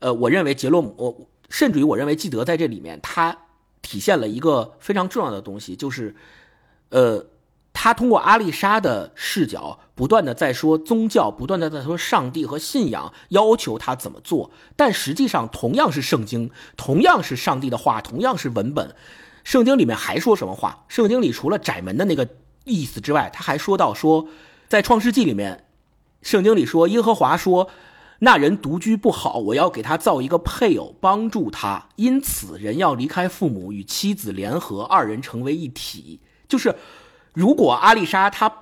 [0.00, 1.28] 呃，我认为杰洛姆。
[1.48, 3.36] 甚至于，我认为基德在这里面，他
[3.80, 6.14] 体现了一个非常重要的东西，就是，
[6.90, 7.26] 呃，
[7.72, 14.50] 他通过阿丽莎的视角，不断的在说宗教，不断的在说上帝和信仰要求他怎么做。
[14.76, 18.94] 但实际上，同样是圣经，同样是上帝的话，同样是文本，
[19.42, 20.84] 圣经里面还说什么话？
[20.88, 22.28] 圣经里除了窄门的那个
[22.64, 24.28] 意思之外，他还说到说，
[24.68, 25.64] 在创世纪里面，
[26.20, 27.70] 圣经里说耶和华说。
[28.20, 31.88] 那人独居不好，我要给他造一个配偶帮助他。
[31.96, 36.20] 因此，人要离开父母，与妻子联合，二人成为一体。
[36.48, 36.74] 就是，
[37.32, 38.52] 如果阿丽莎她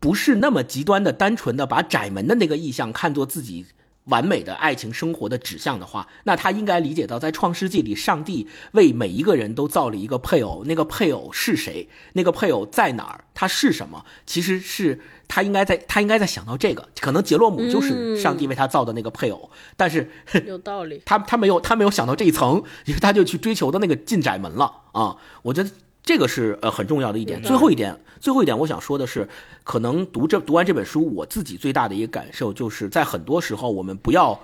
[0.00, 3.66] 不是那么极端的、单纯的把窄门的那个意向看作自己。
[4.06, 10.64] 完美的爱情生活的指向的话，那他应该理解到，在创世纪里，上帝为每一个人都造了一个配偶。
[10.66, 11.88] 那个配偶是谁？
[12.14, 13.24] 那个配偶在哪儿？
[13.34, 14.04] 他是什么？
[14.26, 16.88] 其实是他应该在，他应该在想到这个。
[17.00, 20.10] 可能杰洛姆就是上帝为他造的那个配偶，但是
[20.46, 21.02] 有道理。
[21.04, 25.16] 他他没有他没有想到这一层，因 为他就去追求的那个进窄门了啊！
[25.42, 25.70] 我觉得。
[26.02, 27.40] 这个是呃很重要的一点。
[27.42, 29.28] 最后一点，最后一点，我想说的是，
[29.62, 34.38] 可能读这读完这本书，我自己最大的一个感受就是，在很多时候我们不要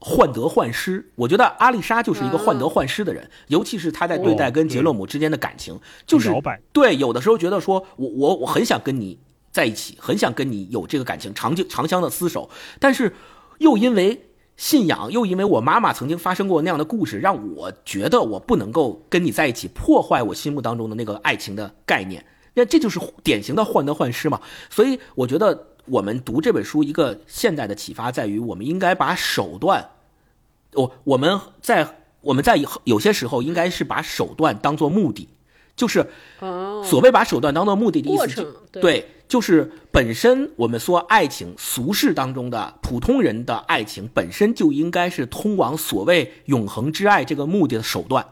[0.00, 1.08] 患得患失。
[1.14, 6.30] 我觉得阿丽莎就是一个患得患失的人，尤其是她在对待跟杰洛姆之间的感情，就是
[6.72, 9.18] 对有的时候觉得说我我我很想跟你
[9.52, 12.50] 在一起，很想跟你有这个感情长久长相的厮守，
[12.80, 13.14] 但是
[13.58, 14.20] 又因为
[14.56, 22.24] 信仰，又因为我妈妈曾经发生过那样的故事，让我觉得我不能够跟你在一起，破坏我心目当中的那个爱情的概念。
[22.54, 24.40] 那这就是典型的患得患失嘛。
[24.70, 29.90] 所以我觉得我们读这本书一个现代的启发在于，我们应该把手段，
[30.74, 35.28] 我我们在我们在有些时候应该是把手段当做目的，
[35.74, 36.08] 就是
[36.84, 39.10] 所谓把手段当做目的的意思，对。
[39.26, 48.26] 就是本身我们说爱情，俗世当中的普通人的爱情本身就应该是通往所谓永恒之爱这个目的的手段。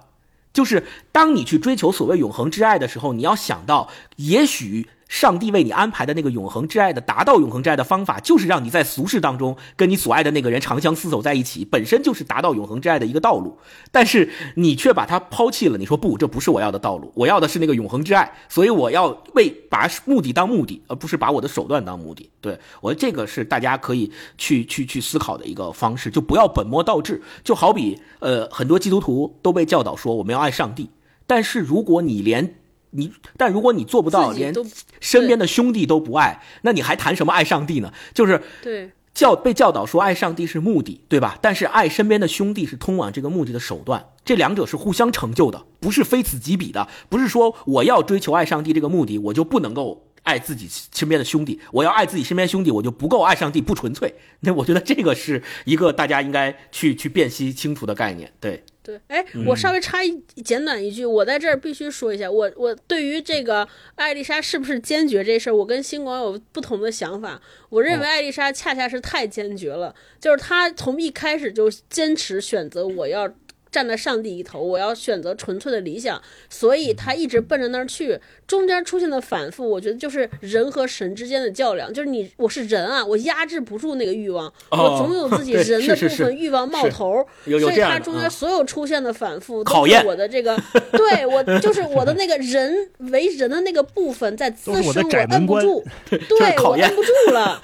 [0.53, 0.83] 就是
[1.13, 4.89] 当你去追求所谓永恒之爱的时候，你要想到，也许。
[5.13, 13.59] 上帝为你安排的那个永恒之爱的达到永恒之爱的方法，就是让你在俗世当中跟你所爱的那个人长相厮守在一起，本身就是达到永恒之爱的一个道路。
[13.91, 22.31] 但是你却把它抛弃了，你说不，这不是我要的道路，我要的是那个永恒之爱，所以我要为把目的当目的，而不是把我的手段当目的。
[22.41, 27.21] 对我这个是大家可以去去去思考的一个方式，就不要本末倒置。
[27.45, 30.89] 就好比呃，很多基督徒都被教导说我们要爱上帝，
[31.27, 32.55] 但是如果你连
[32.93, 34.55] 你，但如果你做不到，连
[35.01, 37.93] 身边的兄弟都不爱，那你还谈什么爱上帝呢？
[38.14, 41.39] 就是对教被教导说爱上帝是目的，对吧？
[41.43, 46.89] 但是爱身边的兄弟是通往这个目的的手段，这两者是互相成就的，不是非此即彼的。
[47.09, 54.14] 不是说我要追求爱上帝这个目的，我就不能够爱自己身边的兄弟；我要爱自己身边兄弟，我就不够爱上帝，不纯粹。
[54.40, 58.62] 那我觉得这个是一个大家应该去去辨析清楚的概念，对。
[58.83, 60.11] 对，哎，我稍微插一
[60.45, 67.41] 简短一句，我在这儿必须说一下，我我对于这个艾丽莎是不是坚决这事儿，我跟星光有不同的想法。
[67.69, 73.33] 我认为艾丽莎恰恰是太坚决了，就是她从一开始就坚持选择我要。
[73.73, 78.20] 站在上帝一头，我要选择纯粹的理想，所以他一直奔着那儿去。
[78.47, 90.55] 中间出现的反复，我觉得就是人和神之间的较量，就是你我是人啊，我压制不住那个欲望，我总有自己 人的部分欲望冒头，所以他中间所有出现的反复，都是我的这个，
[90.93, 94.93] 对我就是我的那个人为人的那个部分在滋生，我
[95.31, 97.62] 摁不住， 对我摁不住了，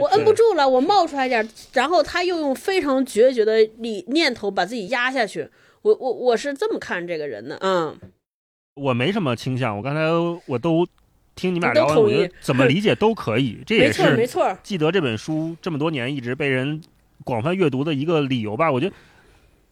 [0.00, 5.39] 我摁不住了，我冒出来点，然后他又用非常决绝的理念头把自己压下去。
[5.82, 7.98] 我我我是这么看这个人的，嗯，
[8.74, 10.00] 我没什么倾向，我刚才
[10.46, 10.86] 我都
[11.34, 14.56] 听你们俩聊完，我觉得怎么理解都可以， 这也是没错。
[14.62, 16.80] 记得这本书这么多年一直被人
[17.24, 18.70] 广泛阅读的一个理由吧？
[18.70, 18.94] 我觉得，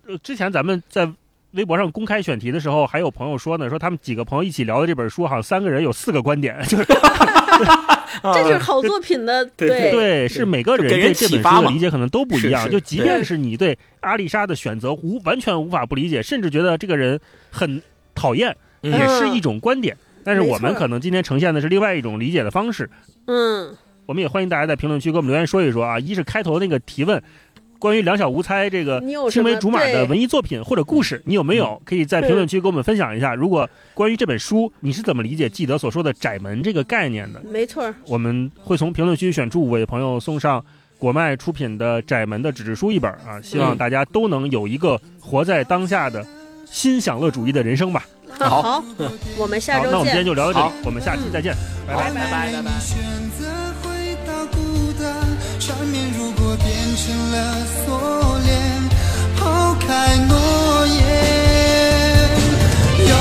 [0.07, 1.11] 呃，之前咱们在
[1.53, 6.87] 微博上公开选题的时候，还有朋友说呢，说他们几个朋友一起聊的这本书，好像三个人有四个观点，就是。
[8.23, 12.71] 这是好作品的，对对，是每个人对这本书的理解可能都不一样。
[12.71, 17.19] 就即便是你对阿丽莎的选择无完全无法不理解，甚至觉得这个人
[17.51, 17.83] 很
[18.15, 19.97] 讨厌，也是一种观点。
[20.25, 22.91] 但是我们可能今天呈现的是另外一种理解的方式。
[23.27, 23.75] 嗯，
[24.05, 25.99] 我们也欢迎大家在评论区给我们留言说一说啊。
[25.99, 27.23] 一是开头那个提问。
[27.79, 29.01] 关于两小无猜这个
[29.31, 33.35] 青梅竹马的文艺作品或者故事，你有没有可以在评论区给我们分享一下？
[33.35, 37.41] 如果关于这本书，你是怎么理解记得所说的窄门这个概念的？
[37.45, 40.65] 没错，我们会从评论区选出五位朋友送上
[40.99, 43.41] 国脉出品的窄门的纸质书一本啊！
[43.43, 46.27] 希望大家都能有一个活在当下的
[46.65, 48.05] 新享乐主义的人生吧。
[48.41, 48.83] 好，
[49.39, 49.93] 我们下周见。
[49.93, 51.55] 那我们今天就聊到这里，我们下期再见，
[51.87, 53.28] 拜拜拜拜拜拜。
[57.09, 58.53] 成了锁链，
[59.35, 60.99] 抛开诺言，
[63.09, 63.13] 有。